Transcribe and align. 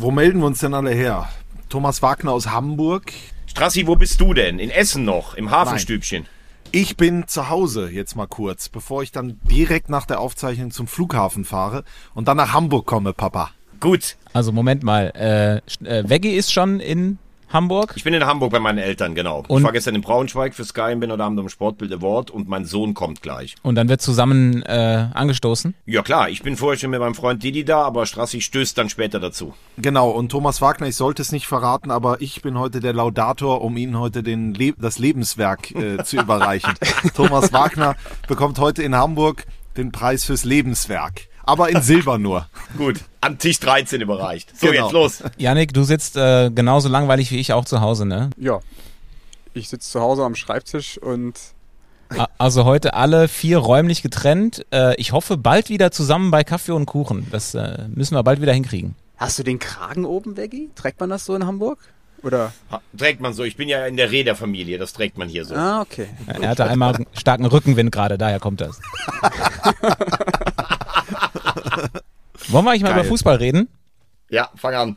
Wo 0.00 0.12
melden 0.12 0.38
wir 0.38 0.46
uns 0.46 0.60
denn 0.60 0.74
alle 0.74 0.92
her? 0.92 1.28
Thomas 1.68 2.02
Wagner 2.02 2.30
aus 2.30 2.48
Hamburg. 2.50 3.12
Strassi, 3.46 3.88
wo 3.88 3.96
bist 3.96 4.20
du 4.20 4.32
denn? 4.32 4.60
In 4.60 4.70
Essen 4.70 5.04
noch, 5.04 5.34
im 5.34 5.50
Hafenstübchen. 5.50 6.24
Ich 6.70 6.96
bin 6.96 7.26
zu 7.26 7.48
Hause 7.48 7.90
jetzt 7.90 8.14
mal 8.14 8.28
kurz, 8.28 8.68
bevor 8.68 9.02
ich 9.02 9.10
dann 9.10 9.40
direkt 9.50 9.88
nach 9.88 10.06
der 10.06 10.20
Aufzeichnung 10.20 10.70
zum 10.70 10.86
Flughafen 10.86 11.44
fahre 11.44 11.82
und 12.14 12.28
dann 12.28 12.36
nach 12.36 12.52
Hamburg 12.52 12.86
komme, 12.86 13.12
Papa. 13.12 13.50
Gut. 13.80 14.16
Also 14.32 14.52
Moment 14.52 14.84
mal, 14.84 15.12
äh, 15.16 15.56
äh, 15.84 16.08
Veggie 16.08 16.34
ist 16.36 16.52
schon 16.52 16.78
in 16.78 17.18
Hamburg? 17.50 17.94
Ich 17.96 18.04
bin 18.04 18.12
in 18.14 18.24
Hamburg 18.26 18.52
bei 18.52 18.60
meinen 18.60 18.78
Eltern, 18.78 19.14
genau. 19.14 19.42
Und- 19.48 19.58
ich 19.58 19.64
war 19.64 19.72
gestern 19.72 19.94
in 19.94 20.00
Braunschweig 20.02 20.54
für 20.54 20.64
Sky 20.64 20.92
und 20.92 21.00
bin 21.00 21.10
heute 21.10 21.24
Abend 21.24 21.38
am 21.40 21.48
Sportbild 21.48 21.92
Award 21.92 22.30
und 22.30 22.48
mein 22.48 22.64
Sohn 22.64 22.94
kommt 22.94 23.22
gleich. 23.22 23.54
Und 23.62 23.74
dann 23.76 23.88
wird 23.88 24.02
zusammen 24.02 24.62
äh, 24.62 25.06
angestoßen? 25.14 25.74
Ja 25.86 26.02
klar, 26.02 26.28
ich 26.28 26.42
bin 26.42 26.56
vorher 26.56 26.78
schon 26.78 26.90
mit 26.90 27.00
meinem 27.00 27.14
Freund 27.14 27.42
Didi 27.42 27.64
da, 27.64 27.82
aber 27.82 28.04
Strassi 28.06 28.40
stößt 28.40 28.76
dann 28.76 28.88
später 28.90 29.18
dazu. 29.20 29.54
Genau, 29.78 30.10
und 30.10 30.28
Thomas 30.30 30.60
Wagner, 30.60 30.86
ich 30.88 30.96
sollte 30.96 31.22
es 31.22 31.32
nicht 31.32 31.46
verraten, 31.46 31.90
aber 31.90 32.20
ich 32.20 32.42
bin 32.42 32.58
heute 32.58 32.80
der 32.80 32.92
Laudator, 32.92 33.62
um 33.62 33.76
Ihnen 33.76 33.98
heute 33.98 34.22
den 34.22 34.54
Le 34.54 34.74
das 34.78 34.98
Lebenswerk 34.98 35.70
äh, 35.74 36.04
zu 36.04 36.16
überreichen. 36.20 36.74
Thomas 37.14 37.52
Wagner 37.52 37.96
bekommt 38.26 38.58
heute 38.58 38.82
in 38.82 38.94
Hamburg 38.94 39.46
den 39.76 39.92
Preis 39.92 40.24
fürs 40.24 40.44
Lebenswerk. 40.44 41.28
Aber 41.48 41.70
in 41.70 41.80
Silber 41.80 42.18
nur. 42.18 42.46
Gut, 42.76 43.00
an 43.22 43.38
Tisch 43.38 43.58
13 43.60 44.02
überreicht. 44.02 44.50
So, 44.58 44.66
Genau. 44.66 44.84
jetzt 44.84 44.92
los. 44.92 45.22
Janik, 45.38 45.72
du 45.72 45.82
sitzt 45.82 46.14
äh, 46.16 46.50
genauso 46.50 46.90
langweilig 46.90 47.30
wie 47.30 47.38
ich 47.38 47.54
auch 47.54 47.64
zu 47.64 47.80
Hause, 47.80 48.04
ne? 48.04 48.28
Ja. 48.36 48.60
Ich 49.54 49.70
sitze 49.70 49.88
zu 49.90 50.00
Hause 50.00 50.24
am 50.24 50.34
Schreibtisch 50.34 50.98
und 50.98 51.34
Also 52.36 52.66
heute 52.66 52.92
alle 52.92 53.28
vier 53.28 53.58
räumlich 53.58 54.02
getrennt. 54.02 54.66
Äh, 54.72 54.94
ich 55.00 55.12
hoffe 55.12 55.38
bald 55.38 55.70
wieder 55.70 55.90
zusammen 55.90 56.30
bei 56.30 56.44
Kaffee 56.44 56.72
und 56.72 56.84
Kuchen. 56.84 57.26
Das 57.30 57.54
äh, 57.54 57.86
müssen 57.94 58.14
wir 58.14 58.22
bald 58.22 58.42
wieder 58.42 58.52
hinkriegen. 58.52 58.94
Hast 59.16 59.38
du 59.38 59.42
den 59.42 59.58
Kragen 59.58 60.04
oben, 60.04 60.36
Veggie? 60.36 60.68
Trägt 60.74 61.00
man 61.00 61.08
das 61.08 61.24
so 61.24 61.34
in 61.34 61.46
Hamburg? 61.46 61.78
Oder? 62.22 62.52
Trägt 62.96 63.20
man 63.20 63.32
so. 63.32 63.42
Ich 63.44 63.56
bin 63.56 63.68
ja 63.68 63.86
in 63.86 63.96
der 63.96 64.10
Räderfamilie, 64.10 64.76
das 64.76 64.92
trägt 64.92 65.16
man 65.16 65.28
hier 65.28 65.44
so. 65.44 65.54
Ah, 65.54 65.80
okay. 65.80 66.08
Er 66.26 66.48
hatte 66.50 66.64
einmal 66.66 66.94
einen 66.94 67.06
starken 67.14 67.46
Rückenwind 67.46 67.90
gerade, 67.92 68.18
daher 68.18 68.38
kommt 68.40 68.60
das. 68.60 68.80
Wollen 72.48 72.64
wir 72.64 72.70
eigentlich 72.70 72.82
mal 72.82 72.90
Geil. 72.90 73.00
über 73.00 73.08
Fußball 73.08 73.36
reden? 73.36 73.68
Ja, 74.30 74.48
fang 74.56 74.74
an. 74.74 74.96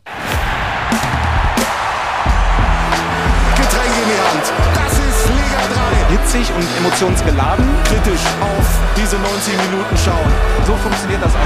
Getränke 3.56 4.00
in 4.04 4.10
die 4.10 4.22
Hand. 4.22 4.46
Das 4.76 4.94
ist 4.94 5.28
Liga 5.30 5.62
3. 5.74 6.12
hitzig 6.16 6.52
und 6.56 6.68
emotionsgeladen. 6.78 7.66
Kritisch 7.86 8.26
auf 8.42 8.68
diese 8.96 9.18
90 9.18 9.54
Minuten 9.70 9.98
schauen. 9.98 10.32
So 10.68 10.76
funktioniert 10.76 11.22
das 11.24 11.34
auch. 11.34 11.40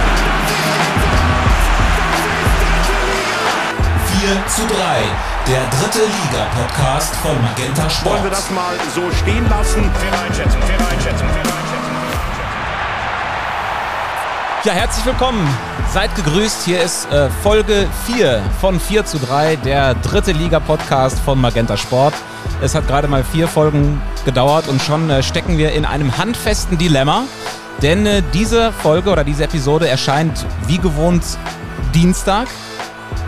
4 4.20 4.48
zu 4.48 4.62
3, 4.66 5.04
der 5.48 5.62
dritte 5.70 6.00
Liga-Podcast 6.06 7.16
von 7.18 7.40
Magenta 7.42 7.90
Sport. 7.90 8.14
Wollen 8.16 8.24
wir 8.24 8.32
das 8.32 8.50
mal 8.50 8.76
so 8.94 9.12
stehen 9.12 9.48
lassen? 9.50 9.92
Ja, 14.66 14.74
herzlich 14.74 15.06
willkommen. 15.06 15.48
Seid 15.94 16.16
gegrüßt. 16.16 16.66
Hier 16.66 16.82
ist 16.82 17.06
äh, 17.12 17.30
Folge 17.30 17.88
4 18.08 18.42
von 18.60 18.80
4 18.80 19.06
zu 19.06 19.20
3, 19.20 19.58
der 19.58 19.94
dritte 19.94 20.32
Liga-Podcast 20.32 21.20
von 21.20 21.40
Magenta 21.40 21.78
Sport. 21.78 22.16
Es 22.64 22.74
hat 22.74 22.88
gerade 22.88 23.08
mal 23.08 23.24
vier 23.24 23.48
Folgen 23.48 24.02
gedauert 24.26 24.68
und 24.68 24.82
schon 24.82 25.08
äh, 25.12 25.22
stecken 25.22 25.60
wir 25.60 25.74
in 25.74 25.86
einem 25.86 26.18
handfesten 26.18 26.80
Dilemma. 26.80 27.26
Denn 27.84 28.08
äh, 28.08 28.24
diese 28.34 28.72
Folge 28.72 29.12
oder 29.12 29.24
diese 29.24 29.44
Episode 29.44 29.88
erscheint 29.88 30.48
wie 30.66 30.80
gewohnt 30.80 31.24
Dienstag. 31.94 32.48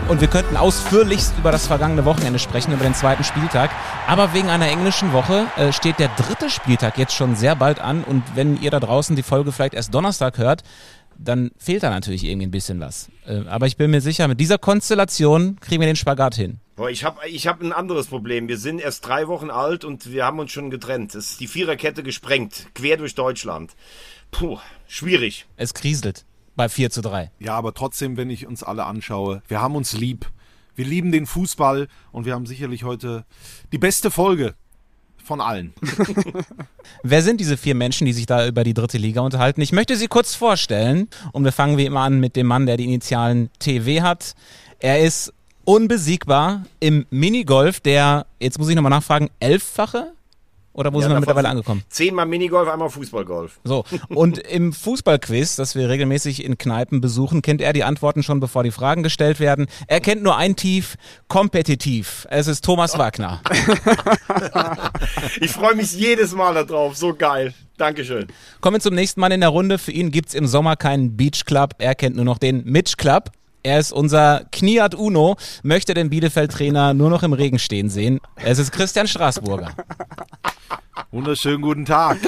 Und 0.08 0.20
wir 0.20 0.28
könnten 0.28 0.56
ausführlichst 0.56 1.34
über 1.38 1.52
das 1.52 1.68
vergangene 1.68 2.04
Wochenende 2.04 2.40
sprechen, 2.40 2.72
über 2.72 2.82
den 2.82 2.94
zweiten 2.94 3.22
Spieltag. 3.22 3.70
Aber 4.08 4.32
wegen 4.32 4.48
einer 4.48 4.66
englischen 4.66 5.12
Woche 5.12 5.46
äh, 5.56 5.70
steht 5.70 6.00
der 6.00 6.08
dritte 6.08 6.50
Spieltag 6.50 6.98
jetzt 6.98 7.14
schon 7.14 7.36
sehr 7.36 7.54
bald 7.54 7.78
an. 7.78 8.02
Und 8.02 8.24
wenn 8.34 8.60
ihr 8.60 8.72
da 8.72 8.80
draußen 8.80 9.14
die 9.14 9.22
Folge 9.22 9.52
vielleicht 9.52 9.74
erst 9.74 9.94
Donnerstag 9.94 10.38
hört, 10.38 10.64
dann 11.18 11.50
fehlt 11.58 11.82
da 11.82 11.90
natürlich 11.90 12.24
irgendwie 12.24 12.46
ein 12.46 12.52
bisschen 12.52 12.80
was. 12.80 13.10
Äh, 13.26 13.44
aber 13.48 13.66
ich 13.66 13.76
bin 13.76 13.90
mir 13.90 14.00
sicher, 14.00 14.28
mit 14.28 14.40
dieser 14.40 14.58
Konstellation 14.58 15.58
kriegen 15.60 15.80
wir 15.80 15.86
den 15.86 15.96
Spagat 15.96 16.34
hin. 16.36 16.60
Boah, 16.76 16.88
ich 16.88 17.04
habe 17.04 17.28
ich 17.28 17.46
hab 17.48 17.60
ein 17.60 17.72
anderes 17.72 18.06
Problem. 18.06 18.46
Wir 18.48 18.56
sind 18.56 18.80
erst 18.80 19.04
drei 19.06 19.26
Wochen 19.26 19.50
alt 19.50 19.84
und 19.84 20.12
wir 20.12 20.24
haben 20.24 20.38
uns 20.38 20.52
schon 20.52 20.70
getrennt. 20.70 21.14
Es 21.14 21.32
ist 21.32 21.40
die 21.40 21.48
Viererkette 21.48 22.02
gesprengt, 22.02 22.68
quer 22.74 22.96
durch 22.96 23.16
Deutschland. 23.16 23.74
Puh, 24.30 24.58
schwierig. 24.86 25.46
Es 25.56 25.74
kriselt 25.74 26.24
bei 26.54 26.68
4 26.68 26.90
zu 26.90 27.00
3. 27.00 27.32
Ja, 27.40 27.54
aber 27.54 27.74
trotzdem, 27.74 28.16
wenn 28.16 28.30
ich 28.30 28.46
uns 28.46 28.62
alle 28.62 28.84
anschaue, 28.84 29.42
wir 29.48 29.60
haben 29.60 29.74
uns 29.74 29.92
lieb. 29.92 30.30
Wir 30.76 30.84
lieben 30.84 31.10
den 31.10 31.26
Fußball 31.26 31.88
und 32.12 32.26
wir 32.26 32.34
haben 32.34 32.46
sicherlich 32.46 32.84
heute 32.84 33.24
die 33.72 33.78
beste 33.78 34.12
Folge 34.12 34.54
von 35.28 35.40
allen. 35.40 35.72
Wer 37.04 37.22
sind 37.22 37.40
diese 37.40 37.56
vier 37.56 37.76
Menschen, 37.76 38.06
die 38.06 38.12
sich 38.12 38.26
da 38.26 38.46
über 38.46 38.64
die 38.64 38.74
dritte 38.74 38.98
Liga 38.98 39.20
unterhalten? 39.20 39.60
Ich 39.60 39.72
möchte 39.72 39.94
sie 39.96 40.08
kurz 40.08 40.34
vorstellen 40.34 41.08
und 41.32 41.44
wir 41.44 41.52
fangen 41.52 41.76
wie 41.76 41.84
immer 41.84 42.00
an 42.00 42.18
mit 42.18 42.34
dem 42.34 42.48
Mann, 42.48 42.66
der 42.66 42.76
die 42.76 42.84
Initialen 42.86 43.50
TW 43.60 44.00
hat. 44.00 44.34
Er 44.80 45.00
ist 45.00 45.32
unbesiegbar 45.64 46.64
im 46.80 47.06
Minigolf, 47.10 47.80
der, 47.80 48.26
jetzt 48.40 48.58
muss 48.58 48.70
ich 48.70 48.74
nochmal 48.74 48.90
nachfragen, 48.90 49.28
elffache? 49.38 50.12
Oder 50.78 50.92
wo 50.92 50.98
Ja, 50.98 51.06
sind 51.08 51.12
wir 51.16 51.18
mittlerweile 51.20 51.48
angekommen? 51.48 51.82
Zehnmal 51.88 52.26
Minigolf, 52.26 52.68
einmal 52.68 52.88
Fußballgolf. 52.88 53.58
So, 53.64 53.84
und 54.10 54.38
im 54.38 54.72
Fußballquiz, 54.72 55.56
das 55.56 55.74
wir 55.74 55.88
regelmäßig 55.88 56.44
in 56.44 56.56
Kneipen 56.56 57.00
besuchen, 57.00 57.42
kennt 57.42 57.60
er 57.60 57.72
die 57.72 57.82
Antworten 57.82 58.22
schon, 58.22 58.38
bevor 58.38 58.62
die 58.62 58.70
Fragen 58.70 59.02
gestellt 59.02 59.40
werden. 59.40 59.66
Er 59.88 60.00
kennt 60.00 60.22
nur 60.22 60.36
ein 60.36 60.54
Tief, 60.54 60.94
kompetitiv. 61.26 62.28
Es 62.30 62.46
ist 62.46 62.64
Thomas 62.64 62.96
Wagner. 62.96 63.40
Ich 65.40 65.50
freue 65.52 65.74
mich 65.74 65.92
jedes 65.94 66.34
Mal 66.34 66.54
darauf. 66.54 66.96
So 66.96 67.14
geil. 67.14 67.54
Dankeschön. 67.76 68.26
Kommen 68.60 68.76
wir 68.76 68.80
zum 68.80 68.94
nächsten 68.94 69.20
Mann 69.20 69.32
in 69.32 69.40
der 69.40 69.50
Runde. 69.50 69.78
Für 69.78 69.92
ihn 69.92 70.10
gibt's 70.10 70.34
im 70.34 70.46
Sommer 70.46 70.76
keinen 70.76 71.16
Beach 71.16 71.44
Club. 71.44 71.74
Er 71.78 71.94
kennt 71.94 72.16
nur 72.16 72.24
noch 72.24 72.38
den 72.38 72.64
Mitch 72.64 72.94
Club. 72.96 73.30
Er 73.62 73.78
ist 73.78 73.92
unser 73.92 74.44
Kniat 74.52 74.94
Uno, 74.94 75.36
möchte 75.62 75.94
den 75.94 76.10
Bielefeld-Trainer 76.10 76.94
nur 76.94 77.10
noch 77.10 77.22
im 77.22 77.32
Regen 77.32 77.58
stehen 77.58 77.90
sehen. 77.90 78.20
Es 78.36 78.58
ist 78.58 78.72
Christian 78.72 79.08
Straßburger. 79.08 79.70
Wunderschönen 81.10 81.62
guten 81.62 81.84
Tag. 81.84 82.18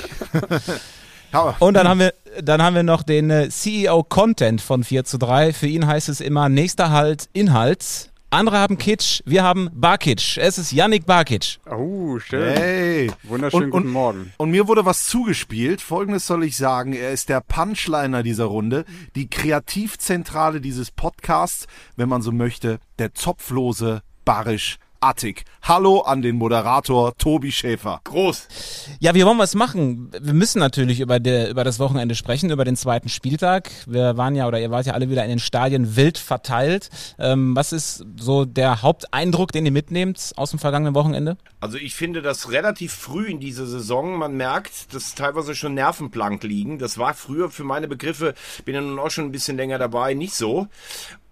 Und 1.61 1.75
dann 1.75 1.87
haben 1.87 2.01
wir, 2.01 2.15
dann 2.43 2.61
haben 2.61 2.75
wir 2.75 2.83
noch 2.83 3.05
den 3.05 3.31
äh, 3.31 3.49
CEO 3.49 4.03
Content 4.03 4.61
von 4.61 4.83
4 4.83 5.05
zu 5.05 5.19
3. 5.19 5.53
Für 5.53 5.69
ihn 5.69 5.87
heißt 5.87 6.09
es 6.09 6.21
immer 6.21 6.49
nächster 6.49 6.91
Halt 6.91 7.29
Inhalt. 7.33 8.10
Andere 8.33 8.59
haben 8.59 8.79
Kitsch, 8.79 9.23
wir 9.27 9.43
haben 9.43 9.71
Barkitsch. 9.75 10.39
Es 10.39 10.57
ist 10.57 10.71
Yannick 10.71 11.05
Barkitsch. 11.05 11.59
Oh, 11.69 12.21
schön. 12.21 12.55
hey. 12.57 13.11
Wunderschönen 13.25 13.65
Und- 13.65 13.71
guten 13.73 13.87
und- 13.89 13.93
Morgen. 13.93 14.33
Und 14.37 14.51
mir 14.53 14.69
wurde 14.69 14.85
was 14.85 15.07
zugespielt. 15.07 15.81
Folgendes 15.81 16.29
soll 16.29 16.45
ich 16.45 16.57
sagen. 16.57 16.93
Er 16.93 17.11
ist 17.11 17.29
der 17.29 17.41
Punchliner 17.41 18.23
dieser 18.23 18.45
Runde, 18.45 18.85
die 19.17 19.29
Kreativzentrale 19.29 20.61
dieses 20.61 20.93
Podcasts, 20.93 21.67
wenn 21.97 22.09
man 22.09 22.23
so 22.23 22.31
möchte, 22.31 22.79
der 23.01 23.15
zopflose 23.15 24.03
Barisch 24.25 24.77
Attik. 25.03 25.45
Hallo 25.63 26.01
an 26.01 26.21
den 26.21 26.37
Moderator 26.37 27.17
Tobi 27.17 27.53
Schäfer. 27.53 28.03
Groß. 28.05 28.97
Ja, 29.01 29.15
wie 29.15 29.25
wollen 29.25 29.39
wir 29.39 29.45
es 29.45 29.55
machen? 29.55 30.11
Wir 30.13 30.35
müssen 30.35 30.59
natürlich 30.59 31.01
über, 31.01 31.19
der, 31.19 31.49
über 31.49 31.65
das 31.65 31.79
Wochenende 31.79 32.15
sprechen, 32.15 32.51
über 32.51 32.67
den 32.67 32.77
zweiten 32.77 33.09
Spieltag. 33.09 33.71
Wir 33.87 34.19
waren 34.19 34.37
ja, 34.37 34.47
oder 34.47 34.61
ihr 34.61 34.71
wart 34.71 34.85
ja 34.85 34.93
alle 34.93 35.09
wieder 35.09 35.25
in 35.25 35.31
den 35.31 35.39
Stadien 35.39 35.97
wild 35.97 36.19
verteilt. 36.19 36.91
Ähm, 37.19 37.57
was 37.57 37.73
ist 37.73 38.05
so 38.19 38.45
der 38.45 38.83
Haupteindruck, 38.83 39.53
den 39.53 39.65
ihr 39.65 39.73
mitnehmt 39.73 40.33
aus 40.37 40.51
dem 40.51 40.59
vergangenen 40.59 40.95
Wochenende? 40.95 41.39
Also 41.61 41.79
ich 41.79 41.95
finde 41.95 42.21
das 42.21 42.51
relativ 42.51 42.93
früh 42.93 43.25
in 43.27 43.41
dieser 43.41 43.65
Saison. 43.65 44.19
Man 44.19 44.37
merkt, 44.37 44.93
dass 44.93 45.15
teilweise 45.15 45.55
schon 45.55 45.73
Nervenplank 45.73 46.43
liegen. 46.43 46.79
Das 46.79 46.99
war 46.99 47.15
früher 47.15 47.49
für 47.49 47.65
meine 47.65 47.89
Begriffe, 47.89 48.35
bin 48.67 48.75
ja 48.75 48.83
nun 48.83 48.99
auch 48.99 49.11
schon 49.11 49.25
ein 49.25 49.33
bisschen 49.33 49.57
länger 49.57 49.79
dabei, 49.79 50.13
nicht 50.13 50.35
so. 50.35 50.67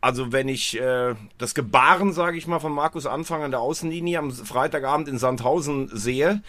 Also 0.00 0.30
wenn 0.30 0.46
ich 0.46 0.80
äh, 0.80 1.16
das 1.38 1.54
Gebaren, 1.54 2.12
sage 2.12 2.38
ich 2.38 2.46
mal, 2.46 2.60
von 2.60 2.72
Markus 2.72 3.04
Anfang 3.04 3.42
an 3.42 3.50
der 3.50 3.60
Außenlinie 3.60 4.20
am 4.20 4.30
Freitagabend 4.30 5.08
in 5.08 5.18
Sandhausen 5.18 5.90
sehe 5.92 6.40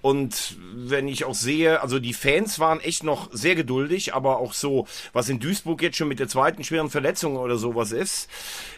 und 0.00 0.56
wenn 0.74 1.06
ich 1.06 1.26
auch 1.26 1.34
sehe, 1.34 1.82
also 1.82 1.98
die 1.98 2.14
Fans 2.14 2.58
waren 2.58 2.80
echt 2.80 3.04
noch 3.04 3.28
sehr 3.32 3.54
geduldig, 3.54 4.14
aber 4.14 4.38
auch 4.38 4.54
so, 4.54 4.86
was 5.12 5.28
in 5.28 5.40
Duisburg 5.40 5.82
jetzt 5.82 5.98
schon 5.98 6.08
mit 6.08 6.20
der 6.20 6.28
zweiten 6.28 6.64
schweren 6.64 6.88
Verletzung 6.88 7.36
oder 7.36 7.58
sowas 7.58 7.92
ist, 7.92 8.30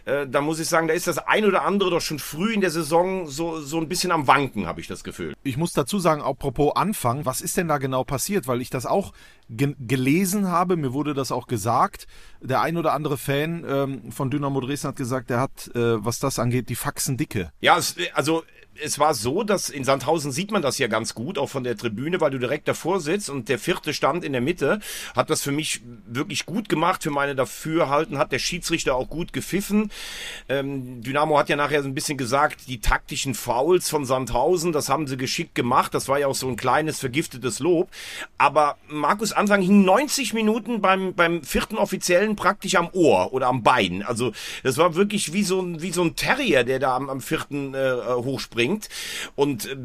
äh, 0.04 0.26
da 0.26 0.40
muss 0.40 0.58
ich 0.58 0.66
sagen, 0.66 0.88
da 0.88 0.94
ist 0.94 1.06
das 1.06 1.18
ein 1.18 1.44
oder 1.44 1.62
andere 1.62 1.90
doch 1.90 2.00
schon 2.00 2.18
früh 2.18 2.52
in 2.52 2.60
der 2.60 2.70
Saison 2.70 3.28
so, 3.28 3.60
so 3.60 3.78
ein 3.78 3.88
bisschen 3.88 4.10
am 4.10 4.26
Wanken, 4.26 4.66
habe 4.66 4.80
ich 4.80 4.88
das 4.88 5.04
Gefühl. 5.04 5.36
Ich 5.44 5.56
muss 5.56 5.72
dazu 5.74 6.00
sagen, 6.00 6.22
apropos 6.22 6.74
Anfang, 6.74 7.24
was 7.24 7.40
ist 7.40 7.56
denn 7.56 7.68
da 7.68 7.78
genau 7.78 8.02
passiert? 8.02 8.48
Weil 8.48 8.62
ich 8.62 8.70
das 8.70 8.84
auch 8.84 9.12
ge 9.48 9.74
gelesen 9.78 10.48
habe, 10.48 10.76
mir 10.76 10.92
wurde 10.92 11.14
das 11.14 11.32
auch 11.32 11.46
gesagt. 11.46 12.06
Der 12.40 12.60
ein 12.60 12.76
oder 12.76 12.92
andere 12.92 13.18
Fan 13.18 13.64
ähm, 13.68 14.12
von 14.12 14.30
Dynamo 14.30 14.60
Dresden 14.60 14.88
hat 14.88 14.96
gesagt, 14.96 15.30
der 15.30 15.40
hat, 15.40 15.70
äh, 15.74 16.04
was 16.04 16.18
das 16.18 16.38
angeht, 16.38 16.68
die 16.68 16.74
Faxen 16.74 17.16
dicke. 17.16 17.52
Ja, 17.60 17.76
es, 17.78 17.96
also 18.14 18.44
es 18.82 18.98
war 18.98 19.14
so, 19.14 19.42
dass 19.42 19.70
in 19.70 19.84
Sandhausen 19.84 20.32
sieht 20.32 20.50
man 20.50 20.62
das 20.62 20.78
ja 20.78 20.86
ganz 20.86 21.14
gut, 21.14 21.38
auch 21.38 21.48
von 21.48 21.64
der 21.64 21.76
Tribüne, 21.76 22.20
weil 22.20 22.30
du 22.30 22.38
direkt 22.38 22.68
davor 22.68 23.00
sitzt 23.00 23.30
und 23.30 23.48
der 23.48 23.58
vierte 23.58 23.92
stand 23.94 24.24
in 24.24 24.32
der 24.32 24.40
Mitte, 24.40 24.80
hat 25.14 25.30
das 25.30 25.42
für 25.42 25.52
mich 25.52 25.82
wirklich 26.06 26.46
gut 26.46 26.68
gemacht, 26.68 27.02
für 27.02 27.10
meine 27.10 27.34
Dafürhalten, 27.34 28.18
hat 28.18 28.32
der 28.32 28.38
Schiedsrichter 28.38 28.94
auch 28.94 29.08
gut 29.08 29.32
gepfiffen. 29.32 29.90
Ähm, 30.48 31.02
Dynamo 31.02 31.38
hat 31.38 31.48
ja 31.48 31.56
nachher 31.56 31.82
so 31.82 31.88
ein 31.88 31.94
bisschen 31.94 32.18
gesagt, 32.18 32.68
die 32.68 32.80
taktischen 32.80 33.34
Fouls 33.34 33.88
von 33.88 34.04
Sandhausen, 34.04 34.72
das 34.72 34.88
haben 34.88 35.06
sie 35.06 35.16
geschickt 35.16 35.54
gemacht, 35.54 35.94
das 35.94 36.08
war 36.08 36.18
ja 36.18 36.26
auch 36.26 36.34
so 36.34 36.48
ein 36.48 36.56
kleines 36.56 36.98
vergiftetes 36.98 37.58
Lob. 37.58 37.90
Aber 38.36 38.76
Markus 38.88 39.32
Anfang 39.32 39.62
hing 39.62 39.84
90 39.84 40.34
Minuten 40.34 40.80
beim, 40.80 41.14
beim 41.14 41.42
vierten 41.42 41.76
Offiziellen 41.76 42.36
praktisch 42.36 42.76
am 42.76 42.88
Ohr 42.92 43.32
oder 43.32 43.48
am 43.48 43.62
Bein. 43.62 44.02
Also 44.02 44.32
das 44.62 44.76
war 44.78 44.94
wirklich 44.94 45.32
wie 45.32 45.42
so 45.42 45.60
ein, 45.60 45.82
wie 45.82 45.90
so 45.90 46.02
ein 46.02 46.16
Terrier, 46.16 46.64
der 46.64 46.78
da 46.78 46.96
am, 46.96 47.10
am 47.10 47.20
vierten 47.20 47.74
äh, 47.74 47.96
hochspringt. 48.06 48.67
Und 49.36 49.66
äh, 49.66 49.76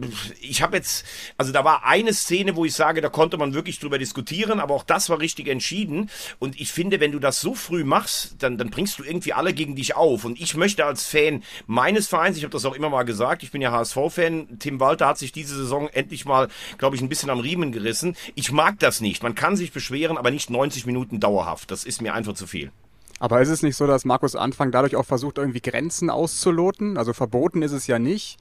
ich 0.41 0.61
habe 0.61 0.77
jetzt, 0.77 1.05
also 1.37 1.51
da 1.51 1.63
war 1.63 1.85
eine 1.85 2.13
Szene, 2.13 2.55
wo 2.55 2.65
ich 2.65 2.73
sage, 2.73 3.01
da 3.01 3.09
konnte 3.09 3.37
man 3.37 3.53
wirklich 3.53 3.79
drüber 3.79 3.97
diskutieren, 3.97 4.59
aber 4.59 4.73
auch 4.73 4.83
das 4.83 5.09
war 5.09 5.19
richtig 5.19 5.47
entschieden. 5.47 6.09
Und 6.39 6.59
ich 6.59 6.71
finde, 6.71 6.99
wenn 6.99 7.11
du 7.11 7.19
das 7.19 7.41
so 7.41 7.53
früh 7.53 7.83
machst, 7.83 8.35
dann, 8.39 8.57
dann 8.57 8.69
bringst 8.69 8.99
du 8.99 9.03
irgendwie 9.03 9.33
alle 9.33 9.53
gegen 9.53 9.75
dich 9.75 9.95
auf. 9.95 10.25
Und 10.25 10.39
ich 10.39 10.55
möchte 10.55 10.85
als 10.85 11.05
Fan 11.05 11.43
meines 11.67 12.07
Vereins, 12.07 12.37
ich 12.37 12.43
habe 12.43 12.51
das 12.51 12.65
auch 12.65 12.75
immer 12.75 12.89
mal 12.89 13.03
gesagt, 13.03 13.43
ich 13.43 13.51
bin 13.51 13.61
ja 13.61 13.71
HSV-Fan, 13.71 14.59
Tim 14.59 14.79
Walter 14.79 15.07
hat 15.07 15.17
sich 15.17 15.31
diese 15.31 15.55
Saison 15.55 15.87
endlich 15.89 16.25
mal, 16.25 16.49
glaube 16.77 16.95
ich, 16.95 17.01
ein 17.01 17.09
bisschen 17.09 17.29
am 17.29 17.39
Riemen 17.39 17.71
gerissen. 17.71 18.15
Ich 18.35 18.51
mag 18.51 18.79
das 18.79 19.01
nicht. 19.01 19.23
Man 19.23 19.35
kann 19.35 19.55
sich 19.55 19.71
beschweren, 19.71 20.17
aber 20.17 20.31
nicht 20.31 20.49
90 20.49 20.85
Minuten 20.85 21.19
dauerhaft. 21.19 21.71
Das 21.71 21.83
ist 21.83 22.01
mir 22.01 22.13
einfach 22.13 22.33
zu 22.33 22.47
viel. 22.47 22.71
Aber 23.19 23.41
ist 23.41 23.49
es 23.49 23.63
nicht 23.63 23.77
so, 23.77 23.87
dass 23.87 24.03
Markus 24.03 24.35
Anfang 24.35 24.71
dadurch 24.71 24.97
auch 24.97 25.05
versucht, 25.05 25.37
irgendwie 25.37 25.61
Grenzen 25.61 26.09
auszuloten? 26.09 26.97
Also 26.97 27.13
verboten 27.13 27.61
ist 27.61 27.71
es 27.71 27.87
ja 27.87 27.97
nicht. 27.97 28.37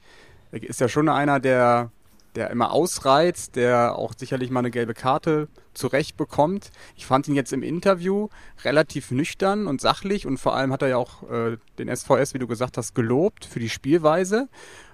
Ist 0.61 0.79
ja 0.79 0.87
schon 0.87 1.09
einer, 1.09 1.39
der, 1.39 1.91
der 2.35 2.51
immer 2.51 2.71
ausreizt, 2.71 3.55
der 3.55 3.97
auch 3.97 4.13
sicherlich 4.15 4.51
mal 4.51 4.59
eine 4.59 4.71
gelbe 4.71 4.93
Karte 4.93 5.47
zurecht 5.73 6.15
bekommt. 6.15 6.69
Ich 6.95 7.07
fand 7.07 7.27
ihn 7.27 7.35
jetzt 7.35 7.53
im 7.53 7.63
Interview 7.63 8.29
relativ 8.63 9.09
nüchtern 9.11 9.65
und 9.65 9.81
sachlich 9.81 10.27
und 10.27 10.37
vor 10.37 10.55
allem 10.55 10.71
hat 10.71 10.83
er 10.83 10.89
ja 10.89 10.97
auch 10.97 11.29
äh, 11.29 11.57
den 11.79 11.93
SVS, 11.93 12.35
wie 12.35 12.39
du 12.39 12.47
gesagt 12.47 12.77
hast, 12.77 12.93
gelobt 12.93 13.45
für 13.45 13.59
die 13.59 13.69
Spielweise. 13.69 14.47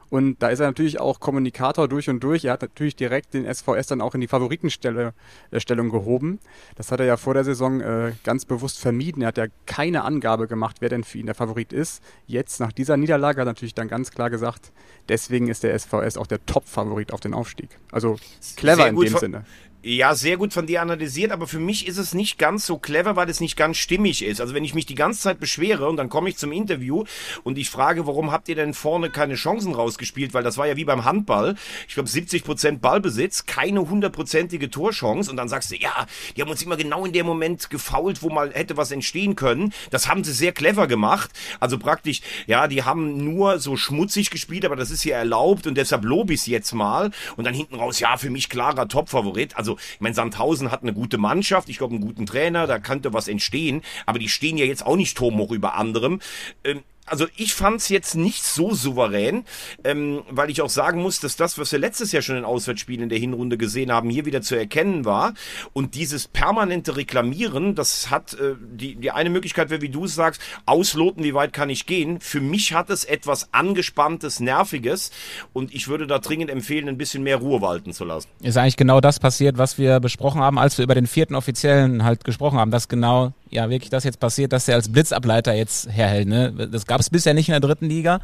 Und 0.09 0.41
da 0.41 0.49
ist 0.49 0.59
er 0.59 0.67
natürlich 0.67 0.99
auch 0.99 1.19
Kommunikator 1.19 1.87
durch 1.87 2.09
und 2.09 2.23
durch. 2.23 2.45
Er 2.45 2.53
hat 2.53 2.61
natürlich 2.61 2.95
direkt 2.95 3.33
den 3.33 3.51
SVS 3.51 3.87
dann 3.87 4.01
auch 4.01 4.15
in 4.15 4.21
die 4.21 4.27
Favoritenstellung 4.27 5.11
äh, 5.51 5.89
gehoben. 5.89 6.39
Das 6.75 6.91
hat 6.91 6.99
er 6.99 7.05
ja 7.05 7.17
vor 7.17 7.33
der 7.33 7.43
Saison 7.43 7.81
äh, 7.81 8.13
ganz 8.23 8.45
bewusst 8.45 8.79
vermieden. 8.79 9.21
Er 9.21 9.29
hat 9.29 9.37
ja 9.37 9.45
keine 9.65 10.03
Angabe 10.03 10.47
gemacht, 10.47 10.77
wer 10.79 10.89
denn 10.89 11.03
für 11.03 11.19
ihn 11.19 11.27
der 11.27 11.35
Favorit 11.35 11.73
ist. 11.73 12.03
Jetzt 12.25 12.59
nach 12.59 12.71
dieser 12.71 12.97
Niederlage 12.97 13.41
hat 13.41 13.47
er 13.47 13.51
natürlich 13.51 13.75
dann 13.75 13.87
ganz 13.87 14.11
klar 14.11 14.29
gesagt, 14.29 14.71
deswegen 15.09 15.47
ist 15.47 15.63
der 15.63 15.77
SVS 15.77 16.17
auch 16.17 16.27
der 16.27 16.45
Top-Favorit 16.45 17.13
auf 17.13 17.19
den 17.19 17.33
Aufstieg. 17.33 17.69
Also 17.91 18.17
clever 18.55 18.87
in 18.87 18.99
dem 18.99 19.17
Sinne. 19.17 19.45
Ja, 19.81 20.13
sehr 20.13 20.35
gut 20.35 20.51
von 20.51 20.67
dir 20.67 20.81
analysiert, 20.81 21.31
aber 21.31 21.47
für 21.47 21.57
mich 21.57 21.87
ist 21.87 21.97
es 21.97 22.13
nicht 22.13 22.37
ganz 22.37 22.65
so 22.65 22.77
clever, 22.77 23.15
weil 23.15 23.29
es 23.29 23.39
nicht 23.39 23.55
ganz 23.55 23.77
stimmig 23.77 24.25
ist. 24.25 24.41
Also 24.41 24.53
wenn 24.53 24.65
ich 24.65 24.73
mich 24.73 24.85
die 24.85 24.93
ganze 24.93 25.21
Zeit 25.21 25.39
beschwere 25.39 25.87
und 25.87 25.95
dann 25.95 26.09
komme 26.09 26.27
ich 26.27 26.35
zum 26.35 26.51
Interview 26.51 27.05
und 27.45 27.57
ich 27.57 27.69
frage, 27.69 28.05
warum 28.05 28.29
habt 28.29 28.49
ihr 28.49 28.55
denn 28.55 28.73
vorne 28.73 29.09
keine 29.09 29.35
Chancen 29.35 29.73
rausgespielt? 29.73 30.33
Weil 30.33 30.43
das 30.43 30.57
war 30.57 30.67
ja 30.67 30.75
wie 30.75 30.83
beim 30.83 31.05
Handball. 31.05 31.55
Ich 31.87 31.93
glaube 31.93 32.09
70 32.09 32.43
Prozent 32.43 32.81
Ballbesitz, 32.81 33.45
keine 33.45 33.89
hundertprozentige 33.89 34.69
Torchance 34.69 35.31
und 35.31 35.37
dann 35.37 35.47
sagst 35.47 35.71
du, 35.71 35.77
ja, 35.77 36.07
die 36.35 36.41
haben 36.41 36.51
uns 36.51 36.61
immer 36.61 36.75
genau 36.75 37.05
in 37.05 37.13
dem 37.13 37.25
Moment 37.25 37.69
gefault, 37.69 38.21
wo 38.21 38.29
mal 38.29 38.51
hätte 38.51 38.75
was 38.75 38.91
entstehen 38.91 39.37
können. 39.37 39.71
Das 39.91 40.09
haben 40.09 40.25
sie 40.25 40.33
sehr 40.33 40.51
clever 40.51 40.87
gemacht. 40.87 41.31
Also 41.61 41.79
praktisch, 41.79 42.19
ja, 42.47 42.67
die 42.67 42.83
haben 42.83 43.23
nur 43.33 43.59
so 43.59 43.77
schmutzig 43.77 44.29
gespielt, 44.29 44.65
aber 44.65 44.75
das 44.75 44.91
ist 44.91 45.05
ja 45.05 45.15
erlaubt 45.15 45.67
und 45.67 45.75
deshalb 45.75 46.03
lobe 46.03 46.33
ich 46.33 46.41
es 46.41 46.47
jetzt 46.47 46.73
mal. 46.73 47.11
Und 47.37 47.45
dann 47.45 47.53
hinten 47.53 47.75
raus, 47.75 48.01
ja, 48.01 48.17
für 48.17 48.29
mich 48.29 48.49
klarer 48.49 48.89
Topfavorit. 48.89 49.55
Also 49.55 49.68
also, 49.69 49.77
ich 49.93 50.01
meine, 50.01 50.15
Sandhausen 50.15 50.71
hat 50.71 50.81
eine 50.81 50.93
gute 50.93 51.17
Mannschaft, 51.17 51.69
ich 51.69 51.77
glaube, 51.77 51.95
einen 51.95 52.03
guten 52.03 52.25
Trainer, 52.25 52.65
da 52.67 52.79
könnte 52.79 53.13
was 53.13 53.27
entstehen, 53.27 53.81
aber 54.05 54.19
die 54.19 54.29
stehen 54.29 54.57
ja 54.57 54.65
jetzt 54.65 54.85
auch 54.85 54.95
nicht 54.95 55.15
turmhoch 55.17 55.51
über 55.51 55.75
anderem. 55.75 56.21
Ähm, 56.63 56.83
also 57.09 57.27
ich 57.35 57.53
fand 57.53 57.81
es 57.81 57.89
jetzt 57.89 58.15
nicht 58.15 58.43
so 58.43 58.73
souverän, 58.73 59.45
ähm, 59.83 60.23
weil 60.29 60.49
ich 60.49 60.61
auch 60.61 60.69
sagen 60.69 61.01
muss, 61.01 61.19
dass 61.19 61.35
das, 61.35 61.57
was 61.57 61.71
wir 61.71 61.79
letztes 61.79 62.11
Jahr 62.11 62.21
schon 62.21 62.37
in 62.37 62.45
Auswärtsspielen 62.45 63.03
in 63.03 63.09
der 63.09 63.19
Hinrunde 63.19 63.57
gesehen 63.57 63.91
haben, 63.91 64.09
hier 64.09 64.25
wieder 64.25 64.41
zu 64.41 64.55
erkennen 64.55 65.05
war. 65.05 65.33
Und 65.73 65.95
dieses 65.95 66.27
permanente 66.27 66.95
Reklamieren, 66.95 67.75
das 67.75 68.09
hat 68.09 68.33
äh, 68.33 68.55
die, 68.59 68.95
die 68.95 69.11
eine 69.11 69.29
Möglichkeit 69.29 69.69
wäre, 69.69 69.81
wie 69.81 69.89
du 69.89 70.07
sagst, 70.07 70.41
ausloten, 70.65 71.23
wie 71.23 71.33
weit 71.33 71.53
kann 71.53 71.69
ich 71.69 71.85
gehen. 71.85 72.19
Für 72.19 72.41
mich 72.41 72.73
hat 72.73 72.89
es 72.89 73.05
etwas 73.05 73.53
angespanntes, 73.53 74.39
nerviges 74.39 75.11
und 75.53 75.73
ich 75.73 75.87
würde 75.87 76.07
da 76.07 76.19
dringend 76.19 76.49
empfehlen, 76.49 76.89
ein 76.89 76.97
bisschen 76.97 77.23
mehr 77.23 77.37
Ruhe 77.37 77.61
walten 77.61 77.93
zu 77.93 78.05
lassen. 78.05 78.27
Ist 78.41 78.57
eigentlich 78.57 78.77
genau 78.77 79.01
das 79.01 79.19
passiert, 79.19 79.57
was 79.57 79.77
wir 79.77 79.99
besprochen 79.99 80.41
haben, 80.41 80.57
als 80.59 80.77
wir 80.77 80.83
über 80.83 80.95
den 80.95 81.07
vierten 81.07 81.35
Offiziellen 81.35 82.03
halt 82.03 82.23
gesprochen 82.23 82.59
haben, 82.59 82.71
dass 82.71 82.87
genau 82.87 83.33
ja 83.49 83.69
wirklich 83.69 83.89
das 83.89 84.03
jetzt 84.03 84.19
passiert, 84.19 84.53
dass 84.53 84.67
er 84.67 84.75
als 84.75 84.91
Blitzableiter 84.91 85.53
jetzt 85.53 85.89
herhält. 85.89 86.27
Ne? 86.27 86.51
Das 86.71 86.85
gab 86.85 86.99
es 86.99 87.09
bisher 87.09 87.33
nicht 87.33 87.49
in 87.49 87.53
der 87.53 87.61
dritten 87.61 87.87
Liga. 87.87 88.19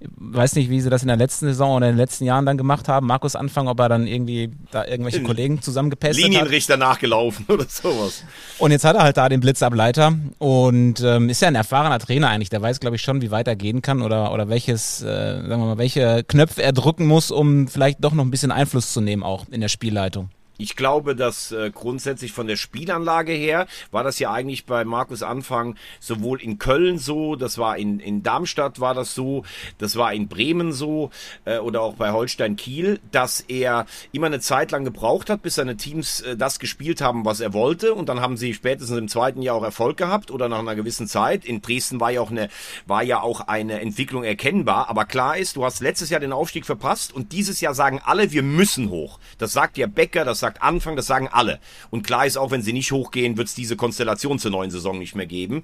Ich 0.00 0.08
weiß 0.18 0.54
nicht, 0.54 0.70
wie 0.70 0.80
sie 0.80 0.90
das 0.90 1.02
in 1.02 1.08
der 1.08 1.16
letzten 1.16 1.46
Saison 1.46 1.76
oder 1.76 1.86
in 1.86 1.92
den 1.92 1.98
letzten 1.98 2.24
Jahren 2.24 2.46
dann 2.46 2.56
gemacht 2.56 2.88
haben. 2.88 3.06
Markus 3.06 3.36
Anfang, 3.36 3.68
ob 3.68 3.78
er 3.80 3.88
dann 3.88 4.06
irgendwie 4.06 4.50
da 4.70 4.86
irgendwelche 4.86 5.18
in 5.18 5.24
Kollegen 5.24 5.62
zusammengepestet 5.62 6.24
hat. 6.24 6.30
Linienrichter 6.30 6.76
nachgelaufen 6.76 7.44
oder 7.48 7.66
sowas. 7.68 8.24
Und 8.58 8.70
jetzt 8.70 8.84
hat 8.84 8.96
er 8.96 9.02
halt 9.02 9.16
da 9.16 9.28
den 9.28 9.40
Blitzableiter 9.40 10.14
und 10.38 11.00
ähm, 11.00 11.28
ist 11.28 11.42
ja 11.42 11.48
ein 11.48 11.54
erfahrener 11.54 11.98
Trainer 11.98 12.28
eigentlich. 12.28 12.50
Der 12.50 12.62
weiß, 12.62 12.80
glaube 12.80 12.96
ich, 12.96 13.02
schon, 13.02 13.20
wie 13.20 13.30
weit 13.30 13.48
er 13.48 13.56
gehen 13.56 13.82
kann 13.82 14.02
oder, 14.02 14.32
oder 14.32 14.48
welches, 14.48 15.02
äh, 15.02 15.06
sagen 15.06 15.48
wir 15.48 15.58
mal, 15.58 15.78
welche 15.78 16.24
Knöpfe 16.24 16.62
er 16.62 16.72
drücken 16.72 17.06
muss, 17.06 17.30
um 17.30 17.68
vielleicht 17.68 18.02
doch 18.02 18.12
noch 18.12 18.24
ein 18.24 18.30
bisschen 18.30 18.52
Einfluss 18.52 18.92
zu 18.92 19.00
nehmen, 19.00 19.22
auch 19.22 19.46
in 19.50 19.60
der 19.60 19.68
Spielleitung. 19.68 20.30
Ich 20.60 20.76
glaube, 20.76 21.16
dass 21.16 21.52
äh, 21.52 21.70
grundsätzlich 21.72 22.32
von 22.32 22.46
der 22.46 22.56
Spielanlage 22.56 23.32
her 23.32 23.66
war 23.92 24.04
das 24.04 24.18
ja 24.18 24.30
eigentlich 24.30 24.66
bei 24.66 24.84
Markus 24.84 25.22
Anfang 25.22 25.76
sowohl 26.00 26.42
in 26.42 26.58
Köln 26.58 26.98
so, 26.98 27.34
das 27.34 27.56
war 27.56 27.78
in, 27.78 27.98
in 27.98 28.22
Darmstadt 28.22 28.78
war 28.78 28.92
das 28.92 29.14
so, 29.14 29.42
das 29.78 29.96
war 29.96 30.12
in 30.12 30.28
Bremen 30.28 30.72
so 30.72 31.10
äh, 31.46 31.56
oder 31.58 31.80
auch 31.80 31.94
bei 31.94 32.12
Holstein 32.12 32.56
Kiel, 32.56 33.00
dass 33.10 33.40
er 33.40 33.86
immer 34.12 34.26
eine 34.26 34.40
Zeit 34.40 34.70
lang 34.70 34.84
gebraucht 34.84 35.30
hat, 35.30 35.40
bis 35.40 35.54
seine 35.54 35.78
Teams 35.78 36.20
äh, 36.20 36.36
das 36.36 36.58
gespielt 36.58 37.00
haben, 37.00 37.24
was 37.24 37.40
er 37.40 37.54
wollte 37.54 37.94
und 37.94 38.10
dann 38.10 38.20
haben 38.20 38.36
sie 38.36 38.52
spätestens 38.52 38.98
im 38.98 39.08
zweiten 39.08 39.40
Jahr 39.40 39.56
auch 39.56 39.64
Erfolg 39.64 39.96
gehabt 39.96 40.30
oder 40.30 40.50
nach 40.50 40.58
einer 40.58 40.74
gewissen 40.74 41.06
Zeit. 41.06 41.46
In 41.46 41.62
Dresden 41.62 42.00
war 42.00 42.10
ja 42.10 42.20
auch 42.20 42.30
eine 42.30 42.50
war 42.86 43.02
ja 43.02 43.22
auch 43.22 43.40
eine 43.48 43.80
Entwicklung 43.80 44.24
erkennbar, 44.24 44.90
aber 44.90 45.06
klar 45.06 45.38
ist, 45.38 45.56
du 45.56 45.64
hast 45.64 45.80
letztes 45.80 46.10
Jahr 46.10 46.20
den 46.20 46.34
Aufstieg 46.34 46.66
verpasst 46.66 47.14
und 47.14 47.32
dieses 47.32 47.62
Jahr 47.62 47.72
sagen 47.72 47.98
alle, 48.04 48.30
wir 48.30 48.42
müssen 48.42 48.90
hoch. 48.90 49.18
Das 49.38 49.54
sagt 49.54 49.78
ja 49.78 49.86
Becker, 49.86 50.26
das 50.26 50.40
sagt 50.40 50.49
sagt 50.50 50.62
Anfang, 50.62 50.96
das 50.96 51.06
sagen 51.06 51.28
alle. 51.28 51.60
Und 51.90 52.04
klar 52.04 52.26
ist 52.26 52.36
auch, 52.36 52.50
wenn 52.50 52.62
sie 52.62 52.72
nicht 52.72 52.90
hochgehen, 52.90 53.36
wird 53.36 53.48
es 53.48 53.54
diese 53.54 53.76
Konstellation 53.76 54.38
zur 54.38 54.50
neuen 54.50 54.70
Saison 54.70 54.98
nicht 54.98 55.14
mehr 55.14 55.26
geben. 55.26 55.62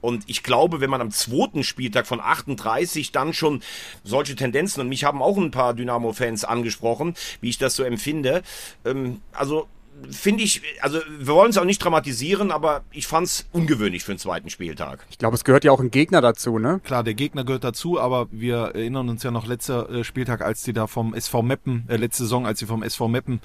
Und 0.00 0.24
ich 0.26 0.42
glaube, 0.42 0.80
wenn 0.80 0.90
man 0.90 1.00
am 1.00 1.10
zweiten 1.10 1.64
Spieltag 1.64 2.06
von 2.06 2.20
38 2.20 3.10
dann 3.10 3.32
schon 3.32 3.62
solche 4.04 4.36
Tendenzen, 4.36 4.80
und 4.80 4.88
mich 4.88 5.04
haben 5.04 5.22
auch 5.22 5.36
ein 5.36 5.50
paar 5.50 5.74
Dynamo-Fans 5.74 6.44
angesprochen, 6.44 7.14
wie 7.40 7.48
ich 7.48 7.58
das 7.58 7.74
so 7.74 7.82
empfinde, 7.82 8.42
ähm, 8.84 9.20
also 9.32 9.66
finde 10.10 10.44
ich, 10.44 10.62
also 10.80 11.00
wir 11.18 11.34
wollen 11.34 11.50
es 11.50 11.58
auch 11.58 11.64
nicht 11.64 11.78
dramatisieren, 11.78 12.50
aber 12.50 12.82
ich 12.90 13.06
fand 13.06 13.26
es 13.26 13.46
ungewöhnlich 13.52 14.04
für 14.04 14.12
den 14.12 14.18
zweiten 14.18 14.50
Spieltag. 14.50 15.06
Ich 15.10 15.18
glaube, 15.18 15.36
es 15.36 15.44
gehört 15.44 15.64
ja 15.64 15.72
auch 15.72 15.80
ein 15.80 15.90
Gegner 15.90 16.20
dazu, 16.20 16.58
ne? 16.58 16.80
Klar, 16.84 17.04
der 17.04 17.14
Gegner 17.14 17.44
gehört 17.44 17.64
dazu, 17.64 18.00
aber 18.00 18.28
wir 18.30 18.56
erinnern 18.74 19.08
uns 19.08 19.22
ja 19.22 19.30
noch 19.30 19.46
letzter 19.46 19.90
äh, 19.90 20.04
Spieltag, 20.04 20.42
als 20.42 20.62
die 20.62 20.72
da 20.72 20.86
vom 20.86 21.14
SV 21.14 21.42
Meppen, 21.42 21.84
äh, 21.88 21.96
letzte 21.96 22.24
Saison, 22.24 22.46
als 22.46 22.58
sie 22.58 22.66
vom 22.66 22.82
SV 22.82 23.08
Meppen 23.08 23.40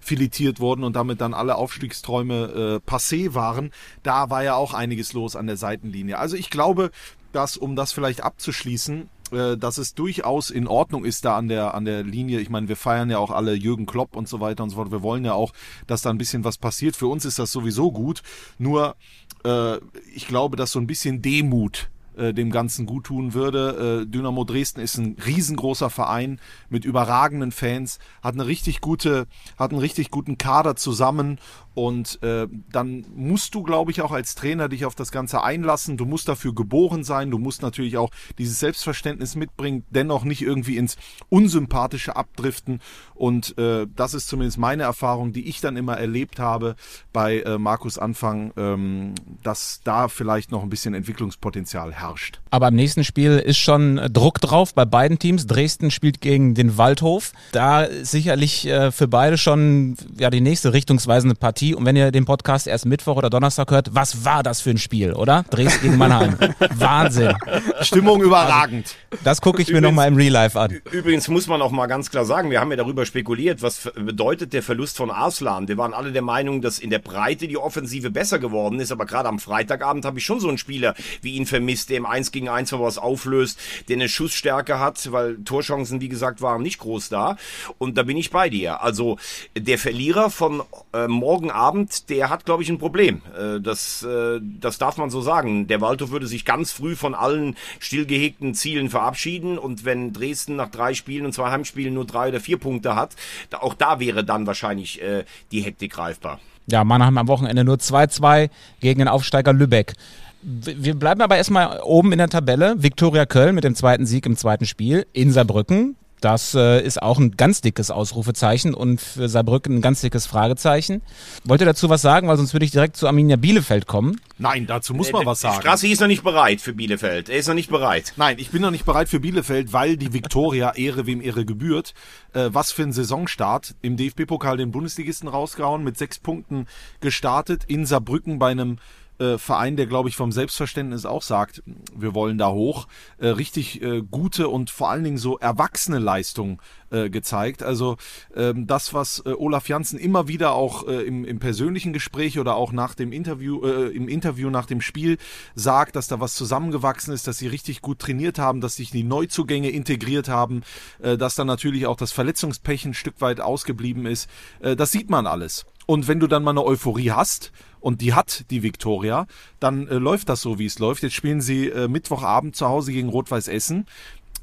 filetiert 0.00 0.60
wurden 0.60 0.84
und 0.84 0.96
damit 0.96 1.20
dann 1.20 1.34
alle 1.34 1.56
Aufstiegsträume 1.56 2.80
äh, 2.86 2.90
passé 2.90 3.34
waren, 3.34 3.72
da 4.02 4.30
war 4.30 4.42
ja 4.42 4.54
auch 4.54 4.74
einiges 4.74 5.12
los 5.12 5.36
an 5.36 5.46
der 5.46 5.56
Seitenlinie. 5.56 6.18
Also 6.18 6.36
ich 6.36 6.50
glaube, 6.50 6.90
dass, 7.32 7.56
um 7.56 7.76
das 7.76 7.92
vielleicht 7.92 8.22
abzuschließen, 8.22 9.08
dass 9.30 9.78
es 9.78 9.94
durchaus 9.94 10.50
in 10.50 10.66
Ordnung 10.66 11.04
ist 11.04 11.24
da 11.24 11.36
an 11.36 11.48
der, 11.48 11.74
an 11.74 11.84
der 11.84 12.02
Linie. 12.02 12.40
Ich 12.40 12.50
meine, 12.50 12.68
wir 12.68 12.76
feiern 12.76 13.10
ja 13.10 13.18
auch 13.18 13.30
alle 13.30 13.54
Jürgen 13.54 13.86
Klopp 13.86 14.16
und 14.16 14.28
so 14.28 14.40
weiter 14.40 14.62
und 14.62 14.70
so 14.70 14.76
fort. 14.76 14.90
Wir 14.90 15.02
wollen 15.02 15.24
ja 15.24 15.32
auch, 15.34 15.52
dass 15.86 16.02
da 16.02 16.10
ein 16.10 16.18
bisschen 16.18 16.44
was 16.44 16.58
passiert. 16.58 16.96
Für 16.96 17.08
uns 17.08 17.24
ist 17.24 17.38
das 17.38 17.52
sowieso 17.52 17.92
gut. 17.92 18.22
Nur, 18.58 18.96
äh, 19.44 19.76
ich 20.14 20.26
glaube, 20.26 20.56
dass 20.56 20.72
so 20.72 20.78
ein 20.78 20.86
bisschen 20.86 21.22
Demut 21.22 21.90
äh, 22.18 22.34
dem 22.34 22.50
Ganzen 22.50 22.84
gut 22.84 23.04
tun 23.04 23.32
würde. 23.32 24.02
Äh, 24.02 24.06
Dynamo 24.10 24.44
Dresden 24.44 24.80
ist 24.80 24.98
ein 24.98 25.16
riesengroßer 25.24 25.88
Verein 25.88 26.40
mit 26.68 26.84
überragenden 26.84 27.52
Fans, 27.52 28.00
hat 28.22 28.34
eine 28.34 28.46
richtig 28.46 28.80
gute, 28.80 29.28
hat 29.56 29.70
einen 29.70 29.80
richtig 29.80 30.10
guten 30.10 30.36
Kader 30.36 30.74
zusammen 30.74 31.38
Und 31.78 32.20
äh, 32.24 32.48
dann 32.72 33.06
musst 33.14 33.54
du, 33.54 33.62
glaube 33.62 33.92
ich, 33.92 34.02
auch 34.02 34.10
als 34.10 34.34
Trainer 34.34 34.68
dich 34.68 34.84
auf 34.84 34.96
das 34.96 35.12
Ganze 35.12 35.44
einlassen. 35.44 35.96
Du 35.96 36.06
musst 36.06 36.28
dafür 36.28 36.52
geboren 36.52 37.04
sein. 37.04 37.30
Du 37.30 37.38
musst 37.38 37.62
natürlich 37.62 37.96
auch 37.96 38.10
dieses 38.36 38.58
Selbstverständnis 38.58 39.36
mitbringen, 39.36 39.84
dennoch 39.90 40.24
nicht 40.24 40.42
irgendwie 40.42 40.76
ins 40.76 40.96
Unsympathische 41.28 42.16
abdriften. 42.16 42.80
Und 43.14 43.56
äh, 43.58 43.86
das 43.94 44.14
ist 44.14 44.26
zumindest 44.26 44.58
meine 44.58 44.82
Erfahrung, 44.82 45.32
die 45.32 45.48
ich 45.48 45.60
dann 45.60 45.76
immer 45.76 45.96
erlebt 45.96 46.40
habe 46.40 46.74
bei 47.12 47.42
äh, 47.42 47.58
Markus 47.58 47.96
Anfang, 47.96 48.52
ähm, 48.56 49.14
dass 49.44 49.80
da 49.84 50.08
vielleicht 50.08 50.50
noch 50.50 50.64
ein 50.64 50.70
bisschen 50.70 50.94
Entwicklungspotenzial 50.94 51.92
herrscht. 51.92 52.40
Aber 52.50 52.68
im 52.68 52.74
nächsten 52.74 53.04
Spiel 53.04 53.38
ist 53.38 53.58
schon 53.58 54.00
Druck 54.12 54.40
drauf 54.40 54.74
bei 54.74 54.84
beiden 54.84 55.20
Teams. 55.20 55.46
Dresden 55.46 55.92
spielt 55.92 56.20
gegen 56.20 56.56
den 56.56 56.76
Waldhof. 56.76 57.30
Da 57.52 57.86
sicherlich 58.02 58.66
äh, 58.66 58.90
für 58.90 59.06
beide 59.06 59.38
schon 59.38 59.96
ja 60.18 60.28
die 60.30 60.40
nächste 60.40 60.72
richtungsweisende 60.72 61.36
Partie. 61.36 61.67
Und 61.74 61.84
wenn 61.84 61.96
ihr 61.96 62.10
den 62.10 62.24
Podcast 62.24 62.66
erst 62.66 62.86
Mittwoch 62.86 63.16
oder 63.16 63.30
Donnerstag 63.30 63.70
hört, 63.70 63.94
was 63.94 64.24
war 64.24 64.42
das 64.42 64.60
für 64.60 64.70
ein 64.70 64.78
Spiel, 64.78 65.12
oder? 65.12 65.44
Dresden 65.50 65.82
gegen 65.82 65.98
Mannheim. 65.98 66.36
Wahnsinn. 66.74 67.34
Stimmung 67.80 68.22
überragend. 68.22 68.94
Das 69.24 69.40
gucke 69.40 69.62
ich 69.62 69.72
mir 69.72 69.80
nochmal 69.80 70.08
im 70.08 70.16
Real 70.16 70.32
Life 70.32 70.58
an. 70.58 70.80
Übrigens 70.90 71.28
muss 71.28 71.46
man 71.46 71.62
auch 71.62 71.70
mal 71.70 71.86
ganz 71.86 72.10
klar 72.10 72.24
sagen, 72.24 72.50
wir 72.50 72.60
haben 72.60 72.70
ja 72.70 72.76
darüber 72.76 73.06
spekuliert, 73.06 73.62
was 73.62 73.90
bedeutet 73.94 74.52
der 74.52 74.62
Verlust 74.62 74.96
von 74.96 75.10
Arslan. 75.10 75.68
Wir 75.68 75.78
waren 75.78 75.94
alle 75.94 76.12
der 76.12 76.22
Meinung, 76.22 76.60
dass 76.60 76.78
in 76.78 76.90
der 76.90 76.98
Breite 76.98 77.48
die 77.48 77.56
Offensive 77.56 78.10
besser 78.10 78.38
geworden 78.38 78.80
ist, 78.80 78.92
aber 78.92 79.06
gerade 79.06 79.28
am 79.28 79.38
Freitagabend 79.38 80.04
habe 80.04 80.18
ich 80.18 80.24
schon 80.24 80.40
so 80.40 80.48
einen 80.48 80.58
Spieler 80.58 80.94
wie 81.22 81.34
ihn 81.34 81.46
vermisst, 81.46 81.90
der 81.90 81.98
im 81.98 82.06
1 82.06 82.32
gegen 82.32 82.48
1 82.48 82.72
mal 82.72 82.82
was 82.82 82.98
auflöst, 82.98 83.58
der 83.88 83.96
eine 83.96 84.08
Schussstärke 84.08 84.78
hat, 84.78 85.10
weil 85.12 85.36
Torchancen, 85.44 86.00
wie 86.00 86.08
gesagt, 86.08 86.42
waren 86.42 86.62
nicht 86.62 86.78
groß 86.78 87.08
da. 87.08 87.36
Und 87.78 87.96
da 87.96 88.02
bin 88.02 88.16
ich 88.16 88.30
bei 88.30 88.48
dir. 88.48 88.82
Also 88.82 89.18
der 89.56 89.78
Verlierer 89.78 90.30
von 90.30 90.62
äh, 90.92 91.08
morgen 91.08 91.50
Abend, 91.58 92.08
der 92.08 92.30
hat, 92.30 92.44
glaube 92.44 92.62
ich, 92.62 92.70
ein 92.70 92.78
Problem. 92.78 93.22
Äh, 93.36 93.60
das, 93.60 94.02
äh, 94.02 94.40
das 94.40 94.78
darf 94.78 94.96
man 94.96 95.10
so 95.10 95.20
sagen. 95.20 95.66
Der 95.66 95.80
Waldhof 95.80 96.10
würde 96.10 96.26
sich 96.26 96.44
ganz 96.44 96.72
früh 96.72 96.96
von 96.96 97.14
allen 97.14 97.56
stillgehegten 97.80 98.54
Zielen 98.54 98.88
verabschieden 98.88 99.58
und 99.58 99.84
wenn 99.84 100.12
Dresden 100.12 100.56
nach 100.56 100.70
drei 100.70 100.94
Spielen 100.94 101.26
und 101.26 101.32
zwei 101.32 101.50
Heimspielen 101.50 101.94
nur 101.94 102.06
drei 102.06 102.28
oder 102.28 102.40
vier 102.40 102.58
Punkte 102.58 102.94
hat, 102.94 103.16
auch 103.60 103.74
da 103.74 104.00
wäre 104.00 104.24
dann 104.24 104.46
wahrscheinlich 104.46 105.02
äh, 105.02 105.24
die 105.52 105.60
Hektik 105.60 105.92
greifbar. 105.92 106.40
Ja, 106.66 106.84
Mannheim 106.84 107.18
am 107.18 107.28
Wochenende 107.28 107.64
nur 107.64 107.76
2-2 107.76 108.50
gegen 108.80 108.98
den 108.98 109.08
Aufsteiger 109.08 109.52
Lübeck. 109.52 109.94
Wir 110.42 110.94
bleiben 110.94 111.20
aber 111.20 111.36
erstmal 111.36 111.80
oben 111.82 112.12
in 112.12 112.18
der 112.18 112.28
Tabelle. 112.28 112.76
Viktoria 112.78 113.26
Köln 113.26 113.54
mit 113.54 113.64
dem 113.64 113.74
zweiten 113.74 114.06
Sieg 114.06 114.24
im 114.26 114.36
zweiten 114.36 114.66
Spiel 114.66 115.06
in 115.12 115.32
Saarbrücken. 115.32 115.96
Das 116.20 116.54
äh, 116.54 116.82
ist 116.82 117.02
auch 117.02 117.18
ein 117.18 117.36
ganz 117.36 117.60
dickes 117.60 117.90
Ausrufezeichen 117.90 118.74
und 118.74 119.00
für 119.00 119.28
Saarbrücken 119.28 119.76
ein 119.76 119.80
ganz 119.82 120.00
dickes 120.00 120.26
Fragezeichen. 120.26 121.02
Wollt 121.44 121.60
ihr 121.60 121.66
dazu 121.66 121.88
was 121.88 122.02
sagen, 122.02 122.28
weil 122.28 122.36
sonst 122.36 122.52
würde 122.52 122.64
ich 122.64 122.72
direkt 122.72 122.96
zu 122.96 123.06
Arminia 123.06 123.36
Bielefeld 123.36 123.86
kommen. 123.86 124.20
Nein, 124.38 124.66
dazu 124.66 124.94
muss 124.94 125.12
man 125.12 125.26
was 125.26 125.40
sagen. 125.40 125.60
Strassi 125.60 125.88
ist 125.88 126.00
noch 126.00 126.06
nicht 126.06 126.22
bereit 126.22 126.60
für 126.60 126.72
Bielefeld. 126.72 127.28
Er 127.28 127.38
ist 127.38 127.48
noch 127.48 127.54
nicht 127.54 127.70
bereit. 127.70 128.12
Nein, 128.16 128.36
ich 128.38 128.50
bin 128.50 128.62
noch 128.62 128.70
nicht 128.70 128.84
bereit 128.84 129.08
für 129.08 129.20
Bielefeld, 129.20 129.72
weil 129.72 129.96
die 129.96 130.12
Viktoria 130.12 130.74
Ehre 130.74 131.06
wem 131.06 131.20
Ehre 131.20 131.44
gebührt. 131.44 131.94
Äh, 132.32 132.50
was 132.52 132.72
für 132.72 132.82
ein 132.82 132.92
Saisonstart. 132.92 133.74
Im 133.82 133.96
DFB-Pokal 133.96 134.56
den 134.56 134.70
Bundesligisten 134.70 135.28
rausgehauen, 135.28 135.82
mit 135.84 135.98
sechs 135.98 136.18
Punkten 136.18 136.66
gestartet. 137.00 137.64
In 137.66 137.86
Saarbrücken 137.86 138.38
bei 138.38 138.50
einem 138.50 138.78
äh, 139.18 139.38
Verein, 139.38 139.76
der, 139.76 139.86
glaube 139.86 140.08
ich, 140.08 140.16
vom 140.16 140.32
Selbstverständnis 140.32 141.06
auch 141.06 141.22
sagt, 141.22 141.62
wir 141.94 142.14
wollen 142.14 142.38
da 142.38 142.50
hoch. 142.50 142.86
Äh, 143.18 143.28
richtig 143.28 143.82
äh, 143.82 144.02
gute 144.02 144.48
und 144.48 144.70
vor 144.70 144.90
allen 144.90 145.04
Dingen 145.04 145.18
so 145.18 145.38
erwachsene 145.38 145.98
Leistung 145.98 146.60
äh, 146.90 147.10
gezeigt. 147.10 147.62
Also 147.62 147.98
ähm, 148.34 148.66
das, 148.66 148.94
was 148.94 149.22
äh, 149.26 149.32
Olaf 149.32 149.68
Janssen 149.68 149.98
immer 149.98 150.26
wieder 150.26 150.52
auch 150.52 150.88
äh, 150.88 151.02
im, 151.02 151.26
im 151.26 151.38
persönlichen 151.38 151.92
Gespräch 151.92 152.38
oder 152.38 152.54
auch 152.54 152.72
nach 152.72 152.94
dem 152.94 153.12
Interview, 153.12 153.60
im 153.60 154.08
Interview 154.08 154.48
nach 154.48 154.64
dem 154.64 154.80
Spiel 154.80 155.18
sagt, 155.54 155.96
dass 155.96 156.08
da 156.08 156.18
was 156.18 156.34
zusammengewachsen 156.34 157.12
ist, 157.12 157.26
dass 157.26 157.36
sie 157.38 157.46
richtig 157.46 157.82
gut 157.82 157.98
trainiert 157.98 158.38
haben, 158.38 158.62
dass 158.62 158.76
sich 158.76 158.90
die 158.90 159.02
Neuzugänge 159.02 159.68
integriert 159.68 160.28
haben, 160.28 160.62
dass 160.98 161.34
dann 161.34 161.46
natürlich 161.46 161.86
auch 161.86 161.96
das 161.96 162.12
Verletzungspech 162.12 162.86
ein 162.86 162.94
Stück 162.94 163.20
weit 163.20 163.40
ausgeblieben 163.40 164.06
ist. 164.06 164.28
Das 164.60 164.90
sieht 164.90 165.10
man 165.10 165.26
alles. 165.26 165.66
Und 165.86 166.08
wenn 166.08 166.20
du 166.20 166.26
dann 166.26 166.42
mal 166.44 166.50
eine 166.50 166.64
Euphorie 166.64 167.10
hast, 167.10 167.52
und 167.80 168.00
die 168.00 168.14
hat 168.14 168.44
die 168.50 168.62
Viktoria, 168.62 169.26
dann 169.60 169.88
äh, 169.88 169.94
läuft 169.94 170.28
das 170.28 170.40
so, 170.40 170.58
wie 170.58 170.66
es 170.66 170.78
läuft. 170.78 171.02
Jetzt 171.02 171.14
spielen 171.14 171.40
sie 171.40 171.68
äh, 171.68 171.88
Mittwochabend 171.88 172.56
zu 172.56 172.68
Hause 172.68 172.92
gegen 172.92 173.08
Rot-Weiß 173.08 173.48
Essen. 173.48 173.86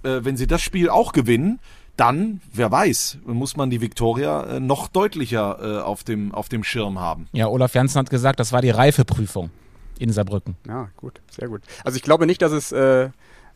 Äh, 0.04 0.20
wenn 0.24 0.38
sie 0.38 0.48
das 0.48 0.62
Spiel 0.62 0.90
auch 0.90 1.12
gewinnen, 1.12 1.60
dann, 1.98 2.42
wer 2.54 2.72
weiß, 2.72 3.20
muss 3.26 3.56
man 3.56 3.70
die 3.70 3.82
Viktoria 3.82 4.44
äh, 4.44 4.60
noch 4.60 4.88
deutlicher 4.88 5.60
äh, 5.62 5.82
auf, 5.82 6.04
dem, 6.04 6.34
auf 6.34 6.50
dem 6.50 6.64
Schirm 6.64 7.00
haben. 7.00 7.28
Ja, 7.32 7.48
Olaf 7.48 7.74
Janssen 7.74 8.00
hat 8.00 8.10
gesagt, 8.10 8.40
das 8.40 8.52
war 8.52 8.62
die 8.62 8.70
Reifeprüfung 8.70 9.50
in 9.98 10.12
Saarbrücken. 10.12 10.58
Ja, 10.68 10.90
gut, 10.98 11.22
sehr 11.32 11.48
gut. 11.48 11.62
Also 11.84 11.96
ich 11.96 12.04
glaube 12.04 12.26
nicht, 12.26 12.42
dass 12.42 12.52
es 12.52 12.72
äh, 12.72 13.10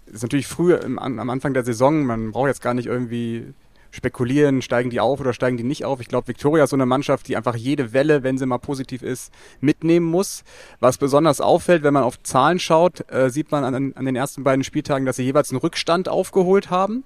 ist 0.05 0.23
natürlich 0.23 0.47
früh 0.47 0.73
im, 0.73 0.97
am 0.97 1.29
Anfang 1.29 1.53
der 1.53 1.63
Saison, 1.63 2.05
man 2.05 2.31
braucht 2.31 2.47
jetzt 2.47 2.61
gar 2.61 2.73
nicht 2.73 2.87
irgendwie 2.87 3.53
spekulieren, 3.91 4.61
steigen 4.61 4.89
die 4.89 4.99
auf 4.99 5.19
oder 5.19 5.33
steigen 5.33 5.57
die 5.57 5.63
nicht 5.63 5.85
auf. 5.85 5.99
Ich 5.99 6.07
glaube, 6.07 6.27
Viktoria 6.27 6.63
ist 6.63 6.69
so 6.71 6.75
eine 6.75 6.85
Mannschaft, 6.85 7.27
die 7.27 7.37
einfach 7.37 7.55
jede 7.55 7.93
Welle, 7.93 8.23
wenn 8.23 8.37
sie 8.37 8.45
mal 8.45 8.57
positiv 8.57 9.01
ist, 9.01 9.31
mitnehmen 9.61 10.05
muss. 10.05 10.43
Was 10.79 10.97
besonders 10.97 11.41
auffällt, 11.41 11.83
wenn 11.83 11.93
man 11.93 12.03
auf 12.03 12.21
Zahlen 12.23 12.59
schaut, 12.59 13.09
äh, 13.11 13.29
sieht 13.29 13.51
man 13.51 13.63
an, 13.63 13.93
an 13.93 14.05
den 14.05 14.15
ersten 14.15 14.43
beiden 14.43 14.63
Spieltagen, 14.63 15.05
dass 15.05 15.15
sie 15.15 15.23
jeweils 15.23 15.51
einen 15.51 15.59
Rückstand 15.59 16.09
aufgeholt 16.09 16.69
haben. 16.69 17.03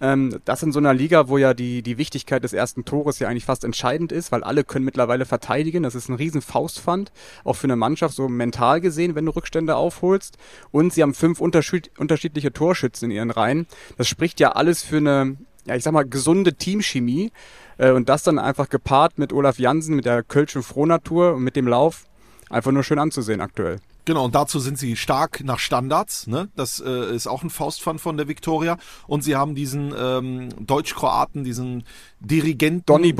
Ähm, 0.00 0.40
das 0.44 0.62
in 0.62 0.72
so 0.72 0.78
einer 0.78 0.92
Liga, 0.92 1.28
wo 1.28 1.38
ja 1.38 1.54
die, 1.54 1.82
die 1.82 1.98
Wichtigkeit 1.98 2.44
des 2.44 2.52
ersten 2.52 2.84
Tores 2.84 3.18
ja 3.18 3.28
eigentlich 3.28 3.46
fast 3.46 3.64
entscheidend 3.64 4.12
ist, 4.12 4.30
weil 4.30 4.44
alle 4.44 4.64
können 4.64 4.84
mittlerweile 4.84 5.24
verteidigen. 5.24 5.82
Das 5.82 5.94
ist 5.94 6.08
ein 6.08 6.16
riesen 6.16 6.42
Faustpfand, 6.42 7.12
auch 7.44 7.54
für 7.54 7.64
eine 7.64 7.76
Mannschaft 7.76 8.14
so 8.14 8.28
mental 8.28 8.80
gesehen, 8.80 9.14
wenn 9.14 9.24
du 9.24 9.32
Rückstände 9.32 9.76
aufholst. 9.76 10.36
Und 10.70 10.92
sie 10.92 11.02
haben 11.02 11.14
fünf 11.14 11.40
unterschied 11.40 11.90
unterschiedliche 11.98 12.52
Torschützen 12.52 13.10
in 13.10 13.16
ihren 13.16 13.30
Reihen. 13.30 13.66
Das 13.96 14.08
spricht 14.08 14.38
ja 14.40 14.52
alles 14.52 14.82
für 14.82 14.98
eine, 14.98 15.36
ja 15.66 15.76
ich 15.76 15.82
sag 15.82 15.92
mal, 15.92 16.06
gesunde 16.06 16.54
Teamchemie. 16.54 17.32
Äh, 17.78 17.90
und 17.92 18.08
das 18.08 18.22
dann 18.22 18.38
einfach 18.38 18.68
gepaart 18.68 19.18
mit 19.18 19.32
Olaf 19.32 19.58
Jansen, 19.58 19.96
mit 19.96 20.04
der 20.04 20.22
Kölschen 20.22 20.62
Frohnatur 20.62 21.34
und 21.34 21.42
mit 21.42 21.56
dem 21.56 21.66
Lauf, 21.68 22.04
einfach 22.50 22.72
nur 22.72 22.82
schön 22.82 22.98
anzusehen 22.98 23.40
aktuell. 23.40 23.80
Genau, 24.06 24.24
und 24.24 24.36
dazu 24.36 24.60
sind 24.60 24.78
sie 24.78 24.94
stark 24.94 25.42
nach 25.42 25.58
Standards. 25.58 26.28
Ne? 26.28 26.48
Das 26.54 26.78
äh, 26.78 27.12
ist 27.12 27.26
auch 27.26 27.42
ein 27.42 27.50
Faustpfand 27.50 28.00
von 28.00 28.16
der 28.16 28.28
Viktoria. 28.28 28.78
Und 29.08 29.24
sie 29.24 29.34
haben 29.34 29.56
diesen 29.56 29.92
ähm, 29.98 30.48
Deutsch-Kroaten, 30.64 31.42
diesen 31.42 31.82
Dirigenten. 32.20 32.86
Doni 32.86 33.12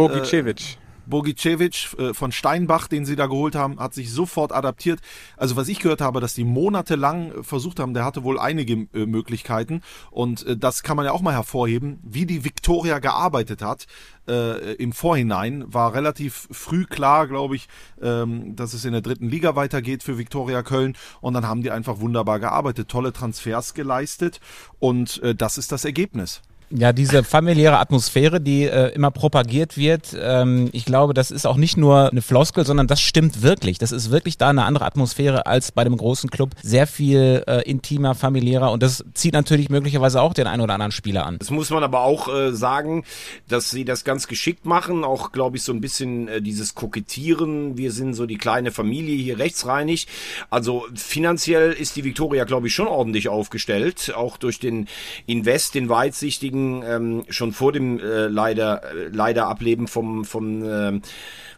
Äh, 0.71 0.86
Bogicevic. 1.07 1.97
Äh, 1.99 2.15
von 2.15 2.33
Steinbach, 2.33 2.89
den 2.89 3.05
sie 3.05 3.17
da 3.17 3.27
geholt 3.27 3.55
haben, 3.55 3.79
hat 3.79 3.95
sich 3.95 4.13
sofort 4.13 4.53
adaptiert. 4.53 5.01
Also 5.37 5.57
was 5.57 5.69
ich 5.69 5.81
gehört 5.81 6.01
habe, 6.01 6.21
dass 6.21 6.35
die 6.35 6.45
monatelang 6.45 7.33
äh, 7.33 7.43
versucht 7.43 7.81
haben, 7.81 7.95
der 7.95 8.05
hatte 8.05 8.25
wohl 8.25 8.39
einige 8.39 8.87
äh, 8.95 9.07
Möglichkeiten 9.07 9.83
und 10.11 10.45
das 10.59 10.83
kann 10.83 10.97
man 10.97 11.07
ja 11.07 11.13
auch 11.13 11.23
mal 11.23 11.35
hervorheben, 11.35 11.99
wie 12.03 12.27
die 12.27 12.45
Viktoria 12.45 12.99
gearbeitet 12.99 13.63
hat 13.63 13.87
äh, 14.29 14.75
im 14.75 14.93
Vorhinein. 14.93 15.65
War 15.73 15.95
relativ 15.95 16.49
früh 16.51 16.85
klar, 16.85 17.27
glaube 17.27 17.57
ich, 17.57 17.69
ähm, 18.01 18.57
dass 18.57 18.75
es 18.75 18.85
in 18.85 18.93
der 18.93 19.03
dritten 19.03 19.29
Liga 19.29 19.57
weitergeht 19.57 20.03
für 20.03 20.19
Viktoria 20.19 20.63
Köln 20.63 20.97
und 21.21 21.35
dann 21.35 21.47
haben 21.47 21.63
die 21.63 21.71
einfach 21.71 22.01
wunderbar 22.01 22.41
gearbeitet, 22.41 22.89
tolle 22.89 23.13
Transfers 23.13 23.75
geleistet 23.75 24.41
und 24.79 25.23
äh, 25.23 25.35
das 25.35 25.59
ist 25.59 25.73
das 25.73 25.85
Ergebnis. 25.85 26.43
Ja, 26.71 26.93
diese 26.93 27.23
familiäre 27.23 27.79
Atmosphäre, 27.79 28.41
die 28.41 28.65
äh, 28.65 28.89
immer 28.89 29.13
propagiert 29.13 29.77
wird, 29.77 30.17
ähm, 30.21 30.69
ich 30.73 30.85
glaube, 30.85 31.15
das 31.15 31.31
ist 31.31 31.47
auch 31.47 31.57
nicht 31.57 31.77
nur 31.77 32.11
eine 32.11 32.23
Floskel, 32.23 32.67
sondern 32.67 32.89
das 32.89 33.01
stimmt 33.01 33.43
wirklich. 33.43 33.79
Das 33.79 33.93
ist 33.93 34.11
wirklich 34.11 34.37
da 34.37 34.49
eine 34.49 34.65
andere 34.65 34.85
Atmosphäre 34.85 35.47
als 35.47 35.71
bei 35.71 35.85
dem 35.85 35.97
großen 35.97 36.29
Club. 36.29 36.51
Sehr 36.63 36.89
viel 36.89 37.45
äh, 37.47 37.63
intimer, 37.71 38.17
familiärer 38.17 38.73
und 38.73 38.83
das 38.83 39.05
zieht 39.15 39.35
natürlich 39.35 39.71
möglicherweise 39.71 40.21
auch 40.21 40.35
den 40.35 40.49
einen 40.49 40.61
oder 40.61 40.75
anderen 40.75 40.91
Spieler 40.91 41.25
an. 41.25 41.39
Das 41.39 41.51
muss 41.51 41.71
man 41.71 41.85
aber 41.85 42.01
auch 42.01 42.29
äh, 42.35 42.53
sagen, 42.53 43.05
dass 43.47 43.71
sie 43.71 43.85
das 43.85 44.03
ganz 44.03 44.27
geschickt 44.27 44.67
machen. 44.67 45.05
Auch, 45.05 45.31
glaube 45.31 45.59
ich, 45.59 45.63
so 45.63 45.73
ein 45.73 45.81
bisschen 45.81 46.27
äh, 46.27 46.43
dieses 46.43 46.75
Kokettieren. 46.75 47.79
Wir 47.79 47.93
sind 47.93 48.15
so 48.15 48.27
die 48.27 48.39
kleine 48.39 48.73
Familie 48.73 49.17
hier 49.17 49.39
rechtsreinig. 49.39 50.09
Also 50.51 50.87
finanziell 50.95 51.71
ist 51.71 51.95
die 51.95 52.03
Viktoria, 52.03 52.43
glaube 52.43 52.67
ich, 52.67 52.75
schon 52.75 52.89
ordentlich 52.89 53.29
aufgestellt. 53.29 54.13
Auch 54.17 54.37
durch 54.37 54.59
den 54.59 54.89
Invest, 55.27 55.77
den 55.77 55.89
weitsichtigen, 55.89 56.56
ähm, 56.83 57.25
schon 57.29 57.53
vor 57.53 57.73
dem 57.73 57.99
äh, 57.99 58.27
leider, 58.27 58.83
äh, 58.85 59.09
leider 59.13 59.47
Ableben 59.49 59.89
vom, 59.89 60.25
vom 60.25 60.65
ähm, 60.65 61.03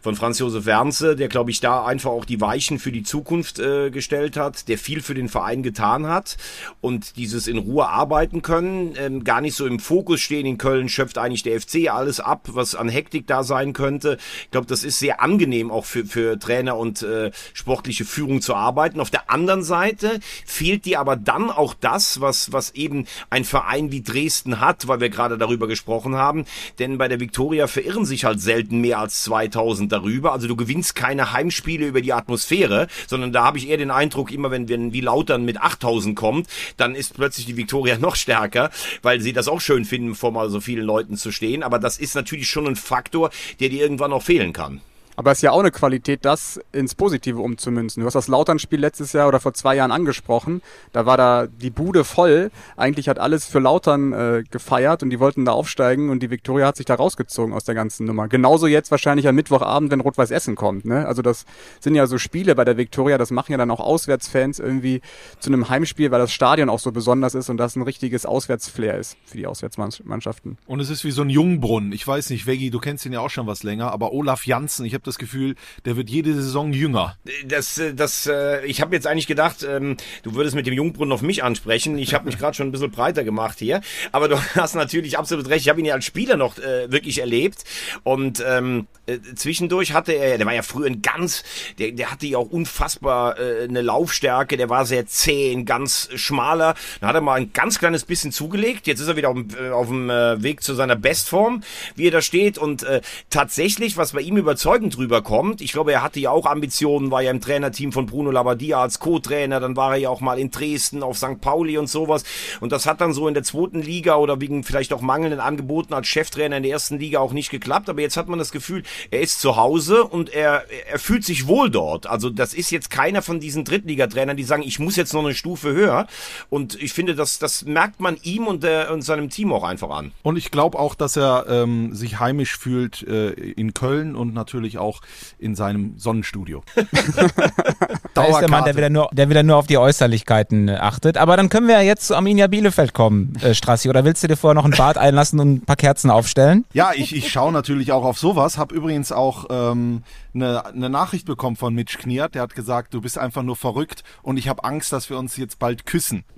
von 0.01 0.15
Franz 0.15 0.39
Josef 0.39 0.65
Wernse, 0.65 1.15
der 1.15 1.27
glaube 1.27 1.51
ich 1.51 1.59
da 1.59 1.85
einfach 1.85 2.11
auch 2.11 2.25
die 2.25 2.41
Weichen 2.41 2.79
für 2.79 2.91
die 2.91 3.03
Zukunft 3.03 3.59
äh, 3.59 3.89
gestellt 3.89 4.37
hat, 4.37 4.67
der 4.67 4.77
viel 4.77 5.01
für 5.01 5.13
den 5.13 5.29
Verein 5.29 5.63
getan 5.63 6.07
hat 6.07 6.37
und 6.81 7.17
dieses 7.17 7.47
in 7.47 7.57
Ruhe 7.57 7.87
arbeiten 7.87 8.41
können, 8.41 8.93
ähm, 8.97 9.23
gar 9.23 9.41
nicht 9.41 9.55
so 9.55 9.65
im 9.65 9.79
Fokus 9.79 10.21
stehen 10.21 10.45
in 10.45 10.57
Köln, 10.57 10.89
schöpft 10.89 11.17
eigentlich 11.17 11.43
der 11.43 11.59
FC 11.59 11.89
alles 11.89 12.19
ab, 12.19 12.47
was 12.51 12.75
an 12.75 12.89
Hektik 12.89 13.27
da 13.27 13.43
sein 13.43 13.73
könnte. 13.73 14.17
Ich 14.43 14.51
glaube, 14.51 14.67
das 14.67 14.83
ist 14.83 14.99
sehr 14.99 15.21
angenehm 15.21 15.71
auch 15.71 15.85
für, 15.85 16.05
für 16.05 16.39
Trainer 16.39 16.77
und 16.77 17.01
äh, 17.01 17.31
sportliche 17.53 18.05
Führung 18.05 18.41
zu 18.41 18.55
arbeiten. 18.55 18.99
Auf 18.99 19.09
der 19.09 19.29
anderen 19.29 19.63
Seite 19.63 20.19
fehlt 20.45 20.85
dir 20.85 20.99
aber 20.99 21.15
dann 21.15 21.49
auch 21.49 21.73
das, 21.73 22.21
was, 22.21 22.51
was 22.53 22.71
eben 22.71 23.05
ein 23.29 23.43
Verein 23.43 23.91
wie 23.91 24.01
Dresden 24.01 24.59
hat, 24.59 24.87
weil 24.89 24.99
wir 24.99 25.09
gerade 25.09 25.37
darüber 25.37 25.67
gesprochen 25.67 26.15
haben. 26.15 26.45
Denn 26.79 26.97
bei 26.97 27.07
der 27.07 27.19
Viktoria 27.19 27.67
verirren 27.67 28.05
sich 28.05 28.25
halt 28.25 28.41
selten 28.41 28.81
mehr 28.81 28.99
als 28.99 29.23
2000 29.23 29.91
darüber. 29.91 30.33
Also 30.33 30.47
du 30.47 30.55
gewinnst 30.55 30.95
keine 30.95 31.31
Heimspiele 31.31 31.87
über 31.87 32.01
die 32.01 32.13
Atmosphäre, 32.13 32.87
sondern 33.07 33.31
da 33.31 33.45
habe 33.45 33.57
ich 33.57 33.69
eher 33.69 33.77
den 33.77 33.91
Eindruck, 33.91 34.31
immer 34.31 34.51
wenn, 34.51 34.67
wenn 34.67 34.91
wie 34.91 35.01
Lautern 35.01 35.45
mit 35.45 35.61
8000 35.61 36.15
kommt, 36.15 36.47
dann 36.77 36.95
ist 36.95 37.13
plötzlich 37.13 37.45
die 37.45 37.57
Viktoria 37.57 37.97
noch 37.99 38.15
stärker, 38.15 38.69
weil 39.01 39.21
sie 39.21 39.33
das 39.33 39.47
auch 39.47 39.61
schön 39.61 39.85
finden, 39.85 40.15
vor 40.15 40.31
mal 40.31 40.49
so 40.49 40.59
vielen 40.59 40.85
Leuten 40.85 41.15
zu 41.15 41.31
stehen. 41.31 41.63
Aber 41.63 41.79
das 41.79 41.97
ist 41.97 42.15
natürlich 42.15 42.49
schon 42.49 42.67
ein 42.67 42.75
Faktor, 42.75 43.29
der 43.59 43.69
dir 43.69 43.81
irgendwann 43.81 44.13
auch 44.13 44.23
fehlen 44.23 44.53
kann. 44.53 44.81
Aber 45.19 45.33
es 45.33 45.39
ist 45.39 45.41
ja 45.41 45.51
auch 45.51 45.59
eine 45.59 45.71
Qualität, 45.71 46.23
das 46.23 46.61
ins 46.71 46.95
Positive 46.95 47.41
umzumünzen. 47.41 47.99
Du 47.99 48.07
hast 48.07 48.13
das 48.13 48.29
Lautern-Spiel 48.29 48.79
letztes 48.79 49.11
Jahr 49.11 49.27
oder 49.27 49.41
vor 49.41 49.53
zwei 49.53 49.75
Jahren 49.75 49.91
angesprochen. 49.91 50.61
Da 50.93 51.05
war 51.05 51.17
da 51.17 51.45
die 51.47 51.71
Bude 51.71 52.05
voll. 52.05 52.51
Eigentlich 52.77 53.09
hat 53.09 53.19
alles 53.19 53.45
für 53.45 53.59
Lautern 53.59 54.13
äh, 54.13 54.43
gefeiert 54.49 55.03
und 55.03 55.09
die 55.09 55.19
wollten 55.19 55.43
da 55.43 55.51
aufsteigen 55.51 56.09
und 56.09 56.23
die 56.23 56.29
Viktoria 56.29 56.67
hat 56.67 56.77
sich 56.77 56.85
da 56.85 56.95
rausgezogen 56.95 57.53
aus 57.53 57.65
der 57.65 57.75
ganzen 57.75 58.05
Nummer. 58.05 58.29
Genauso 58.29 58.65
jetzt 58.65 58.91
wahrscheinlich 58.91 59.27
am 59.27 59.35
Mittwochabend, 59.35 59.91
wenn 59.91 59.99
Rot-Weiß 59.99 60.31
Essen 60.31 60.55
kommt. 60.55 60.85
Ne? 60.85 61.05
Also 61.05 61.21
das 61.21 61.45
sind 61.81 61.95
ja 61.95 62.07
so 62.07 62.17
Spiele 62.17 62.55
bei 62.55 62.63
der 62.63 62.77
Viktoria, 62.77 63.17
das 63.17 63.31
machen 63.31 63.51
ja 63.51 63.57
dann 63.57 63.71
auch 63.71 63.81
Auswärtsfans 63.81 64.59
irgendwie 64.59 65.01
zu 65.41 65.49
einem 65.49 65.67
Heimspiel, 65.67 66.11
weil 66.11 66.19
das 66.19 66.31
Stadion 66.31 66.69
auch 66.69 66.79
so 66.79 66.93
besonders 66.93 67.35
ist 67.35 67.49
und 67.49 67.57
das 67.57 67.75
ein 67.75 67.81
richtiges 67.81 68.25
Auswärtsflair 68.25 68.97
ist 68.97 69.17
für 69.25 69.35
die 69.35 69.47
Auswärtsmannschaften. 69.47 70.57
Und 70.65 70.79
es 70.79 70.89
ist 70.89 71.03
wie 71.03 71.11
so 71.11 71.23
ein 71.23 71.29
Jungbrunnen. 71.29 71.91
Ich 71.91 72.07
weiß 72.07 72.29
nicht, 72.29 72.47
Veggie, 72.47 72.69
du 72.69 72.79
kennst 72.79 73.05
ihn 73.05 73.11
ja 73.11 73.19
auch 73.19 73.29
schon 73.29 73.47
was 73.47 73.63
länger, 73.63 73.91
aber 73.91 74.13
Olaf 74.13 74.45
Janssen, 74.45 74.85
ich 74.85 74.93
habe 74.93 75.08
das 75.09 75.17
Gefühl, 75.17 75.55
der 75.85 75.97
wird 75.97 76.09
jede 76.09 76.33
Saison 76.33 76.73
jünger. 76.73 77.17
Das, 77.45 77.81
das, 77.95 78.27
äh, 78.27 78.65
ich 78.65 78.81
habe 78.81 78.95
jetzt 78.95 79.07
eigentlich 79.07 79.27
gedacht, 79.27 79.65
ähm, 79.67 79.97
du 80.23 80.35
würdest 80.35 80.55
mit 80.55 80.67
dem 80.67 80.73
Jungbrunnen 80.73 81.11
auf 81.11 81.21
mich 81.21 81.43
ansprechen. 81.43 81.97
Ich 81.97 82.13
habe 82.13 82.25
mich 82.25 82.37
gerade 82.37 82.55
schon 82.55 82.67
ein 82.67 82.71
bisschen 82.71 82.91
breiter 82.91 83.23
gemacht 83.23 83.59
hier, 83.59 83.81
aber 84.11 84.27
du 84.27 84.37
hast 84.55 84.75
natürlich 84.75 85.17
absolut 85.17 85.49
recht. 85.49 85.61
Ich 85.61 85.69
habe 85.69 85.79
ihn 85.79 85.85
ja 85.85 85.95
als 85.95 86.05
Spieler 86.05 86.37
noch 86.37 86.57
äh, 86.57 86.91
wirklich 86.91 87.19
erlebt 87.19 87.63
und 88.03 88.43
ähm, 88.45 88.87
äh, 89.05 89.19
zwischendurch 89.35 89.93
hatte 89.93 90.13
er, 90.13 90.37
der 90.37 90.45
war 90.45 90.53
ja 90.53 90.61
früher 90.61 90.87
ein 90.87 91.01
ganz, 91.01 91.43
der, 91.79 91.91
der 91.91 92.11
hatte 92.11 92.27
ja 92.27 92.37
auch 92.37 92.49
unfassbar 92.49 93.37
eine 93.37 93.81
Laufstärke. 93.81 94.57
Der 94.57 94.69
war 94.69 94.85
sehr 94.85 95.05
zäh, 95.05 95.51
ein 95.51 95.65
ganz 95.65 96.09
schmaler. 96.15 96.75
Dann 96.99 97.09
hat 97.09 97.15
er 97.15 97.21
mal 97.21 97.35
ein 97.35 97.53
ganz 97.53 97.79
kleines 97.79 98.05
bisschen 98.05 98.31
zugelegt. 98.31 98.87
Jetzt 98.87 98.99
ist 98.99 99.07
er 99.07 99.15
wieder 99.15 99.29
auf, 99.29 99.37
auf 99.71 99.87
dem 99.87 100.09
Weg 100.09 100.63
zu 100.63 100.73
seiner 100.73 100.95
Bestform, 100.95 101.63
wie 101.95 102.07
er 102.07 102.11
da 102.11 102.21
steht 102.21 102.57
und 102.57 102.83
äh, 102.83 103.01
tatsächlich, 103.29 103.97
was 103.97 104.11
bei 104.11 104.21
ihm 104.21 104.37
überzeugend 104.37 104.97
rüberkommt 104.99 105.39
kommt. 105.39 105.61
Ich 105.61 105.71
glaube, 105.71 105.93
er 105.93 106.01
hatte 106.01 106.19
ja 106.19 106.31
auch 106.31 106.45
Ambitionen, 106.45 107.11
war 107.11 107.21
ja 107.21 107.31
im 107.31 107.39
Trainerteam 107.39 107.91
von 107.91 108.05
Bruno 108.07 108.31
Labbadia 108.31 108.81
als 108.81 108.99
Co-Trainer, 108.99 109.59
dann 109.59 109.75
war 109.75 109.93
er 109.93 109.97
ja 109.97 110.09
auch 110.09 110.21
mal 110.21 110.39
in 110.39 110.49
Dresden 110.51 111.03
auf 111.03 111.17
St. 111.17 111.39
Pauli 111.39 111.77
und 111.77 111.87
sowas. 111.87 112.23
Und 112.61 112.71
das 112.71 112.87
hat 112.87 112.99
dann 112.99 113.13
so 113.13 113.27
in 113.27 113.35
der 113.35 113.43
zweiten 113.43 113.79
Liga 113.81 114.15
oder 114.15 114.41
wegen 114.41 114.63
vielleicht 114.63 114.91
auch 114.91 115.01
mangelnden 115.01 115.39
Angeboten 115.39 115.93
als 115.93 116.07
Cheftrainer 116.07 116.57
in 116.57 116.63
der 116.63 116.71
ersten 116.71 116.97
Liga 116.97 117.19
auch 117.19 117.31
nicht 117.31 117.51
geklappt. 117.51 117.89
Aber 117.89 118.01
jetzt 118.01 118.17
hat 118.17 118.27
man 118.27 118.39
das 118.39 118.51
Gefühl, 118.51 118.81
er 119.11 119.21
ist 119.21 119.39
zu 119.39 119.55
Hause 119.55 120.03
und 120.03 120.33
er, 120.33 120.65
er 120.89 120.97
fühlt 120.97 121.23
sich 121.23 121.45
wohl 121.45 121.69
dort. 121.69 122.07
Also 122.07 122.31
das 122.31 122.55
ist 122.55 122.71
jetzt 122.71 122.89
keiner 122.89 123.21
von 123.21 123.39
diesen 123.39 123.65
Drittligatrainern, 123.65 124.35
die 124.35 124.43
sagen, 124.43 124.63
ich 124.63 124.79
muss 124.79 124.95
jetzt 124.95 125.13
noch 125.13 125.23
eine 125.23 125.35
Stufe 125.35 125.73
höher. 125.73 126.07
Und 126.49 126.81
ich 126.81 126.93
finde, 126.93 127.13
das, 127.13 127.37
das 127.37 127.65
merkt 127.65 127.99
man 127.99 128.17
ihm 128.23 128.47
und, 128.47 128.63
der, 128.63 128.91
und 128.91 129.03
seinem 129.03 129.29
Team 129.29 129.53
auch 129.53 129.63
einfach 129.63 129.91
an. 129.91 130.11
Und 130.23 130.37
ich 130.37 130.49
glaube 130.49 130.79
auch, 130.79 130.95
dass 130.95 131.15
er 131.15 131.45
ähm, 131.47 131.93
sich 131.93 132.19
heimisch 132.19 132.57
fühlt 132.57 133.03
äh, 133.03 133.29
in 133.29 133.75
Köln 133.75 134.15
und 134.15 134.33
natürlich 134.33 134.78
auch 134.79 135.01
in 135.37 135.55
seinem 135.55 135.97
Sonnenstudio. 135.97 136.63
da 138.13 138.23
ist 138.25 138.39
der 138.39 138.49
Mann, 138.49 138.65
der 138.65 138.75
wieder, 138.75 138.89
nur, 138.89 139.09
der 139.11 139.29
wieder 139.29 139.43
nur 139.43 139.57
auf 139.57 139.67
die 139.67 139.77
Äußerlichkeiten 139.77 140.69
achtet. 140.69 141.17
Aber 141.17 141.37
dann 141.37 141.49
können 141.49 141.67
wir 141.67 141.75
ja 141.75 141.81
jetzt 141.81 142.07
zu 142.07 142.15
Arminia 142.15 142.47
Bielefeld 142.47 142.93
kommen, 142.93 143.35
äh, 143.41 143.53
Strassi. 143.53 143.89
Oder 143.89 144.05
willst 144.05 144.23
du 144.23 144.27
dir 144.27 144.37
vorher 144.37 144.55
noch 144.55 144.65
ein 144.65 144.71
Bad 144.71 144.97
einlassen 144.97 145.39
und 145.39 145.53
ein 145.53 145.65
paar 145.65 145.75
Kerzen 145.75 146.09
aufstellen? 146.09 146.65
Ja, 146.73 146.91
ich, 146.95 147.15
ich 147.15 147.31
schaue 147.31 147.51
natürlich 147.51 147.91
auch 147.91 148.03
auf 148.03 148.17
sowas. 148.17 148.57
Hab 148.57 148.71
übrigens 148.71 149.11
auch 149.11 149.45
ähm, 149.49 150.03
eine, 150.33 150.65
eine 150.65 150.89
Nachricht 150.89 151.25
bekommen 151.25 151.55
von 151.55 151.73
Mitch 151.73 151.97
Kniert. 151.99 152.35
Der 152.35 152.41
hat 152.41 152.55
gesagt, 152.55 152.93
du 152.93 153.01
bist 153.01 153.17
einfach 153.17 153.43
nur 153.43 153.55
verrückt 153.55 154.03
und 154.21 154.37
ich 154.37 154.47
habe 154.47 154.63
Angst, 154.63 154.93
dass 154.93 155.09
wir 155.09 155.17
uns 155.17 155.37
jetzt 155.37 155.59
bald 155.59 155.85
küssen. 155.85 156.23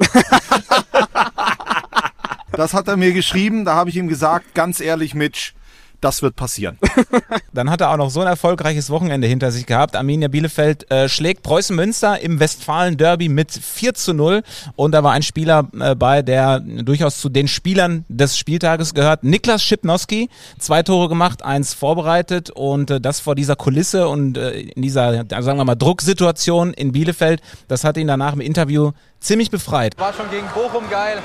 das 2.51 2.73
hat 2.73 2.87
er 2.87 2.97
mir 2.97 3.13
geschrieben. 3.13 3.65
Da 3.65 3.75
habe 3.75 3.89
ich 3.89 3.97
ihm 3.97 4.07
gesagt, 4.07 4.53
ganz 4.53 4.79
ehrlich, 4.79 5.13
Mitch, 5.13 5.53
das 6.01 6.21
wird 6.21 6.35
passieren. 6.35 6.77
Dann 7.53 7.69
hat 7.69 7.81
er 7.81 7.91
auch 7.91 7.97
noch 7.97 8.09
so 8.09 8.21
ein 8.21 8.27
erfolgreiches 8.27 8.89
Wochenende 8.89 9.27
hinter 9.27 9.51
sich 9.51 9.65
gehabt. 9.65 9.95
Arminia 9.95 10.27
Bielefeld 10.27 10.89
äh, 10.91 11.07
schlägt 11.07 11.43
Preußen 11.43 11.75
Münster 11.75 12.19
im 12.19 12.39
Westfalen 12.39 12.97
Derby 12.97 13.29
mit 13.29 13.51
4 13.51 13.93
zu 13.93 14.13
0. 14.13 14.41
Und 14.75 14.91
da 14.93 15.03
war 15.03 15.13
ein 15.13 15.21
Spieler 15.21 15.67
äh, 15.79 15.95
bei, 15.95 16.21
der 16.21 16.59
durchaus 16.59 17.19
zu 17.19 17.29
den 17.29 17.47
Spielern 17.47 18.05
des 18.09 18.37
Spieltages 18.37 18.93
gehört. 18.93 19.23
Niklas 19.23 19.63
Schipnowski, 19.63 20.29
zwei 20.59 20.83
Tore 20.83 21.07
gemacht, 21.07 21.43
eins 21.43 21.73
vorbereitet 21.73 22.49
und 22.49 22.89
äh, 22.89 22.99
das 22.99 23.19
vor 23.19 23.35
dieser 23.35 23.55
Kulisse 23.55 24.07
und 24.07 24.37
äh, 24.37 24.61
in 24.61 24.81
dieser, 24.81 25.25
sagen 25.29 25.57
wir 25.57 25.65
mal, 25.65 25.75
Drucksituation 25.75 26.73
in 26.73 26.91
Bielefeld. 26.91 27.41
Das 27.67 27.83
hat 27.83 27.97
ihn 27.97 28.07
danach 28.07 28.33
im 28.33 28.41
Interview 28.41 28.91
ziemlich 29.19 29.51
befreit. 29.51 29.97
War 29.99 30.13
schon 30.13 30.29
gegen 30.31 30.47
Bochum 30.47 30.89
geil, 30.89 31.19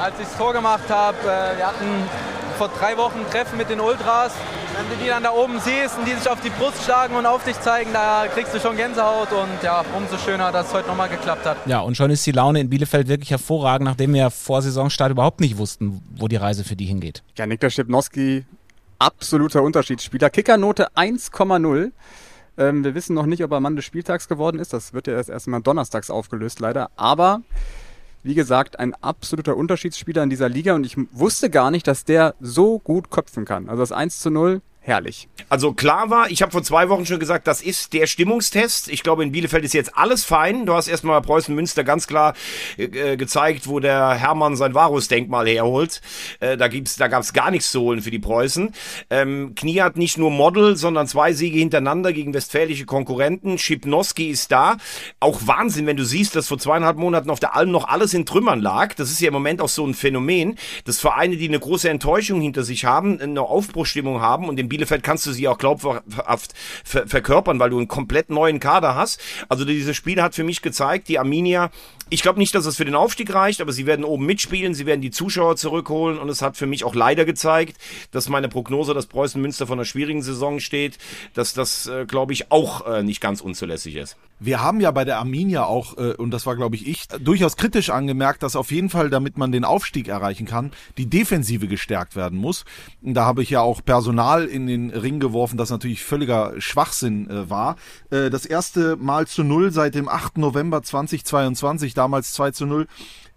als 0.00 0.14
ich 0.18 0.26
das 0.26 0.36
Tor 0.36 0.52
gemacht 0.52 0.88
habe. 0.88 1.18
Äh, 1.18 1.58
wir 1.58 1.66
hatten 1.66 1.86
vor 2.56 2.68
drei 2.68 2.96
Wochen 2.96 3.20
ein 3.20 3.30
Treffen 3.30 3.58
mit 3.58 3.68
den 3.68 3.80
Ultras. 3.80 4.32
Wenn 4.76 4.88
du 4.88 5.02
die 5.02 5.08
dann 5.08 5.22
da 5.22 5.30
oben 5.30 5.60
siehst 5.60 5.98
und 5.98 6.06
die 6.06 6.14
sich 6.14 6.28
auf 6.28 6.40
die 6.40 6.50
Brust 6.50 6.82
schlagen 6.84 7.14
und 7.14 7.26
auf 7.26 7.44
dich 7.44 7.58
zeigen, 7.60 7.92
da 7.92 8.26
kriegst 8.32 8.54
du 8.54 8.60
schon 8.60 8.76
Gänsehaut 8.76 9.30
und 9.32 9.62
ja, 9.62 9.84
umso 9.96 10.16
schöner, 10.18 10.52
dass 10.52 10.68
es 10.68 10.74
heute 10.74 10.88
nochmal 10.88 11.08
geklappt 11.08 11.44
hat. 11.44 11.58
Ja, 11.66 11.80
und 11.80 11.96
schon 11.96 12.10
ist 12.10 12.26
die 12.26 12.32
Laune 12.32 12.60
in 12.60 12.70
Bielefeld 12.70 13.08
wirklich 13.08 13.30
hervorragend, 13.30 13.86
nachdem 13.86 14.14
wir 14.14 14.30
vor 14.30 14.62
Saisonstart 14.62 15.10
überhaupt 15.10 15.40
nicht 15.40 15.58
wussten, 15.58 16.02
wo 16.16 16.28
die 16.28 16.36
Reise 16.36 16.64
für 16.64 16.76
die 16.76 16.86
hingeht. 16.86 17.22
Ja, 17.36 17.46
Niklas 17.46 17.74
Schipnowski, 17.74 18.46
absoluter 18.98 19.62
Unterschiedsspieler. 19.62 20.30
Kickernote 20.30 20.88
1,0. 20.94 21.92
Ähm, 22.58 22.84
wir 22.84 22.94
wissen 22.94 23.14
noch 23.14 23.26
nicht, 23.26 23.44
ob 23.44 23.52
er 23.52 23.60
Mann 23.60 23.76
des 23.76 23.84
Spieltags 23.84 24.28
geworden 24.28 24.58
ist. 24.58 24.72
Das 24.72 24.94
wird 24.94 25.06
ja 25.06 25.14
erst 25.14 25.28
erstmal 25.28 25.60
donnerstags 25.60 26.10
aufgelöst, 26.10 26.60
leider. 26.60 26.90
Aber 26.96 27.42
wie 28.26 28.34
gesagt, 28.34 28.80
ein 28.80 28.92
absoluter 28.94 29.56
Unterschiedsspieler 29.56 30.22
in 30.24 30.30
dieser 30.30 30.48
Liga 30.48 30.74
und 30.74 30.84
ich 30.84 30.96
wusste 31.12 31.48
gar 31.48 31.70
nicht, 31.70 31.86
dass 31.86 32.04
der 32.04 32.34
so 32.40 32.80
gut 32.80 33.10
köpfen 33.10 33.44
kann. 33.44 33.68
Also 33.68 33.82
das 33.82 33.92
1 33.92 34.18
zu 34.18 34.30
0 34.30 34.62
herrlich. 34.86 35.28
Also 35.48 35.72
klar 35.72 36.10
war, 36.10 36.30
ich 36.30 36.42
habe 36.42 36.52
vor 36.52 36.62
zwei 36.62 36.88
Wochen 36.88 37.06
schon 37.06 37.18
gesagt, 37.18 37.46
das 37.46 37.60
ist 37.60 37.92
der 37.92 38.06
Stimmungstest. 38.06 38.88
Ich 38.88 39.02
glaube, 39.02 39.22
in 39.22 39.32
Bielefeld 39.32 39.64
ist 39.64 39.74
jetzt 39.74 39.96
alles 39.96 40.24
fein. 40.24 40.64
Du 40.64 40.74
hast 40.74 40.88
erstmal 40.88 41.20
Preußen 41.22 41.54
Münster 41.54 41.84
ganz 41.84 42.06
klar 42.06 42.34
äh, 42.76 43.16
gezeigt, 43.16 43.66
wo 43.66 43.80
der 43.80 44.14
Hermann 44.14 44.56
sein 44.56 44.74
Varus-Denkmal 44.74 45.48
herholt. 45.48 46.00
Äh, 46.40 46.56
da 46.56 46.68
gibt's, 46.68 46.96
da 46.96 47.08
gab's 47.08 47.32
gar 47.32 47.50
nichts 47.50 47.70
zu 47.72 47.80
holen 47.80 48.00
für 48.00 48.10
die 48.10 48.18
Preußen. 48.18 48.72
Ähm, 49.10 49.54
Knie 49.56 49.80
hat 49.80 49.96
nicht 49.96 50.18
nur 50.18 50.30
Model, 50.30 50.76
sondern 50.76 51.08
zwei 51.08 51.32
Siege 51.32 51.58
hintereinander 51.58 52.12
gegen 52.12 52.32
westfälische 52.32 52.86
Konkurrenten. 52.86 53.58
Schipnowski 53.58 54.28
ist 54.28 54.52
da. 54.52 54.76
Auch 55.18 55.40
Wahnsinn, 55.46 55.86
wenn 55.86 55.96
du 55.96 56.04
siehst, 56.04 56.36
dass 56.36 56.48
vor 56.48 56.58
zweieinhalb 56.58 56.96
Monaten 56.96 57.30
auf 57.30 57.40
der 57.40 57.56
Alm 57.56 57.72
noch 57.72 57.88
alles 57.88 58.14
in 58.14 58.24
Trümmern 58.24 58.60
lag. 58.60 58.94
Das 58.94 59.10
ist 59.10 59.20
ja 59.20 59.28
im 59.28 59.34
Moment 59.34 59.60
auch 59.60 59.68
so 59.68 59.84
ein 59.84 59.94
Phänomen, 59.94 60.56
dass 60.84 61.00
Vereine, 61.00 61.36
die 61.36 61.48
eine 61.48 61.58
große 61.58 61.90
Enttäuschung 61.90 62.40
hinter 62.40 62.62
sich 62.62 62.84
haben, 62.84 63.20
eine 63.20 63.42
Aufbruchstimmung 63.42 64.20
haben 64.20 64.48
und 64.48 64.56
den 64.56 64.68
kannst 64.78 65.26
du 65.26 65.32
sie 65.32 65.48
auch 65.48 65.58
glaubhaft 65.58 66.52
ver 66.84 67.06
verkörpern, 67.06 67.58
weil 67.58 67.70
du 67.70 67.78
einen 67.78 67.88
komplett 67.88 68.30
neuen 68.30 68.60
Kader 68.60 68.94
hast. 68.94 69.20
Also 69.48 69.64
dieses 69.64 69.96
Spiel 69.96 70.20
hat 70.22 70.34
für 70.34 70.44
mich 70.44 70.62
gezeigt, 70.62 71.08
die 71.08 71.18
Arminia, 71.18 71.70
ich 72.08 72.22
glaube 72.22 72.38
nicht, 72.38 72.54
dass 72.54 72.66
es 72.66 72.76
für 72.76 72.84
den 72.84 72.94
Aufstieg 72.94 73.32
reicht, 73.34 73.60
aber 73.60 73.72
sie 73.72 73.86
werden 73.86 74.04
oben 74.04 74.26
mitspielen, 74.26 74.74
sie 74.74 74.86
werden 74.86 75.00
die 75.00 75.10
Zuschauer 75.10 75.56
zurückholen 75.56 76.18
und 76.18 76.28
es 76.28 76.42
hat 76.42 76.56
für 76.56 76.66
mich 76.66 76.84
auch 76.84 76.94
leider 76.94 77.24
gezeigt, 77.24 77.78
dass 78.12 78.28
meine 78.28 78.48
Prognose, 78.48 78.94
dass 78.94 79.06
Preußen 79.06 79.40
Münster 79.40 79.66
von 79.66 79.78
einer 79.78 79.84
schwierigen 79.84 80.22
Saison 80.22 80.60
steht, 80.60 80.98
dass 81.34 81.54
das, 81.54 81.86
äh, 81.86 82.06
glaube 82.06 82.32
ich, 82.32 82.52
auch 82.52 82.86
äh, 82.86 83.02
nicht 83.02 83.20
ganz 83.20 83.40
unzulässig 83.40 83.96
ist. 83.96 84.16
Wir 84.38 84.62
haben 84.62 84.80
ja 84.80 84.90
bei 84.90 85.04
der 85.04 85.18
Arminia 85.18 85.64
auch, 85.64 85.96
äh, 85.96 86.12
und 86.12 86.30
das 86.30 86.46
war 86.46 86.56
glaube 86.56 86.76
ich 86.76 86.86
ich, 86.86 87.08
durchaus 87.08 87.56
kritisch 87.56 87.90
angemerkt, 87.90 88.42
dass 88.42 88.54
auf 88.54 88.70
jeden 88.70 88.90
Fall, 88.90 89.10
damit 89.10 89.38
man 89.38 89.50
den 89.50 89.64
Aufstieg 89.64 90.08
erreichen 90.08 90.46
kann, 90.46 90.72
die 90.98 91.06
Defensive 91.06 91.68
gestärkt 91.68 92.16
werden 92.16 92.38
muss. 92.38 92.64
Da 93.02 93.24
habe 93.24 93.42
ich 93.42 93.50
ja 93.50 93.60
auch 93.60 93.84
Personal 93.84 94.44
in 94.44 94.65
den 94.66 94.90
Ring 94.90 95.20
geworfen, 95.20 95.56
das 95.56 95.70
natürlich 95.70 96.04
völliger 96.04 96.54
Schwachsinn 96.58 97.28
äh, 97.30 97.50
war. 97.50 97.76
Äh, 98.10 98.30
das 98.30 98.46
erste 98.46 98.96
Mal 98.96 99.26
zu 99.26 99.42
Null 99.44 99.70
seit 99.72 99.94
dem 99.94 100.08
8. 100.08 100.38
November 100.38 100.82
2022, 100.82 101.94
damals 101.94 102.32
2 102.32 102.50
zu 102.52 102.66
0 102.66 102.86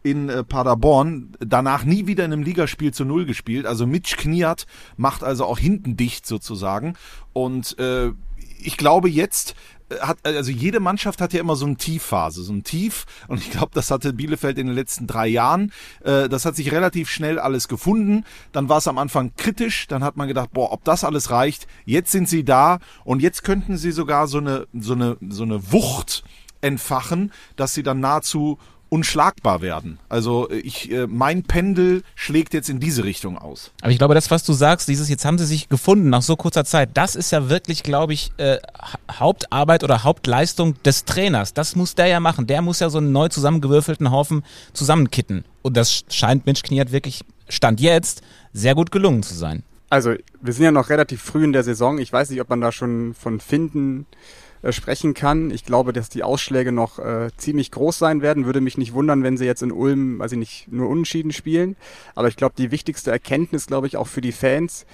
in 0.01 0.29
äh, 0.29 0.43
Paderborn, 0.43 1.33
danach 1.39 1.83
nie 1.83 2.07
wieder 2.07 2.25
in 2.25 2.33
einem 2.33 2.43
Ligaspiel 2.43 2.93
zu 2.93 3.05
Null 3.05 3.25
gespielt. 3.25 3.65
Also 3.65 3.85
Mitch 3.85 4.15
Kniat 4.17 4.65
macht 4.97 5.23
also 5.23 5.45
auch 5.45 5.59
hinten 5.59 5.97
dicht 5.97 6.25
sozusagen. 6.25 6.95
Und 7.33 7.77
äh, 7.79 8.11
ich 8.59 8.77
glaube 8.77 9.09
jetzt 9.09 9.55
hat, 10.01 10.19
also 10.23 10.51
jede 10.51 10.79
Mannschaft 10.79 11.21
hat 11.21 11.33
ja 11.33 11.39
immer 11.39 11.55
so 11.55 11.65
eine 11.65 11.75
Tiefphase, 11.75 12.43
so 12.43 12.53
ein 12.53 12.63
Tief. 12.63 13.05
Und 13.27 13.39
ich 13.39 13.51
glaube, 13.51 13.71
das 13.73 13.91
hatte 13.91 14.13
Bielefeld 14.13 14.57
in 14.57 14.67
den 14.67 14.75
letzten 14.75 15.07
drei 15.07 15.27
Jahren. 15.27 15.71
Äh, 16.03 16.29
das 16.29 16.45
hat 16.45 16.55
sich 16.55 16.71
relativ 16.71 17.09
schnell 17.09 17.39
alles 17.39 17.67
gefunden. 17.67 18.23
Dann 18.51 18.69
war 18.69 18.77
es 18.77 18.87
am 18.87 18.97
Anfang 18.97 19.33
kritisch. 19.35 19.87
Dann 19.87 20.03
hat 20.03 20.17
man 20.17 20.27
gedacht, 20.27 20.51
boah, 20.53 20.71
ob 20.71 20.83
das 20.83 21.03
alles 21.03 21.31
reicht. 21.31 21.67
Jetzt 21.85 22.11
sind 22.11 22.29
sie 22.29 22.43
da 22.43 22.79
und 23.03 23.21
jetzt 23.21 23.43
könnten 23.43 23.77
sie 23.77 23.91
sogar 23.91 24.27
so 24.27 24.37
eine, 24.37 24.67
so 24.73 24.93
eine, 24.93 25.17
so 25.27 25.43
eine 25.43 25.71
Wucht 25.71 26.23
entfachen, 26.61 27.31
dass 27.55 27.73
sie 27.73 27.83
dann 27.83 27.99
nahezu 27.99 28.59
unschlagbar 28.89 29.61
werden. 29.61 29.99
Also 30.09 30.49
ich, 30.51 30.91
äh, 30.91 31.07
mein 31.07 31.43
Pendel 31.43 32.03
schlägt 32.15 32.53
jetzt 32.53 32.69
in 32.69 32.79
diese 32.79 33.03
Richtung 33.03 33.37
aus. 33.37 33.71
Aber 33.81 33.91
ich 33.91 33.97
glaube, 33.97 34.15
das, 34.15 34.31
was 34.31 34.43
du 34.43 34.53
sagst, 34.53 34.87
dieses 34.87 35.09
jetzt 35.09 35.25
haben 35.25 35.37
sie 35.37 35.45
sich 35.45 35.69
gefunden 35.69 36.09
nach 36.09 36.21
so 36.21 36.35
kurzer 36.35 36.65
Zeit, 36.65 36.89
das 36.95 37.15
ist 37.15 37.31
ja 37.31 37.49
wirklich, 37.49 37.83
glaube 37.83 38.13
ich, 38.13 38.31
äh, 38.37 38.57
Ha- 38.81 39.19
Hauptarbeit 39.19 39.83
oder 39.83 40.03
Hauptleistung 40.03 40.81
des 40.83 41.05
Trainers. 41.05 41.53
Das 41.53 41.75
muss 41.75 41.95
der 41.95 42.07
ja 42.07 42.19
machen. 42.19 42.47
Der 42.47 42.61
muss 42.61 42.79
ja 42.79 42.89
so 42.89 42.97
einen 42.97 43.11
neu 43.11 43.27
zusammengewürfelten 43.29 44.11
Haufen 44.11 44.43
zusammenkitten. 44.73 45.45
Und 45.61 45.77
das 45.77 46.03
scheint 46.09 46.45
Mitch 46.45 46.63
Kniat 46.63 46.91
wirklich, 46.91 47.23
Stand 47.47 47.79
jetzt, 47.79 48.21
sehr 48.53 48.75
gut 48.75 48.91
gelungen 48.91 49.23
zu 49.23 49.33
sein. 49.33 49.63
Also, 49.91 50.13
wir 50.41 50.53
sind 50.53 50.65
ja 50.65 50.71
noch 50.71 50.89
relativ 50.89 51.21
früh 51.21 51.43
in 51.43 51.51
der 51.53 51.63
Saison. 51.63 51.97
Ich 51.97 52.13
weiß 52.13 52.29
nicht, 52.29 52.41
ob 52.41 52.49
man 52.49 52.61
da 52.61 52.71
schon 52.71 53.15
von 53.15 53.39
Finden 53.39 54.05
äh, 54.05 54.15
sprechen 54.69 55.13
kann. 55.13 55.51
Ich 55.51 55.63
glaube, 55.65 55.93
dass 55.93 56.09
die 56.09 56.23
Ausschläge 56.23 56.71
noch 56.71 56.99
äh, 56.99 57.29
ziemlich 57.37 57.71
groß 57.71 57.97
sein 57.97 58.21
werden. 58.21 58.45
Würde 58.45 58.61
mich 58.61 58.77
nicht 58.77 58.93
wundern, 58.93 59.23
wenn 59.23 59.37
sie 59.37 59.45
jetzt 59.45 59.63
in 59.63 59.71
Ulm, 59.71 60.19
weiß 60.19 60.33
ich 60.33 60.37
nicht, 60.37 60.71
nur 60.71 60.89
unentschieden 60.89 61.31
spielen. 61.31 61.75
Aber 62.15 62.27
ich 62.27 62.35
glaube, 62.35 62.55
die 62.57 62.71
wichtigste 62.71 63.11
Erkenntnis, 63.11 63.67
glaube 63.67 63.87
ich, 63.87 63.97
auch 63.97 64.07
für 64.07 64.21
die 64.21 64.31
Fans, 64.31 64.85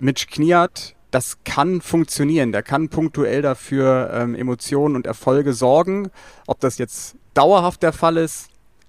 Mitch 0.00 0.26
Kniat, 0.30 0.94
das 1.10 1.38
kann 1.44 1.80
funktionieren. 1.80 2.50
Der 2.50 2.64
kann 2.64 2.88
punktuell 2.88 3.40
dafür 3.40 4.10
ähm, 4.12 4.34
Emotionen 4.34 4.96
und 4.96 5.06
Erfolge 5.06 5.52
sorgen. 5.52 6.10
Ob 6.46 6.58
das 6.58 6.78
jetzt 6.78 7.16
dauerhaft 7.34 7.84
der 7.84 7.92
Fall 7.92 8.16
ist, 8.16 8.48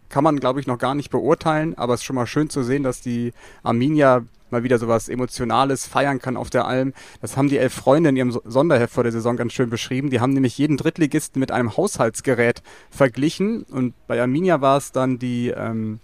kann 0.10 0.24
man, 0.24 0.40
glaube 0.40 0.60
ich, 0.60 0.68
noch 0.68 0.78
gar 0.78 0.96
nicht 0.96 1.10
beurteilen, 1.10 1.78
aber 1.78 1.94
es 1.94 2.00
ist 2.00 2.06
schon 2.06 2.16
mal 2.16 2.28
schön 2.28 2.50
zu 2.50 2.64
sehen, 2.64 2.84
dass 2.84 3.02
die 3.02 3.34
Arminia 3.64 4.24
mal 4.51 4.63
wieder 4.63 4.77
sowas 4.79 5.10
Emotionales 5.10 5.86
feiern 5.88 6.19
kann 6.19 6.38
auf 6.38 6.49
der 6.49 6.65
Alm. 6.65 6.93
Das 7.21 7.36
haben 7.38 7.49
die 7.49 7.58
elf 7.58 7.73
Freunde 7.73 8.10
in 8.10 8.15
ihrem 8.15 8.31
So- 8.31 8.41
Sonderheft 8.45 8.93
vor 8.93 9.03
der 9.03 9.12
Saison 9.12 9.38
ganz 9.38 9.53
schön 9.53 9.69
beschrieben. 9.69 10.10
Die 10.10 10.19
haben 10.19 10.34
nämlich 10.34 10.58
jeden 10.58 10.77
Drittligisten 10.77 11.39
mit 11.39 11.51
einem 11.51 11.75
Haushaltsgerät 11.77 12.62
verglichen 12.89 13.63
und 13.63 13.93
bei 14.08 14.21
Arminia 14.21 14.62
war 14.62 14.77
es 14.77 14.91
dann 14.91 15.19
die, 15.19 15.49
ähm, 15.49 15.99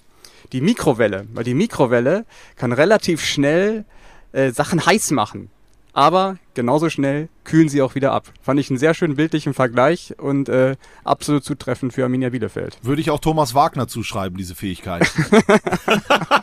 die 0.54 0.62
Mikrowelle, 0.62 1.26
weil 1.34 1.44
die 1.44 1.54
Mikrowelle 1.54 2.26
kann 2.56 2.72
relativ 2.74 3.24
schnell 3.24 3.86
äh, 4.32 4.52
Sachen 4.52 4.86
heiß 4.86 5.12
machen. 5.12 5.50
Aber 5.94 6.38
genauso 6.54 6.90
schnell 6.90 7.28
kühlen 7.44 7.68
sie 7.68 7.82
auch 7.82 7.96
wieder 7.96 8.14
ab. 8.14 8.32
Fand 8.42 8.60
ich 8.62 8.70
einen 8.70 8.80
sehr 8.80 8.94
schönen 8.94 9.18
bildlichen 9.18 9.54
Vergleich 9.54 10.16
und 10.18 10.48
äh, 10.48 10.78
absolut 11.04 11.44
zutreffend 11.44 11.92
für 11.92 12.04
Arminia 12.04 12.30
Bielefeld. 12.30 12.78
Würde 12.82 13.02
ich 13.02 13.12
auch 13.12 13.20
Thomas 13.20 13.54
Wagner 13.56 13.90
zuschreiben, 13.90 14.38
diese 14.38 14.56
Fähigkeit. 14.56 15.12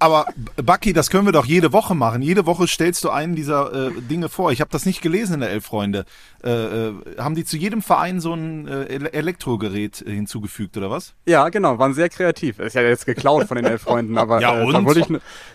Aber 0.00 0.24
Bucky, 0.56 0.92
das 0.94 1.10
können 1.10 1.26
wir 1.26 1.32
doch 1.32 1.44
jede 1.44 1.72
Woche 1.74 1.94
machen. 1.94 2.22
Jede 2.22 2.46
Woche 2.46 2.66
stellst 2.66 3.04
du 3.04 3.10
einen 3.10 3.36
dieser 3.36 3.88
äh, 3.88 3.90
Dinge 4.00 4.30
vor. 4.30 4.50
Ich 4.50 4.60
habe 4.62 4.70
das 4.70 4.86
nicht 4.86 5.02
gelesen 5.02 5.34
in 5.34 5.40
der 5.40 5.50
Elf 5.50 5.66
Freunde. 5.66 6.06
Äh, 6.42 6.50
äh, 6.50 6.92
haben 7.18 7.34
die 7.34 7.44
zu 7.44 7.58
jedem 7.58 7.82
Verein 7.82 8.18
so 8.18 8.32
ein 8.32 8.66
äh, 8.66 8.84
Ele- 8.86 9.12
Elektrogerät 9.12 10.02
hinzugefügt 10.06 10.76
oder 10.78 10.90
was? 10.90 11.12
Ja, 11.26 11.50
genau, 11.50 11.78
waren 11.78 11.92
sehr 11.92 12.08
kreativ. 12.08 12.58
Ist 12.60 12.74
ja 12.74 12.82
jetzt 12.82 13.04
geklaut 13.04 13.46
von 13.46 13.56
den 13.56 13.66
elf 13.66 13.82
Freunden, 13.82 14.16
aber 14.16 14.40
Ja, 14.40 14.58
äh, 14.60 14.64
und? 14.64 14.86
wollte 14.86 15.00
ich, 15.00 15.08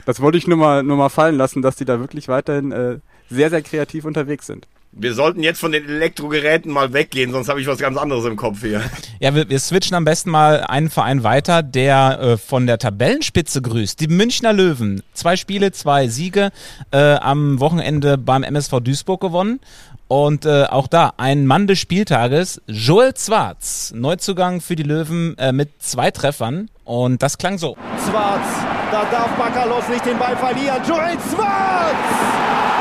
das 0.05 0.21
wollte 0.21 0.37
ich 0.37 0.45
nur 0.47 0.57
mal, 0.57 0.83
nur 0.83 0.95
mal 0.97 1.09
fallen 1.09 1.35
lassen, 1.35 1.63
dass 1.63 1.75
die 1.75 1.85
da 1.85 1.99
wirklich 1.99 2.27
weiterhin 2.27 2.71
äh, 2.71 2.99
sehr, 3.29 3.49
sehr 3.49 3.63
kreativ 3.63 4.05
unterwegs 4.05 4.45
sind. 4.45 4.67
Wir 4.97 5.13
sollten 5.13 5.43
jetzt 5.43 5.59
von 5.59 5.73
den 5.73 5.89
Elektrogeräten 5.89 6.71
mal 6.71 6.93
weggehen, 6.93 7.33
sonst 7.33 7.49
habe 7.49 7.59
ich 7.59 7.67
was 7.67 7.79
ganz 7.79 7.97
anderes 7.97 8.23
im 8.23 8.37
Kopf 8.37 8.61
hier. 8.61 8.81
Ja, 9.19 9.35
wir, 9.35 9.49
wir 9.49 9.59
switchen 9.59 9.93
am 9.95 10.05
besten 10.05 10.29
mal 10.29 10.61
einen 10.61 10.89
Verein 10.89 11.23
weiter, 11.23 11.63
der 11.63 12.19
äh, 12.21 12.37
von 12.37 12.65
der 12.65 12.77
Tabellenspitze 12.77 13.61
grüßt. 13.61 13.99
Die 13.99 14.07
Münchner 14.07 14.53
Löwen. 14.53 15.03
Zwei 15.13 15.35
Spiele, 15.35 15.73
zwei 15.73 16.07
Siege. 16.07 16.51
Äh, 16.91 17.15
am 17.15 17.59
Wochenende 17.59 18.17
beim 18.17 18.43
MSV 18.43 18.79
Duisburg 18.79 19.19
gewonnen. 19.19 19.59
Und 20.07 20.45
äh, 20.45 20.63
auch 20.65 20.87
da 20.87 21.13
ein 21.17 21.45
Mann 21.45 21.67
des 21.67 21.79
Spieltages, 21.79 22.61
Joel 22.67 23.15
Zwarz. 23.15 23.91
Neuzugang 23.93 24.61
für 24.61 24.77
die 24.77 24.83
Löwen 24.83 25.37
äh, 25.37 25.51
mit 25.51 25.81
zwei 25.81 26.11
Treffern. 26.11 26.69
Und 26.85 27.21
das 27.21 27.37
klang 27.37 27.57
so. 27.57 27.75
Schwarz. 28.07 28.47
Da 28.91 29.03
darf 29.11 29.29
Bakalos 29.35 29.89
nicht 29.89 30.05
den 30.05 30.17
Ball 30.17 30.37
verlieren. 30.37 30.81
Joel 30.87 31.17
Schwarz! 31.31 32.74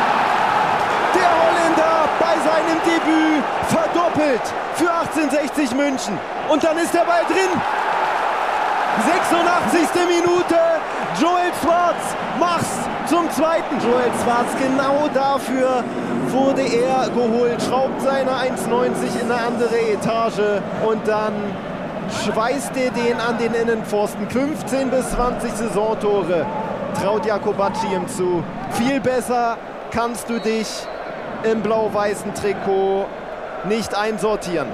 Debüt 2.84 3.44
verdoppelt 3.68 4.42
für 4.74 4.90
1860 4.90 5.74
München. 5.74 6.18
Und 6.48 6.62
dann 6.62 6.78
ist 6.78 6.92
der 6.92 7.04
Ball 7.04 7.24
drin. 7.26 7.50
86. 9.02 10.06
Minute. 10.06 10.56
Joel 11.20 11.52
Schwarz 11.62 12.14
macht's 12.38 12.88
zum 13.06 13.30
zweiten. 13.30 13.80
Joel 13.80 14.10
Schwarz, 14.22 14.48
genau 14.60 15.08
dafür 15.12 15.84
wurde 16.28 16.62
er 16.62 17.08
geholt. 17.10 17.60
Schraubt 17.62 18.00
seine 18.02 18.30
1,90 18.30 19.20
in 19.20 19.30
eine 19.30 19.40
andere 19.40 19.78
Etage 19.92 20.60
und 20.86 21.06
dann 21.06 21.32
schweißt 22.24 22.76
er 22.76 22.90
den 22.90 23.20
an 23.20 23.38
den 23.38 23.54
Innenpfosten. 23.54 24.28
15 24.28 24.90
bis 24.90 25.10
20 25.10 25.52
Saisontore 25.52 26.46
traut 27.00 27.26
Jakobacci 27.26 27.86
ihm 27.92 28.06
zu. 28.08 28.42
Viel 28.70 29.00
besser 29.00 29.56
kannst 29.90 30.28
du 30.28 30.38
dich 30.40 30.68
im 31.50 31.62
blau-weißen 31.62 32.34
Trikot 32.34 33.06
nicht 33.68 33.94
einsortieren. 33.94 34.68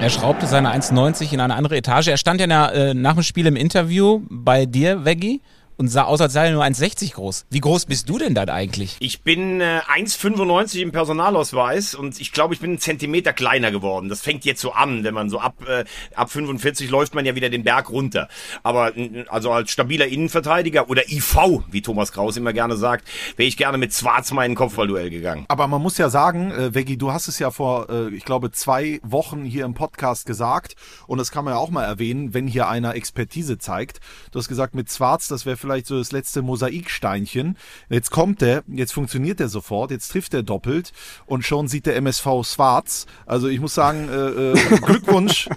Er 0.00 0.10
schraubte 0.10 0.46
seine 0.46 0.74
1,90 0.74 1.32
in 1.32 1.40
eine 1.40 1.54
andere 1.54 1.76
Etage. 1.76 2.08
Er 2.08 2.16
stand 2.16 2.40
ja 2.40 2.68
äh, 2.70 2.92
nach 2.94 3.14
dem 3.14 3.22
Spiel 3.22 3.46
im 3.46 3.54
Interview 3.54 4.20
bei 4.28 4.66
dir, 4.66 5.04
Veggie, 5.04 5.40
und 5.76 5.88
sah 5.88 6.04
aus, 6.04 6.20
als 6.20 6.32
sei 6.32 6.46
er 6.46 6.52
nur 6.52 6.64
1,60 6.64 7.14
groß. 7.14 7.46
Wie 7.50 7.60
groß 7.60 7.86
bist 7.86 8.08
du 8.08 8.18
denn 8.18 8.34
dann 8.34 8.48
eigentlich? 8.48 8.96
Ich 9.00 9.22
bin 9.22 9.60
äh, 9.60 9.80
1,95 9.92 10.80
im 10.80 10.92
Personalausweis 10.92 11.94
und 11.94 12.20
ich 12.20 12.32
glaube, 12.32 12.54
ich 12.54 12.60
bin 12.60 12.70
einen 12.70 12.78
Zentimeter 12.78 13.32
kleiner 13.32 13.70
geworden. 13.70 14.08
Das 14.08 14.20
fängt 14.20 14.44
jetzt 14.44 14.60
so 14.60 14.72
an, 14.72 15.04
wenn 15.04 15.14
man 15.14 15.30
so 15.30 15.40
ab, 15.40 15.56
äh, 15.66 15.84
ab 16.14 16.30
45 16.30 16.90
läuft 16.90 17.14
man 17.14 17.24
ja 17.24 17.34
wieder 17.34 17.50
den 17.50 17.64
Berg 17.64 17.90
runter. 17.90 18.28
Aber 18.62 18.92
also 19.28 19.50
als 19.50 19.70
stabiler 19.70 20.06
Innenverteidiger 20.06 20.88
oder 20.88 21.10
IV, 21.10 21.62
wie 21.70 21.82
Thomas 21.82 22.12
Kraus 22.12 22.36
immer 22.36 22.52
gerne 22.52 22.76
sagt, 22.76 23.08
wäre 23.36 23.48
ich 23.48 23.56
gerne 23.56 23.78
mit 23.78 23.92
Schwarz 23.92 24.30
mal 24.32 24.44
in 24.44 24.52
ein 24.52 24.54
Kopfballduell 24.54 25.10
gegangen. 25.10 25.44
Aber 25.48 25.66
man 25.66 25.82
muss 25.82 25.98
ja 25.98 26.10
sagen, 26.10 26.52
äh, 26.52 26.74
Veggie, 26.74 26.96
du 26.96 27.12
hast 27.12 27.28
es 27.28 27.38
ja 27.38 27.50
vor, 27.50 27.88
äh, 27.90 28.08
ich 28.14 28.24
glaube, 28.24 28.50
zwei 28.52 29.00
Wochen 29.02 29.44
hier 29.44 29.64
im 29.64 29.74
Podcast 29.74 30.26
gesagt 30.26 30.76
und 31.06 31.18
das 31.18 31.30
kann 31.30 31.44
man 31.44 31.54
ja 31.54 31.58
auch 31.58 31.70
mal 31.70 31.84
erwähnen, 31.84 32.34
wenn 32.34 32.46
hier 32.46 32.68
einer 32.68 32.94
Expertise 32.94 33.58
zeigt. 33.58 34.00
Du 34.30 34.38
hast 34.38 34.48
gesagt, 34.48 34.74
mit 34.74 34.90
Schwarz, 34.90 35.28
das 35.28 35.46
wäre 35.46 35.56
vielleicht 35.56 35.71
so 35.86 35.98
das 35.98 36.12
letzte 36.12 36.42
Mosaiksteinchen. 36.42 37.56
Jetzt 37.88 38.10
kommt 38.10 38.42
er, 38.42 38.62
jetzt 38.68 38.92
funktioniert 38.92 39.40
er 39.40 39.48
sofort, 39.48 39.90
jetzt 39.90 40.08
trifft 40.08 40.34
er 40.34 40.42
doppelt 40.42 40.92
und 41.26 41.44
schon 41.44 41.68
sieht 41.68 41.86
der 41.86 41.96
MSV 41.96 42.26
schwarz. 42.44 43.06
Also 43.26 43.48
ich 43.48 43.60
muss 43.60 43.74
sagen, 43.74 44.08
äh, 44.08 44.52
äh, 44.52 44.78
Glückwunsch, 44.84 45.48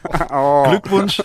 Glückwunsch. 0.69 1.21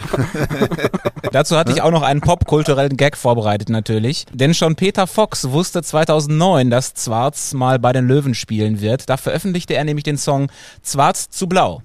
Dazu 1.32 1.56
hatte 1.56 1.72
ich 1.72 1.82
auch 1.82 1.90
noch 1.90 2.02
einen 2.02 2.20
popkulturellen 2.20 2.96
Gag 2.96 3.16
vorbereitet 3.16 3.68
natürlich. 3.68 4.26
Denn 4.32 4.54
schon 4.54 4.76
Peter 4.76 5.06
Fox 5.06 5.50
wusste 5.50 5.82
2009, 5.82 6.70
dass 6.70 6.94
Zwarz 6.94 7.54
mal 7.54 7.78
bei 7.78 7.92
den 7.92 8.06
Löwen 8.06 8.34
spielen 8.34 8.80
wird. 8.80 9.08
Da 9.08 9.16
veröffentlichte 9.16 9.74
er 9.74 9.84
nämlich 9.84 10.04
den 10.04 10.18
Song 10.18 10.50
Zwarz 10.82 11.30
zu 11.30 11.46
Blau. 11.46 11.82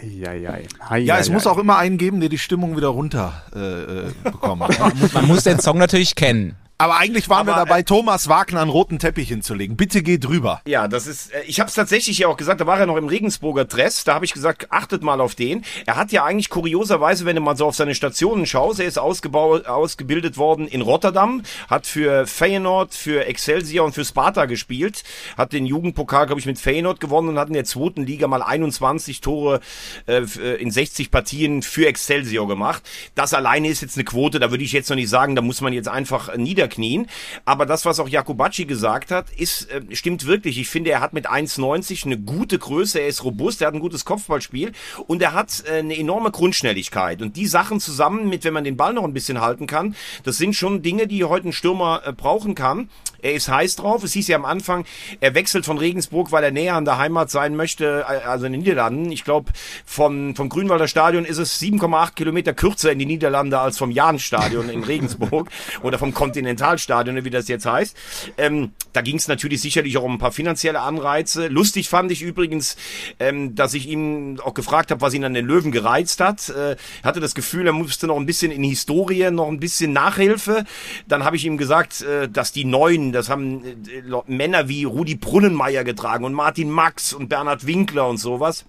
Eieiei. 0.00 0.66
Ja, 1.00 1.18
es 1.18 1.30
muss 1.30 1.46
auch 1.46 1.58
immer 1.58 1.78
einen 1.78 1.98
geben, 1.98 2.20
der 2.20 2.28
die 2.28 2.38
Stimmung 2.38 2.76
wieder 2.76 2.88
runter 2.88 3.42
äh, 3.54 3.58
äh, 3.58 4.12
bekommt. 4.22 4.62
Man 5.14 5.26
muss 5.26 5.44
den 5.44 5.58
Song 5.60 5.78
natürlich 5.78 6.14
kennen. 6.14 6.54
Aber 6.80 6.96
eigentlich 6.96 7.28
waren 7.28 7.44
wir 7.44 7.56
Aber, 7.56 7.64
dabei, 7.64 7.82
Thomas 7.82 8.28
Wagner 8.28 8.60
einen 8.60 8.70
roten 8.70 9.00
Teppich 9.00 9.26
hinzulegen. 9.26 9.76
Bitte 9.76 10.00
geh 10.00 10.18
drüber. 10.18 10.62
Ja, 10.64 10.86
das 10.86 11.08
ist, 11.08 11.34
äh, 11.34 11.42
ich 11.42 11.58
habe 11.58 11.68
es 11.68 11.74
tatsächlich 11.74 12.18
ja 12.18 12.28
auch 12.28 12.36
gesagt, 12.36 12.60
da 12.60 12.68
war 12.68 12.78
er 12.78 12.86
noch 12.86 12.96
im 12.96 13.08
Regensburger 13.08 13.64
Dress, 13.64 14.04
da 14.04 14.14
habe 14.14 14.24
ich 14.24 14.32
gesagt, 14.32 14.70
achtet 14.70 15.02
mal 15.02 15.20
auf 15.20 15.34
den. 15.34 15.64
Er 15.86 15.96
hat 15.96 16.12
ja 16.12 16.24
eigentlich 16.24 16.50
kurioserweise, 16.50 17.24
wenn 17.24 17.34
du 17.34 17.42
mal 17.42 17.56
so 17.56 17.66
auf 17.66 17.74
seine 17.74 17.96
Stationen 17.96 18.46
schaust, 18.46 18.78
er 18.78 18.86
ist 18.86 18.96
ausgebaut, 18.96 19.66
ausgebildet 19.66 20.36
worden 20.36 20.68
in 20.68 20.80
Rotterdam, 20.80 21.42
hat 21.68 21.88
für 21.88 22.28
Feyenoord, 22.28 22.94
für 22.94 23.26
Excelsior 23.26 23.84
und 23.84 23.92
für 23.92 24.04
Sparta 24.04 24.44
gespielt, 24.44 25.02
hat 25.36 25.52
den 25.52 25.66
Jugendpokal, 25.66 26.26
glaube 26.26 26.38
ich, 26.38 26.46
mit 26.46 26.60
Feyenoord 26.60 27.00
gewonnen 27.00 27.30
und 27.30 27.38
hat 27.40 27.48
in 27.48 27.54
der 27.54 27.64
zweiten 27.64 28.06
Liga 28.06 28.28
mal 28.28 28.42
21 28.42 29.20
Tore 29.20 29.58
äh, 30.06 30.18
äh, 30.18 30.62
in 30.62 30.70
60 30.70 31.10
Partien 31.10 31.62
für 31.62 31.88
Excelsior 31.88 32.46
gemacht. 32.46 32.84
Das 33.16 33.34
alleine 33.34 33.66
ist 33.66 33.82
jetzt 33.82 33.96
eine 33.96 34.04
Quote, 34.04 34.38
da 34.38 34.52
würde 34.52 34.62
ich 34.62 34.70
jetzt 34.70 34.90
noch 34.90 34.96
nicht 34.96 35.08
sagen, 35.08 35.34
da 35.34 35.42
muss 35.42 35.60
man 35.60 35.72
jetzt 35.72 35.88
einfach 35.88 36.28
äh, 36.28 36.38
niederknien. 36.68 37.06
Aber 37.44 37.66
das, 37.66 37.84
was 37.84 38.00
auch 38.00 38.08
Jakubacci 38.08 38.66
gesagt 38.66 39.10
hat, 39.10 39.30
ist, 39.30 39.70
äh, 39.70 39.82
stimmt 39.92 40.26
wirklich. 40.26 40.58
Ich 40.58 40.68
finde, 40.68 40.90
er 40.90 41.00
hat 41.00 41.12
mit 41.12 41.28
1,90 41.28 42.06
eine 42.06 42.18
gute 42.18 42.58
Größe, 42.58 43.00
er 43.00 43.08
ist 43.08 43.24
robust, 43.24 43.62
er 43.62 43.68
hat 43.68 43.74
ein 43.74 43.80
gutes 43.80 44.04
Kopfballspiel 44.04 44.72
und 45.06 45.22
er 45.22 45.32
hat 45.32 45.64
äh, 45.66 45.78
eine 45.78 45.96
enorme 45.96 46.30
Grundschnelligkeit. 46.30 47.22
Und 47.22 47.36
die 47.36 47.46
Sachen 47.46 47.80
zusammen 47.80 48.28
mit, 48.28 48.44
wenn 48.44 48.52
man 48.52 48.64
den 48.64 48.76
Ball 48.76 48.92
noch 48.92 49.04
ein 49.04 49.14
bisschen 49.14 49.40
halten 49.40 49.66
kann, 49.66 49.94
das 50.24 50.36
sind 50.36 50.54
schon 50.54 50.82
Dinge, 50.82 51.06
die 51.06 51.24
heute 51.24 51.48
ein 51.48 51.52
Stürmer 51.52 52.02
äh, 52.04 52.12
brauchen 52.12 52.54
kann. 52.54 52.90
Er 53.22 53.34
ist 53.34 53.48
heiß 53.48 53.76
drauf. 53.76 54.02
Es 54.02 54.12
hieß 54.12 54.28
ja 54.28 54.36
am 54.36 54.44
Anfang, 54.44 54.84
er 55.20 55.34
wechselt 55.34 55.64
von 55.64 55.78
Regensburg, 55.78 56.32
weil 56.32 56.44
er 56.44 56.50
näher 56.50 56.74
an 56.74 56.84
der 56.84 56.98
Heimat 56.98 57.30
sein 57.30 57.56
möchte, 57.56 58.04
äh, 58.08 58.26
also 58.26 58.46
in 58.46 58.52
den 58.52 58.60
Niederlanden. 58.62 59.12
Ich 59.12 59.24
glaube, 59.24 59.52
vom, 59.84 60.34
vom 60.34 60.48
Grünwalder 60.48 60.88
Stadion 60.88 61.24
ist 61.24 61.38
es 61.38 61.60
7,8 61.60 62.14
Kilometer 62.14 62.52
kürzer 62.52 62.92
in 62.92 62.98
die 62.98 63.06
Niederlande 63.06 63.58
als 63.58 63.78
vom 63.78 63.90
Jahnstadion 63.90 64.68
in 64.68 64.84
Regensburg 64.84 65.50
oder 65.82 65.98
vom 65.98 66.14
Continental 66.14 66.58
Continentalstadion, 66.58 67.24
wie 67.24 67.30
das 67.30 67.48
jetzt 67.48 67.66
heißt. 67.66 67.96
Ähm, 68.36 68.72
da 68.92 69.00
ging 69.00 69.16
es 69.16 69.28
natürlich 69.28 69.60
sicherlich 69.60 69.96
auch 69.96 70.02
um 70.02 70.14
ein 70.14 70.18
paar 70.18 70.32
finanzielle 70.32 70.80
Anreize. 70.80 71.48
Lustig 71.48 71.88
fand 71.88 72.10
ich 72.10 72.22
übrigens, 72.22 72.76
ähm, 73.18 73.54
dass 73.54 73.74
ich 73.74 73.88
ihn 73.88 74.40
auch 74.40 74.54
gefragt 74.54 74.90
habe, 74.90 75.00
was 75.00 75.14
ihn 75.14 75.24
an 75.24 75.34
den 75.34 75.46
Löwen 75.46 75.72
gereizt 75.72 76.20
hat. 76.20 76.48
Äh, 76.48 76.76
hatte 77.02 77.20
das 77.20 77.34
Gefühl, 77.34 77.66
er 77.66 77.72
musste 77.72 78.06
noch 78.06 78.16
ein 78.16 78.26
bisschen 78.26 78.52
in 78.52 78.62
Historie, 78.62 79.30
noch 79.30 79.48
ein 79.48 79.60
bisschen 79.60 79.92
Nachhilfe. 79.92 80.64
Dann 81.06 81.24
habe 81.24 81.36
ich 81.36 81.44
ihm 81.44 81.58
gesagt, 81.58 82.02
äh, 82.02 82.28
dass 82.28 82.52
die 82.52 82.64
Neuen, 82.64 83.07
das 83.12 83.28
haben 83.28 83.64
äh, 83.64 84.02
Männer 84.26 84.68
wie 84.68 84.84
Rudi 84.84 85.14
Brunnenmeier 85.14 85.84
getragen 85.84 86.24
und 86.24 86.34
Martin 86.34 86.70
Max 86.70 87.12
und 87.12 87.28
Bernhard 87.28 87.66
Winkler 87.66 88.08
und 88.08 88.18
sowas. 88.18 88.64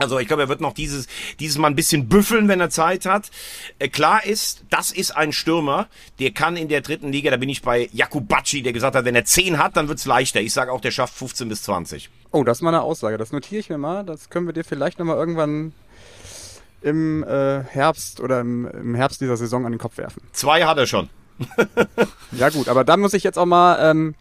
Also 0.00 0.18
ich 0.18 0.28
glaube, 0.28 0.42
er 0.42 0.48
wird 0.48 0.62
noch 0.62 0.72
dieses, 0.72 1.08
dieses 1.40 1.58
Mal 1.58 1.68
ein 1.68 1.76
bisschen 1.76 2.08
büffeln, 2.08 2.48
wenn 2.48 2.58
er 2.58 2.70
Zeit 2.70 3.04
hat. 3.04 3.30
Äh, 3.78 3.88
klar 3.88 4.24
ist, 4.24 4.64
das 4.70 4.92
ist 4.92 5.14
ein 5.14 5.32
Stürmer, 5.32 5.88
der 6.18 6.30
kann 6.30 6.56
in 6.56 6.68
der 6.68 6.80
dritten 6.80 7.12
Liga, 7.12 7.30
da 7.30 7.36
bin 7.36 7.50
ich 7.50 7.60
bei 7.60 7.90
Jakubacci, 7.92 8.62
der 8.62 8.72
gesagt 8.72 8.96
hat, 8.96 9.04
wenn 9.04 9.14
er 9.14 9.26
10 9.26 9.58
hat, 9.58 9.76
dann 9.76 9.88
wird's 9.88 10.06
leichter. 10.06 10.40
Ich 10.40 10.54
sage 10.54 10.72
auch, 10.72 10.80
der 10.80 10.90
schafft 10.90 11.14
15 11.14 11.48
bis 11.48 11.62
20. 11.64 12.08
Oh, 12.30 12.44
das 12.44 12.58
ist 12.58 12.62
mal 12.62 12.70
eine 12.70 12.82
Aussage. 12.82 13.18
Das 13.18 13.32
notiere 13.32 13.60
ich 13.60 13.68
mir 13.68 13.78
mal. 13.78 14.04
Das 14.04 14.30
können 14.30 14.46
wir 14.46 14.54
dir 14.54 14.64
vielleicht 14.64 14.98
nochmal 14.98 15.16
irgendwann 15.16 15.72
im 16.82 17.22
äh, 17.24 17.62
Herbst 17.64 18.20
oder 18.20 18.40
im, 18.40 18.66
im 18.66 18.94
Herbst 18.94 19.20
dieser 19.20 19.36
Saison 19.36 19.66
an 19.66 19.72
den 19.72 19.78
Kopf 19.78 19.98
werfen. 19.98 20.22
Zwei 20.32 20.64
hat 20.64 20.78
er 20.78 20.86
schon. 20.86 21.10
Ja 22.32 22.48
gut, 22.48 22.68
aber 22.68 22.84
dann 22.84 23.00
muss 23.00 23.14
ich 23.14 23.24
jetzt 23.24 23.38
auch 23.38 23.46
mal 23.46 23.78
ähm, 23.90 24.14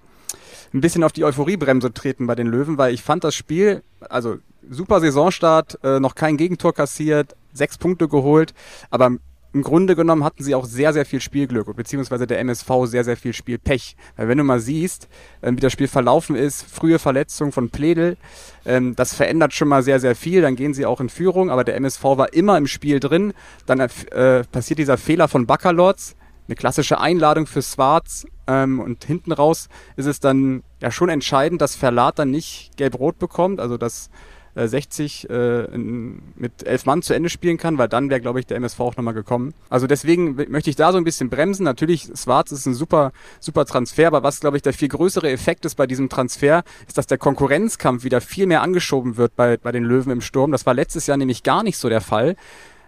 ein 0.73 0.81
bisschen 0.81 1.03
auf 1.03 1.11
die 1.11 1.23
Euphoriebremse 1.23 1.93
treten 1.93 2.27
bei 2.27 2.35
den 2.35 2.47
Löwen, 2.47 2.77
weil 2.77 2.93
ich 2.93 3.03
fand 3.03 3.23
das 3.23 3.35
Spiel, 3.35 3.83
also 4.09 4.37
super 4.69 4.99
Saisonstart, 4.99 5.79
äh, 5.83 5.99
noch 5.99 6.15
kein 6.15 6.37
Gegentor 6.37 6.73
kassiert, 6.73 7.35
sechs 7.53 7.77
Punkte 7.77 8.07
geholt, 8.07 8.53
aber 8.89 9.11
im 9.51 9.63
Grunde 9.63 9.95
genommen 9.95 10.23
hatten 10.23 10.43
sie 10.43 10.53
auch 10.53 10.65
sehr, 10.65 10.93
sehr 10.93 11.05
viel 11.05 11.21
Spielglück, 11.21 11.75
beziehungsweise 11.75 12.27
der 12.27 12.39
MSV 12.39 12.69
sehr, 12.85 13.03
sehr 13.03 13.17
viel 13.17 13.33
Spielpech. 13.33 13.95
Weil 14.15 14.27
wenn 14.27 14.37
du 14.37 14.43
mal 14.43 14.59
siehst, 14.59 15.07
ähm, 15.41 15.57
wie 15.57 15.61
das 15.61 15.73
Spiel 15.73 15.87
verlaufen 15.87 16.35
ist, 16.35 16.63
frühe 16.63 16.99
Verletzung 16.99 17.51
von 17.51 17.69
Pledel, 17.69 18.17
ähm, 18.65 18.95
das 18.95 19.15
verändert 19.15 19.53
schon 19.53 19.67
mal 19.67 19.81
sehr, 19.81 19.99
sehr 19.99 20.15
viel. 20.15 20.43
Dann 20.43 20.55
gehen 20.55 20.75
sie 20.75 20.85
auch 20.85 21.01
in 21.01 21.09
Führung, 21.09 21.49
aber 21.49 21.63
der 21.63 21.75
MSV 21.77 22.03
war 22.03 22.33
immer 22.33 22.57
im 22.57 22.67
Spiel 22.67 22.99
drin. 22.99 23.33
Dann 23.65 23.79
äh, 23.79 24.43
passiert 24.43 24.77
dieser 24.77 24.97
Fehler 24.97 25.27
von 25.27 25.47
Baccalords, 25.47 26.15
eine 26.49 26.55
klassische 26.55 26.99
Einladung 26.99 27.45
für 27.45 27.61
Swarz 27.61 28.25
ähm, 28.47 28.79
und 28.79 29.05
hinten 29.05 29.31
raus 29.31 29.69
ist 29.95 30.07
es 30.07 30.19
dann 30.19 30.63
ja 30.81 30.89
schon 30.91 31.09
entscheidend, 31.09 31.61
dass 31.61 31.75
Verlat 31.75 32.17
dann 32.17 32.31
nicht 32.31 32.75
gelb-rot 32.75 33.19
bekommt, 33.19 33.59
also 33.59 33.77
dass 33.77 34.09
äh, 34.55 34.67
60 34.67 35.29
äh, 35.29 35.65
in, 35.65 36.33
mit 36.35 36.65
elf 36.65 36.87
Mann 36.87 37.03
zu 37.03 37.13
Ende 37.13 37.29
spielen 37.29 37.57
kann, 37.57 37.77
weil 37.77 37.87
dann 37.87 38.09
wäre, 38.09 38.19
glaube 38.19 38.39
ich, 38.39 38.47
der 38.47 38.57
MSV 38.57 38.79
auch 38.79 38.97
nochmal 38.97 39.13
gekommen. 39.13 39.53
Also 39.69 39.85
deswegen 39.85 40.35
möchte 40.49 40.71
ich 40.71 40.75
da 40.75 40.91
so 40.91 40.97
ein 40.97 41.03
bisschen 41.03 41.29
bremsen. 41.29 41.63
Natürlich, 41.65 42.09
Swarz 42.15 42.51
ist 42.51 42.65
ein 42.65 42.73
super, 42.73 43.11
super 43.39 43.65
Transfer, 43.65 44.07
aber 44.07 44.23
was, 44.23 44.39
glaube 44.39 44.57
ich, 44.57 44.63
der 44.63 44.73
viel 44.73 44.87
größere 44.87 45.29
Effekt 45.29 45.65
ist 45.65 45.75
bei 45.75 45.85
diesem 45.85 46.09
Transfer, 46.09 46.63
ist, 46.87 46.97
dass 46.97 47.05
der 47.05 47.19
Konkurrenzkampf 47.19 48.03
wieder 48.03 48.21
viel 48.21 48.47
mehr 48.47 48.63
angeschoben 48.63 49.17
wird 49.17 49.35
bei, 49.35 49.57
bei 49.57 49.71
den 49.71 49.83
Löwen 49.83 50.11
im 50.11 50.21
Sturm. 50.21 50.51
Das 50.51 50.65
war 50.65 50.73
letztes 50.73 51.05
Jahr 51.05 51.17
nämlich 51.17 51.43
gar 51.43 51.61
nicht 51.61 51.77
so 51.77 51.89
der 51.89 52.01
Fall. 52.01 52.35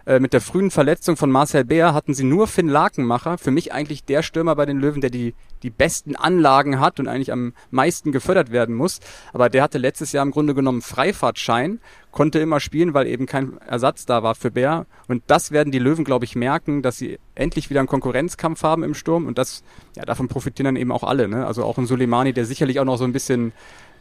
Äh, 0.04 0.20
mit 0.20 0.32
der 0.32 0.40
frühen 0.40 0.70
Verletzung 0.70 1.16
von 1.16 1.30
Marcel 1.30 1.64
Beer 1.64 1.94
hatten 1.94 2.14
sie 2.14 2.24
nur 2.24 2.46
Finn 2.46 2.68
Lakenmacher. 2.68 3.38
Für 3.38 3.50
mich 3.50 3.72
eigentlich 3.72 4.04
der 4.04 4.22
Stürmer 4.22 4.56
bei 4.56 4.66
den 4.66 4.78
Löwen, 4.78 5.00
der 5.00 5.10
die, 5.10 5.34
die 5.62 5.70
besten 5.70 6.16
Anlagen 6.16 6.80
hat 6.80 6.98
und 6.98 7.08
eigentlich 7.08 7.32
am 7.32 7.52
meisten 7.70 8.12
gefördert 8.12 8.50
werden 8.50 8.74
muss. 8.74 9.00
Aber 9.32 9.48
der 9.48 9.62
hatte 9.62 9.78
letztes 9.78 10.12
Jahr 10.12 10.24
im 10.24 10.32
Grunde 10.32 10.54
genommen 10.54 10.82
Freifahrtschein, 10.82 11.80
konnte 12.10 12.40
immer 12.40 12.60
spielen, 12.60 12.94
weil 12.94 13.06
eben 13.06 13.26
kein 13.26 13.58
Ersatz 13.58 14.04
da 14.04 14.22
war 14.22 14.34
für 14.34 14.50
Beer. 14.50 14.86
Und 15.08 15.22
das 15.28 15.52
werden 15.52 15.70
die 15.70 15.78
Löwen, 15.78 16.04
glaube 16.04 16.24
ich, 16.24 16.34
merken, 16.34 16.82
dass 16.82 16.98
sie 16.98 17.18
endlich 17.34 17.70
wieder 17.70 17.80
einen 17.80 17.88
Konkurrenzkampf 17.88 18.62
haben 18.62 18.82
im 18.82 18.94
Sturm. 18.94 19.26
Und 19.26 19.38
das, 19.38 19.62
ja, 19.96 20.04
davon 20.04 20.28
profitieren 20.28 20.74
dann 20.74 20.76
eben 20.76 20.92
auch 20.92 21.04
alle. 21.04 21.28
Ne? 21.28 21.46
Also 21.46 21.64
auch 21.64 21.78
ein 21.78 21.86
Suleimani, 21.86 22.32
der 22.32 22.44
sicherlich 22.44 22.80
auch 22.80 22.84
noch 22.84 22.98
so 22.98 23.04
ein 23.04 23.12
bisschen 23.12 23.52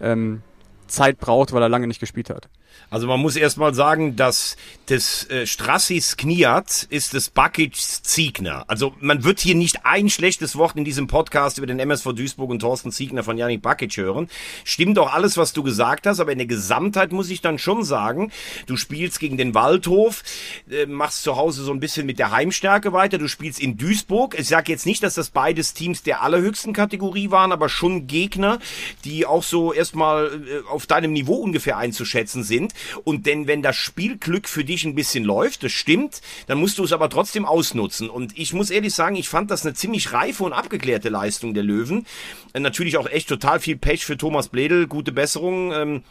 ähm, 0.01 0.41
Zeit 0.91 1.19
braucht, 1.19 1.53
weil 1.53 1.61
er 1.61 1.69
lange 1.69 1.87
nicht 1.87 1.99
gespielt 1.99 2.29
hat. 2.29 2.49
Also 2.89 3.07
man 3.07 3.19
muss 3.19 3.35
erstmal 3.35 3.73
sagen, 3.73 4.15
dass 4.15 4.57
das 4.87 5.29
äh, 5.29 5.45
Strassis 5.45 6.17
Kniat 6.17 6.87
ist 6.89 7.13
das 7.13 7.29
Bakic 7.29 7.75
Ziegner. 7.75 8.65
Also 8.67 8.93
man 8.99 9.23
wird 9.23 9.39
hier 9.39 9.55
nicht 9.55 9.85
ein 9.85 10.09
schlechtes 10.09 10.57
Wort 10.57 10.75
in 10.75 10.83
diesem 10.83 11.07
Podcast 11.07 11.57
über 11.57 11.67
den 11.67 11.79
MSV 11.79 12.13
Duisburg 12.13 12.49
und 12.49 12.59
Thorsten 12.59 12.91
Ziegner 12.91 13.23
von 13.23 13.37
Janik 13.37 13.61
Bakic 13.61 13.95
hören. 13.95 14.27
Stimmt 14.65 14.99
auch 14.99 15.13
alles, 15.13 15.37
was 15.37 15.53
du 15.53 15.63
gesagt 15.63 16.05
hast, 16.05 16.19
aber 16.19 16.33
in 16.33 16.37
der 16.37 16.47
Gesamtheit 16.47 17.13
muss 17.13 17.29
ich 17.29 17.41
dann 17.41 17.59
schon 17.59 17.83
sagen, 17.83 18.31
du 18.65 18.75
spielst 18.75 19.19
gegen 19.19 19.37
den 19.37 19.53
Waldhof, 19.53 20.23
äh, 20.69 20.85
machst 20.85 21.23
zu 21.23 21.37
Hause 21.37 21.63
so 21.63 21.71
ein 21.71 21.79
bisschen 21.79 22.05
mit 22.05 22.19
der 22.19 22.31
Heimstärke 22.31 22.91
weiter, 22.91 23.17
du 23.17 23.29
spielst 23.29 23.59
in 23.61 23.77
Duisburg. 23.77 24.37
Ich 24.37 24.49
sage 24.49 24.71
jetzt 24.71 24.85
nicht, 24.85 25.01
dass 25.01 25.15
das 25.15 25.29
beides 25.29 25.73
Teams 25.73 26.03
der 26.03 26.23
allerhöchsten 26.23 26.73
Kategorie 26.73 27.31
waren, 27.31 27.53
aber 27.53 27.69
schon 27.69 28.07
Gegner, 28.07 28.59
die 29.05 29.25
auch 29.25 29.43
so 29.43 29.71
erstmal 29.71 30.25
äh, 30.25 30.67
auf 30.69 30.80
deinem 30.85 31.13
Niveau 31.13 31.35
ungefähr 31.35 31.77
einzuschätzen 31.77 32.43
sind. 32.43 32.73
Und 33.03 33.25
denn 33.25 33.47
wenn 33.47 33.61
das 33.61 33.75
Spielglück 33.75 34.47
für 34.47 34.63
dich 34.63 34.85
ein 34.85 34.95
bisschen 34.95 35.23
läuft, 35.23 35.63
das 35.63 35.71
stimmt, 35.71 36.21
dann 36.47 36.57
musst 36.59 36.77
du 36.77 36.83
es 36.83 36.93
aber 36.93 37.09
trotzdem 37.09 37.45
ausnutzen. 37.45 38.09
Und 38.09 38.37
ich 38.37 38.53
muss 38.53 38.69
ehrlich 38.69 38.93
sagen, 38.93 39.15
ich 39.15 39.29
fand 39.29 39.51
das 39.51 39.65
eine 39.65 39.73
ziemlich 39.73 40.13
reife 40.13 40.43
und 40.43 40.53
abgeklärte 40.53 41.09
Leistung 41.09 41.53
der 41.53 41.63
Löwen. 41.63 42.05
Äh, 42.53 42.59
Natürlich 42.59 42.97
auch 42.97 43.07
echt 43.07 43.27
total 43.29 43.59
viel 43.59 43.77
Pech 43.77 44.05
für 44.05 44.17
Thomas 44.17 44.47
Bledel, 44.47 44.87
gute 44.87 45.11
Besserung. 45.11 45.73
Ähm, 45.73 46.03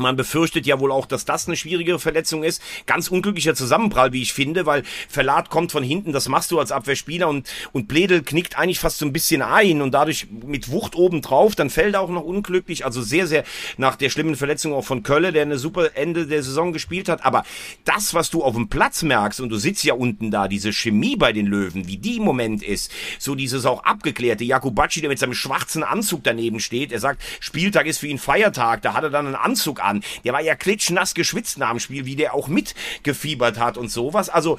man 0.00 0.16
befürchtet 0.16 0.66
ja 0.66 0.80
wohl 0.80 0.92
auch, 0.92 1.06
dass 1.06 1.24
das 1.24 1.46
eine 1.46 1.56
schwierigere 1.56 1.98
Verletzung 1.98 2.42
ist. 2.42 2.62
Ganz 2.86 3.08
unglücklicher 3.08 3.54
Zusammenprall, 3.54 4.12
wie 4.12 4.22
ich 4.22 4.32
finde, 4.32 4.66
weil 4.66 4.82
Verlat 5.08 5.50
kommt 5.50 5.72
von 5.72 5.82
hinten, 5.82 6.12
das 6.12 6.28
machst 6.28 6.50
du 6.50 6.58
als 6.58 6.72
Abwehrspieler 6.72 7.28
und, 7.28 7.48
und 7.72 7.88
Bledel 7.88 8.22
knickt 8.22 8.58
eigentlich 8.58 8.80
fast 8.80 8.98
so 8.98 9.06
ein 9.06 9.12
bisschen 9.12 9.42
ein 9.42 9.82
und 9.82 9.92
dadurch 9.92 10.28
mit 10.30 10.70
Wucht 10.70 10.94
oben 10.94 11.22
drauf, 11.22 11.54
dann 11.54 11.70
fällt 11.70 11.94
er 11.94 12.00
auch 12.00 12.10
noch 12.10 12.24
unglücklich. 12.24 12.84
Also 12.84 13.02
sehr, 13.02 13.26
sehr 13.26 13.44
nach 13.76 13.96
der 13.96 14.10
schlimmen 14.10 14.36
Verletzung 14.36 14.72
auch 14.72 14.84
von 14.84 15.02
Kölle, 15.02 15.32
der 15.32 15.42
eine 15.42 15.58
super 15.58 15.96
Ende 15.96 16.26
der 16.26 16.42
Saison 16.42 16.72
gespielt 16.72 17.08
hat. 17.08 17.24
Aber 17.24 17.44
das, 17.84 18.14
was 18.14 18.30
du 18.30 18.42
auf 18.42 18.54
dem 18.54 18.68
Platz 18.68 19.02
merkst, 19.02 19.40
und 19.40 19.48
du 19.50 19.56
sitzt 19.56 19.84
ja 19.84 19.94
unten 19.94 20.30
da, 20.30 20.48
diese 20.48 20.72
Chemie 20.72 21.16
bei 21.16 21.32
den 21.32 21.46
Löwen, 21.46 21.86
wie 21.86 21.96
die 21.96 22.16
im 22.16 22.24
Moment 22.24 22.62
ist, 22.62 22.90
so 23.18 23.34
dieses 23.34 23.66
auch 23.66 23.84
abgeklärte, 23.84 24.44
Jakubacci, 24.44 25.00
der 25.00 25.10
mit 25.10 25.18
seinem 25.18 25.34
schwarzen 25.34 25.82
Anzug 25.82 26.24
daneben 26.24 26.60
steht, 26.60 26.92
er 26.92 27.00
sagt, 27.00 27.22
Spieltag 27.40 27.86
ist 27.86 27.98
für 27.98 28.06
ihn 28.06 28.18
Feiertag, 28.18 28.82
da 28.82 28.94
hat 28.94 29.04
er 29.04 29.10
dann 29.10 29.26
einen 29.26 29.34
Anzug 29.34 29.82
an. 29.82 29.89
Der 30.24 30.32
war 30.32 30.40
ja 30.40 30.54
klitschnass 30.54 31.14
geschwitzt 31.14 31.58
nach 31.58 31.70
dem 31.70 31.80
Spiel, 31.80 32.06
wie 32.06 32.16
der 32.16 32.34
auch 32.34 32.48
mitgefiebert 32.48 33.58
hat 33.58 33.76
und 33.76 33.88
sowas. 33.88 34.28
Also, 34.28 34.58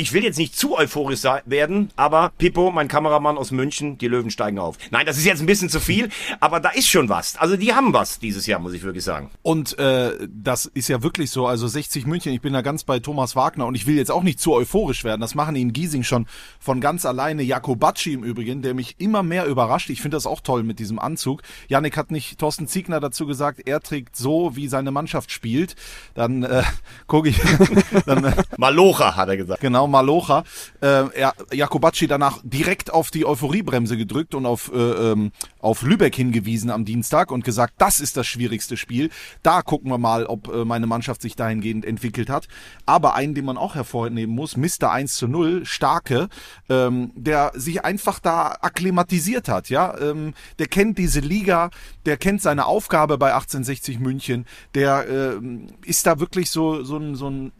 ich 0.00 0.14
will 0.14 0.24
jetzt 0.24 0.38
nicht 0.38 0.56
zu 0.56 0.78
euphorisch 0.78 1.24
werden, 1.44 1.90
aber 1.94 2.32
Pippo, 2.38 2.70
mein 2.70 2.88
Kameramann 2.88 3.36
aus 3.36 3.50
München, 3.50 3.98
die 3.98 4.08
Löwen 4.08 4.30
steigen 4.30 4.58
auf. 4.58 4.78
Nein, 4.90 5.04
das 5.04 5.18
ist 5.18 5.26
jetzt 5.26 5.40
ein 5.40 5.46
bisschen 5.46 5.68
zu 5.68 5.78
viel, 5.78 6.08
aber 6.40 6.58
da 6.58 6.70
ist 6.70 6.88
schon 6.88 7.10
was. 7.10 7.36
Also 7.36 7.58
die 7.58 7.74
haben 7.74 7.92
was 7.92 8.18
dieses 8.18 8.46
Jahr, 8.46 8.60
muss 8.60 8.72
ich 8.72 8.82
wirklich 8.82 9.04
sagen. 9.04 9.30
Und 9.42 9.78
äh, 9.78 10.12
das 10.28 10.64
ist 10.64 10.88
ja 10.88 11.02
wirklich 11.02 11.30
so, 11.30 11.46
also 11.46 11.68
60 11.68 12.06
München, 12.06 12.32
ich 12.32 12.40
bin 12.40 12.54
da 12.54 12.62
ganz 12.62 12.84
bei 12.84 12.98
Thomas 12.98 13.36
Wagner 13.36 13.66
und 13.66 13.74
ich 13.74 13.86
will 13.86 13.96
jetzt 13.96 14.10
auch 14.10 14.22
nicht 14.22 14.40
zu 14.40 14.54
euphorisch 14.54 15.04
werden. 15.04 15.20
Das 15.20 15.34
machen 15.34 15.54
in 15.54 15.74
Giesing 15.74 16.02
schon 16.02 16.26
von 16.58 16.80
ganz 16.80 17.04
alleine. 17.04 17.42
Jakobacci 17.42 18.14
im 18.14 18.24
Übrigen, 18.24 18.62
der 18.62 18.72
mich 18.72 18.94
immer 18.98 19.22
mehr 19.22 19.44
überrascht. 19.44 19.90
Ich 19.90 20.00
finde 20.00 20.16
das 20.16 20.26
auch 20.26 20.40
toll 20.40 20.62
mit 20.62 20.78
diesem 20.78 20.98
Anzug. 20.98 21.42
Janik 21.68 21.98
hat 21.98 22.10
nicht 22.10 22.38
Thorsten 22.38 22.66
Ziegner 22.66 23.00
dazu 23.00 23.26
gesagt, 23.26 23.60
er 23.66 23.80
trägt 23.80 24.16
so, 24.16 24.56
wie 24.56 24.66
seine 24.66 24.92
Mannschaft 24.92 25.30
spielt. 25.30 25.76
Dann 26.14 26.42
äh, 26.42 26.62
gucke 27.06 27.28
ich, 27.28 27.38
dann, 28.06 28.24
äh, 28.24 28.32
Malocha, 28.56 29.16
hat 29.16 29.28
er 29.28 29.36
gesagt. 29.36 29.60
Genau, 29.60 29.89
Malocha. 29.90 30.44
Äh, 30.80 31.04
Jakobacci 31.52 32.06
danach 32.06 32.40
direkt 32.42 32.92
auf 32.92 33.10
die 33.10 33.26
Euphoriebremse 33.26 33.96
gedrückt 33.96 34.34
und 34.34 34.46
auf, 34.46 34.70
äh, 34.72 34.78
ähm, 34.78 35.32
auf 35.60 35.82
Lübeck 35.82 36.14
hingewiesen 36.14 36.70
am 36.70 36.84
Dienstag 36.84 37.30
und 37.30 37.44
gesagt, 37.44 37.74
das 37.78 38.00
ist 38.00 38.16
das 38.16 38.26
schwierigste 38.26 38.76
Spiel. 38.76 39.10
Da 39.42 39.62
gucken 39.62 39.90
wir 39.90 39.98
mal, 39.98 40.26
ob 40.26 40.48
äh, 40.48 40.64
meine 40.64 40.86
Mannschaft 40.86 41.22
sich 41.22 41.36
dahingehend 41.36 41.84
entwickelt 41.84 42.30
hat. 42.30 42.48
Aber 42.86 43.14
einen, 43.14 43.34
den 43.34 43.44
man 43.44 43.58
auch 43.58 43.74
hervornehmen 43.74 44.34
muss, 44.34 44.56
Mr. 44.56 44.90
1 44.90 45.14
zu 45.16 45.28
0, 45.28 45.64
Starke, 45.66 46.28
ähm, 46.68 47.12
der 47.14 47.52
sich 47.54 47.84
einfach 47.84 48.18
da 48.18 48.56
akklimatisiert 48.60 49.48
hat, 49.48 49.68
ja. 49.70 49.98
Ähm, 49.98 50.34
der 50.58 50.66
kennt 50.66 50.98
diese 50.98 51.20
Liga, 51.20 51.70
der 52.06 52.16
kennt 52.16 52.42
seine 52.42 52.66
Aufgabe 52.66 53.18
bei 53.18 53.34
1860 53.34 53.98
München, 53.98 54.46
der 54.74 55.06
ähm, 55.08 55.68
ist 55.84 56.06
da 56.06 56.20
wirklich 56.20 56.50
so, 56.50 56.82
so 56.82 56.96
ein, 56.96 57.14
so 57.14 57.28
ein 57.28 57.52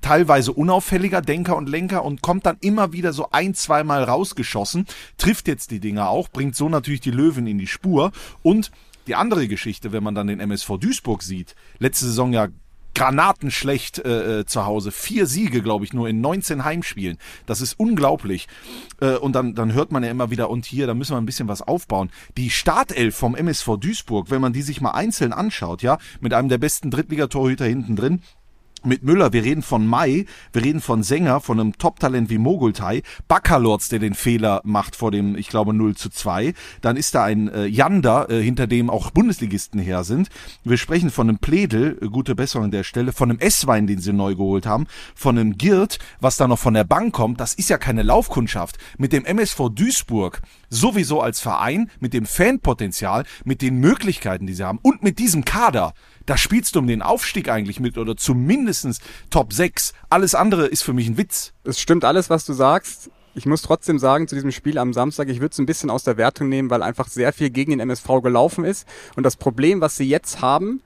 teilweise 0.00 0.52
unauffälliger 0.52 1.20
Denker 1.20 1.56
und 1.56 1.68
Lenker 1.68 2.04
und 2.04 2.22
kommt 2.22 2.46
dann 2.46 2.56
immer 2.60 2.92
wieder 2.92 3.12
so 3.12 3.30
ein, 3.30 3.54
zweimal 3.54 4.04
rausgeschossen, 4.04 4.86
trifft 5.18 5.48
jetzt 5.48 5.70
die 5.70 5.80
Dinger 5.80 6.08
auch, 6.08 6.28
bringt 6.28 6.56
so 6.56 6.68
natürlich 6.68 7.00
die 7.00 7.10
Löwen 7.10 7.46
in 7.46 7.58
die 7.58 7.66
Spur 7.66 8.12
und 8.42 8.70
die 9.06 9.14
andere 9.14 9.48
Geschichte, 9.48 9.92
wenn 9.92 10.02
man 10.02 10.14
dann 10.14 10.28
den 10.28 10.40
MSV 10.40 10.78
Duisburg 10.78 11.22
sieht, 11.22 11.54
letzte 11.78 12.06
Saison 12.06 12.32
ja 12.32 12.48
granatenschlecht 12.94 13.98
äh, 13.98 14.40
äh, 14.40 14.46
zu 14.46 14.66
Hause. 14.66 14.92
Vier 14.92 15.26
Siege, 15.26 15.62
glaube 15.62 15.84
ich, 15.84 15.92
nur 15.92 16.08
in 16.08 16.20
19 16.20 16.64
Heimspielen. 16.64 17.18
Das 17.46 17.60
ist 17.60 17.78
unglaublich. 17.78 18.46
Äh, 19.00 19.16
und 19.16 19.34
dann, 19.34 19.54
dann 19.54 19.72
hört 19.72 19.92
man 19.92 20.04
ja 20.04 20.10
immer 20.10 20.30
wieder, 20.30 20.48
und 20.48 20.64
hier, 20.64 20.86
da 20.86 20.94
müssen 20.94 21.12
wir 21.12 21.18
ein 21.18 21.26
bisschen 21.26 21.48
was 21.48 21.60
aufbauen. 21.60 22.10
Die 22.36 22.50
Startelf 22.50 23.16
vom 23.16 23.34
MSV 23.34 23.76
Duisburg, 23.78 24.30
wenn 24.30 24.40
man 24.40 24.52
die 24.52 24.62
sich 24.62 24.80
mal 24.80 24.92
einzeln 24.92 25.32
anschaut, 25.32 25.82
ja, 25.82 25.98
mit 26.20 26.32
einem 26.32 26.48
der 26.48 26.58
besten 26.58 26.90
Drittligatorhüter 26.90 27.64
hinten 27.64 27.96
drin, 27.96 28.22
mit 28.86 29.02
Müller, 29.02 29.32
wir 29.32 29.44
reden 29.44 29.62
von 29.62 29.86
Mai, 29.86 30.26
wir 30.52 30.64
reden 30.64 30.80
von 30.80 31.02
Sänger, 31.02 31.40
von 31.40 31.60
einem 31.60 31.78
Top-Talent 31.78 32.30
wie 32.30 32.38
Mogultai, 32.38 33.02
Baccalords, 33.28 33.88
der 33.88 33.98
den 33.98 34.14
Fehler 34.14 34.60
macht 34.64 34.96
vor 34.96 35.10
dem, 35.10 35.36
ich 35.36 35.48
glaube, 35.48 35.74
0 35.74 35.96
zu 35.96 36.10
2. 36.10 36.54
Dann 36.80 36.96
ist 36.96 37.14
da 37.14 37.24
ein 37.24 37.48
äh, 37.48 37.66
Janda, 37.66 38.26
äh, 38.26 38.42
hinter 38.42 38.66
dem 38.66 38.90
auch 38.90 39.10
Bundesligisten 39.10 39.80
her 39.80 40.04
sind. 40.04 40.28
Wir 40.64 40.76
sprechen 40.76 41.10
von 41.10 41.28
einem 41.28 41.38
Pledel, 41.38 41.98
äh, 42.00 42.06
gute 42.06 42.34
Besserung 42.34 42.66
an 42.66 42.70
der 42.70 42.84
Stelle, 42.84 43.12
von 43.12 43.30
einem 43.30 43.40
Esswein, 43.40 43.86
den 43.86 44.00
sie 44.00 44.12
neu 44.12 44.34
geholt 44.34 44.66
haben, 44.66 44.86
von 45.14 45.38
einem 45.38 45.56
Girt, 45.58 45.98
was 46.20 46.36
da 46.36 46.48
noch 46.48 46.58
von 46.58 46.74
der 46.74 46.84
Bank 46.84 47.14
kommt. 47.14 47.40
Das 47.40 47.54
ist 47.54 47.70
ja 47.70 47.78
keine 47.78 48.02
Laufkundschaft. 48.02 48.78
Mit 48.98 49.12
dem 49.12 49.24
MSV 49.24 49.70
Duisburg, 49.70 50.40
sowieso 50.68 51.20
als 51.20 51.40
Verein, 51.40 51.90
mit 52.00 52.12
dem 52.12 52.26
Fanpotenzial, 52.26 53.24
mit 53.44 53.62
den 53.62 53.78
Möglichkeiten, 53.78 54.46
die 54.46 54.54
sie 54.54 54.64
haben 54.64 54.78
und 54.82 55.02
mit 55.02 55.18
diesem 55.18 55.44
Kader, 55.44 55.94
da 56.26 56.36
spielst 56.36 56.74
du 56.74 56.78
um 56.78 56.86
den 56.86 57.02
Aufstieg 57.02 57.48
eigentlich 57.48 57.80
mit 57.80 57.98
oder 57.98 58.16
zumindestens 58.16 59.00
Top 59.30 59.52
6. 59.52 59.92
Alles 60.08 60.34
andere 60.34 60.66
ist 60.66 60.82
für 60.82 60.92
mich 60.92 61.06
ein 61.06 61.18
Witz. 61.18 61.52
Es 61.64 61.80
stimmt 61.80 62.04
alles, 62.04 62.30
was 62.30 62.44
du 62.44 62.52
sagst. 62.52 63.10
Ich 63.34 63.46
muss 63.46 63.62
trotzdem 63.62 63.98
sagen, 63.98 64.28
zu 64.28 64.36
diesem 64.36 64.52
Spiel 64.52 64.78
am 64.78 64.92
Samstag, 64.92 65.28
ich 65.28 65.40
würde 65.40 65.52
es 65.52 65.58
ein 65.58 65.66
bisschen 65.66 65.90
aus 65.90 66.04
der 66.04 66.16
Wertung 66.16 66.48
nehmen, 66.48 66.70
weil 66.70 66.82
einfach 66.82 67.08
sehr 67.08 67.32
viel 67.32 67.50
gegen 67.50 67.72
den 67.72 67.80
MSV 67.80 68.22
gelaufen 68.22 68.64
ist. 68.64 68.86
Und 69.16 69.24
das 69.24 69.36
Problem, 69.36 69.80
was 69.80 69.96
sie 69.96 70.08
jetzt 70.08 70.40
haben, 70.40 70.82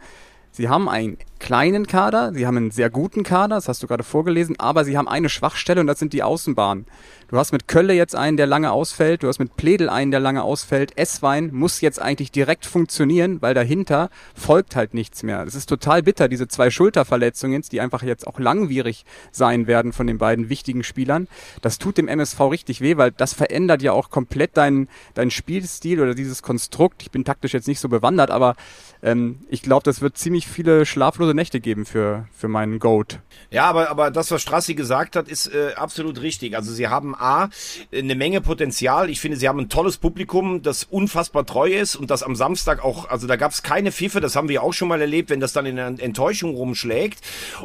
sie 0.51 0.68
haben 0.68 0.88
einen 0.88 1.18
kleinen 1.38 1.87
Kader, 1.87 2.33
sie 2.33 2.46
haben 2.46 2.57
einen 2.57 2.70
sehr 2.70 2.88
guten 2.88 3.22
Kader, 3.22 3.57
das 3.57 3.68
hast 3.68 3.83
du 3.83 3.87
gerade 3.87 4.03
vorgelesen, 4.03 4.59
aber 4.59 4.85
sie 4.85 4.96
haben 4.96 5.09
eine 5.09 5.29
Schwachstelle 5.29 5.83
und 5.83 5.87
das 5.87 5.98
sind 5.98 6.14
die 6.14 6.22
Außenbahnen. 6.22 6.87
Du 7.31 7.37
hast 7.37 7.53
mit 7.53 7.69
Kölle 7.69 7.93
jetzt 7.93 8.17
einen, 8.17 8.38
der 8.38 8.47
lange 8.47 8.73
ausfällt, 8.73 9.23
du 9.23 9.29
hast 9.29 9.38
mit 9.38 9.55
Pledel 9.55 9.91
einen, 9.91 10.11
der 10.11 10.19
lange 10.19 10.43
ausfällt. 10.43 10.97
Esswein 10.97 11.51
muss 11.53 11.83
jetzt 11.83 12.01
eigentlich 12.01 12.33
direkt 12.33 12.64
funktionieren, 12.64 13.43
weil 13.43 13.53
dahinter 13.53 14.09
folgt 14.35 14.75
halt 14.75 14.95
nichts 14.95 15.23
mehr. 15.23 15.45
Das 15.45 15.55
ist 15.55 15.69
total 15.69 16.03
bitter, 16.03 16.29
diese 16.29 16.49
zwei 16.49 16.71
Schulterverletzungen, 16.71 17.61
die 17.71 17.83
einfach 17.83 18.03
jetzt 18.03 18.27
auch 18.27 18.38
langwierig 18.38 19.05
sein 19.31 19.67
werden 19.67 19.93
von 19.93 20.07
den 20.07 20.17
beiden 20.17 20.49
wichtigen 20.49 20.83
Spielern. 20.83 21.29
Das 21.61 21.77
tut 21.77 21.99
dem 21.99 22.09
MSV 22.09 22.41
richtig 22.51 22.81
weh, 22.81 22.97
weil 22.97 23.11
das 23.11 23.35
verändert 23.35 23.83
ja 23.83 23.93
auch 23.93 24.09
komplett 24.09 24.57
deinen, 24.57 24.88
deinen 25.12 25.31
Spielstil 25.31 26.01
oder 26.01 26.14
dieses 26.14 26.43
Konstrukt. 26.43 27.03
Ich 27.03 27.11
bin 27.11 27.27
taktisch 27.27 27.53
jetzt 27.53 27.69
nicht 27.69 27.81
so 27.81 27.91
bewandert, 27.91 28.31
aber 28.31 28.57
ähm, 29.03 29.41
ich 29.51 29.61
glaube, 29.61 29.83
das 29.85 30.01
wird 30.01 30.17
ziemlich 30.17 30.49
viele 30.49 30.87
schlaflose 30.87 31.35
Nächte 31.35 31.61
geben 31.61 31.85
für, 31.85 32.27
für 32.35 32.49
meinen 32.49 32.79
Goat. 32.79 33.21
Ja, 33.51 33.67
aber, 33.67 33.91
aber 33.91 34.11
das, 34.11 34.31
was 34.31 34.41
Strassi 34.41 34.75
gesagt 34.75 35.14
hat, 35.14 35.29
ist 35.29 35.53
äh, 35.53 35.75
absolut 35.75 36.23
richtig. 36.23 36.57
Also 36.57 36.73
sie 36.73 36.88
haben 36.88 37.14
A, 37.21 37.49
eine 37.93 38.15
Menge 38.15 38.41
Potenzial. 38.41 39.11
Ich 39.11 39.21
finde, 39.21 39.37
sie 39.37 39.49
haben 39.49 39.61
ein 39.61 39.69
tolles 39.69 39.97
Publikum, 39.97 40.63
das 40.63 40.85
unfassbar 40.85 41.47
treu 41.47 41.71
ist 41.71 41.97
und 41.97 42.11
das 42.11 42.23
am 42.23 42.37
Samstag 42.37 42.85
auch, 42.85 43.09
also 43.09 43.27
da 43.27 43.37
gab 43.37 43.53
es 43.53 43.63
keine 43.63 43.93
Pfiffe, 43.93 44.21
das 44.21 44.37
haben 44.37 44.49
wir 44.49 44.63
auch 44.63 44.73
schon 44.73 44.89
mal 44.89 45.01
erlebt, 45.01 45.31
wenn 45.31 45.41
das 45.41 45.53
dann 45.53 45.67
in 45.67 45.79
einer 45.79 46.01
Enttäuschung 46.01 46.55
rumschlägt. 46.55 47.21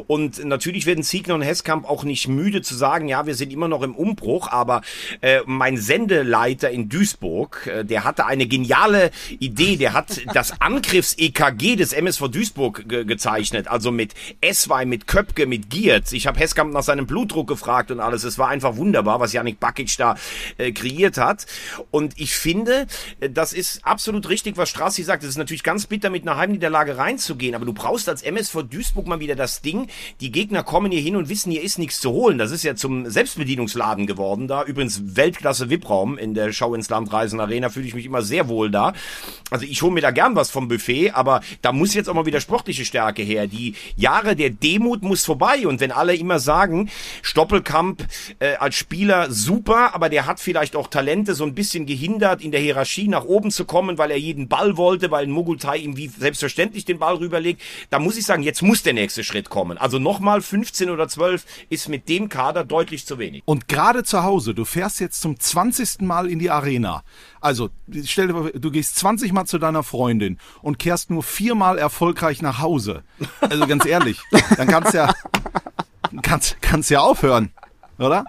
Und 0.06 0.44
natürlich 0.44 0.86
werden 0.86 1.04
Ziegler 1.04 1.34
und 1.34 1.42
Hesskamp 1.42 1.88
auch 1.88 2.04
nicht 2.04 2.28
müde 2.28 2.62
zu 2.62 2.74
sagen, 2.74 3.08
ja, 3.08 3.26
wir 3.26 3.34
sind 3.34 3.52
immer 3.52 3.68
noch 3.68 3.82
im 3.82 3.94
Umbruch, 3.94 4.48
aber 4.50 4.82
äh, 5.20 5.40
mein 5.46 5.76
Sendeleiter 5.76 6.70
in 6.70 6.88
Duisburg, 6.88 7.66
äh, 7.66 7.84
der 7.84 8.04
hatte 8.04 8.26
eine 8.26 8.46
geniale 8.46 9.10
Idee, 9.38 9.76
der 9.76 9.92
hat 9.92 10.20
das 10.34 10.60
Angriffs-EKG 10.60 11.76
des 11.76 11.92
MSV 11.92 12.28
Duisburg 12.28 12.88
ge 12.88 13.04
gezeichnet, 13.04 13.68
also 13.68 13.90
mit 13.90 14.14
Esswein, 14.40 14.88
mit 14.88 15.06
Köpke, 15.06 15.46
mit 15.46 15.70
Giert. 15.70 16.12
Ich 16.12 16.26
habe 16.26 16.38
Hesskamp 16.38 16.72
nach 16.72 16.82
seinem 16.82 17.06
Blutdruck 17.06 17.46
gefragt 17.46 17.90
und 17.90 18.00
alles. 18.00 18.24
Es 18.24 18.38
war 18.38 18.48
einfach 18.48 18.76
wunderbar, 18.76 19.20
was 19.20 19.32
Janik 19.44 19.60
Bakic 19.60 19.96
da 19.98 20.16
äh, 20.58 20.72
kreiert 20.72 21.18
hat. 21.18 21.46
Und 21.90 22.14
ich 22.16 22.34
finde, 22.34 22.86
äh, 23.20 23.30
das 23.30 23.52
ist 23.52 23.84
absolut 23.84 24.28
richtig, 24.28 24.56
was 24.56 24.70
Strassi 24.70 25.02
sagt. 25.02 25.22
Es 25.22 25.30
ist 25.30 25.38
natürlich 25.38 25.62
ganz 25.62 25.86
bitter, 25.86 26.10
mit 26.10 26.22
einer 26.22 26.36
Heimniederlage 26.36 26.96
reinzugehen, 26.96 27.54
aber 27.54 27.66
du 27.66 27.72
brauchst 27.72 28.08
als 28.08 28.22
MSV 28.22 28.62
Duisburg 28.70 29.06
mal 29.06 29.20
wieder 29.20 29.36
das 29.36 29.60
Ding. 29.60 29.88
Die 30.20 30.32
Gegner 30.32 30.62
kommen 30.62 30.90
hier 30.90 31.00
hin 31.00 31.16
und 31.16 31.28
wissen, 31.28 31.52
hier 31.52 31.62
ist 31.62 31.78
nichts 31.78 32.00
zu 32.00 32.10
holen. 32.10 32.38
Das 32.38 32.50
ist 32.50 32.64
ja 32.64 32.74
zum 32.74 33.08
Selbstbedienungsladen 33.08 34.06
geworden 34.06 34.48
da. 34.48 34.64
Übrigens 34.64 35.16
Weltklasse 35.16 35.70
VIP-Raum 35.70 36.18
in 36.18 36.34
der 36.34 36.52
Schau 36.52 36.74
ins 36.74 36.88
Land 36.88 37.12
Reisen 37.12 37.40
Arena. 37.40 37.68
Fühle 37.68 37.86
ich 37.86 37.94
mich 37.94 38.06
immer 38.06 38.22
sehr 38.22 38.48
wohl 38.48 38.70
da. 38.70 38.92
Also 39.50 39.66
ich 39.66 39.82
hole 39.82 39.92
mir 39.92 40.00
da 40.00 40.10
gern 40.10 40.34
was 40.36 40.50
vom 40.50 40.68
Buffet, 40.68 41.10
aber 41.10 41.42
da 41.62 41.72
muss 41.72 41.94
jetzt 41.94 42.08
auch 42.08 42.14
mal 42.14 42.26
wieder 42.26 42.40
sportliche 42.40 42.84
Stärke 42.84 43.22
her. 43.22 43.46
Die 43.46 43.74
Jahre 43.96 44.36
der 44.36 44.50
Demut 44.50 45.02
muss 45.02 45.24
vorbei. 45.24 45.66
Und 45.66 45.80
wenn 45.80 45.92
alle 45.92 46.14
immer 46.14 46.38
sagen, 46.38 46.90
Stoppelkamp 47.22 48.06
äh, 48.38 48.54
als 48.56 48.76
Spieler 48.76 49.30
super, 49.34 49.94
aber 49.94 50.08
der 50.08 50.26
hat 50.26 50.40
vielleicht 50.40 50.76
auch 50.76 50.88
Talente 50.88 51.34
so 51.34 51.44
ein 51.44 51.54
bisschen 51.54 51.86
gehindert, 51.86 52.42
in 52.42 52.52
der 52.52 52.60
Hierarchie 52.60 53.08
nach 53.08 53.24
oben 53.24 53.50
zu 53.50 53.64
kommen, 53.64 53.98
weil 53.98 54.10
er 54.10 54.18
jeden 54.18 54.48
Ball 54.48 54.76
wollte, 54.76 55.10
weil 55.10 55.26
Mogultai 55.26 55.78
ihm 55.78 55.96
wie 55.96 56.08
selbstverständlich 56.08 56.84
den 56.84 56.98
Ball 56.98 57.16
rüberlegt. 57.16 57.60
Da 57.90 57.98
muss 57.98 58.16
ich 58.16 58.24
sagen, 58.24 58.42
jetzt 58.42 58.62
muss 58.62 58.82
der 58.82 58.94
nächste 58.94 59.24
Schritt 59.24 59.50
kommen. 59.50 59.78
Also 59.78 59.98
nochmal 59.98 60.40
15 60.40 60.90
oder 60.90 61.08
12 61.08 61.44
ist 61.68 61.88
mit 61.88 62.08
dem 62.08 62.28
Kader 62.28 62.64
deutlich 62.64 63.06
zu 63.06 63.18
wenig. 63.18 63.42
Und 63.44 63.68
gerade 63.68 64.04
zu 64.04 64.22
Hause, 64.22 64.54
du 64.54 64.64
fährst 64.64 65.00
jetzt 65.00 65.20
zum 65.20 65.38
20. 65.38 66.00
Mal 66.00 66.30
in 66.30 66.38
die 66.38 66.50
Arena. 66.50 67.02
Also, 67.40 67.70
stell 68.04 68.28
dir 68.28 68.32
vor, 68.32 68.50
du 68.50 68.70
gehst 68.70 68.96
20 68.96 69.32
Mal 69.32 69.44
zu 69.44 69.58
deiner 69.58 69.82
Freundin 69.82 70.38
und 70.62 70.78
kehrst 70.78 71.10
nur 71.10 71.22
viermal 71.22 71.78
erfolgreich 71.78 72.40
nach 72.40 72.60
Hause. 72.60 73.02
Also 73.40 73.66
ganz 73.66 73.84
ehrlich, 73.84 74.18
dann 74.56 74.66
kannst 74.66 74.94
ja, 74.94 75.12
kannst, 76.22 76.56
kannst 76.62 76.90
ja 76.90 77.00
aufhören, 77.00 77.52
oder? 77.98 78.24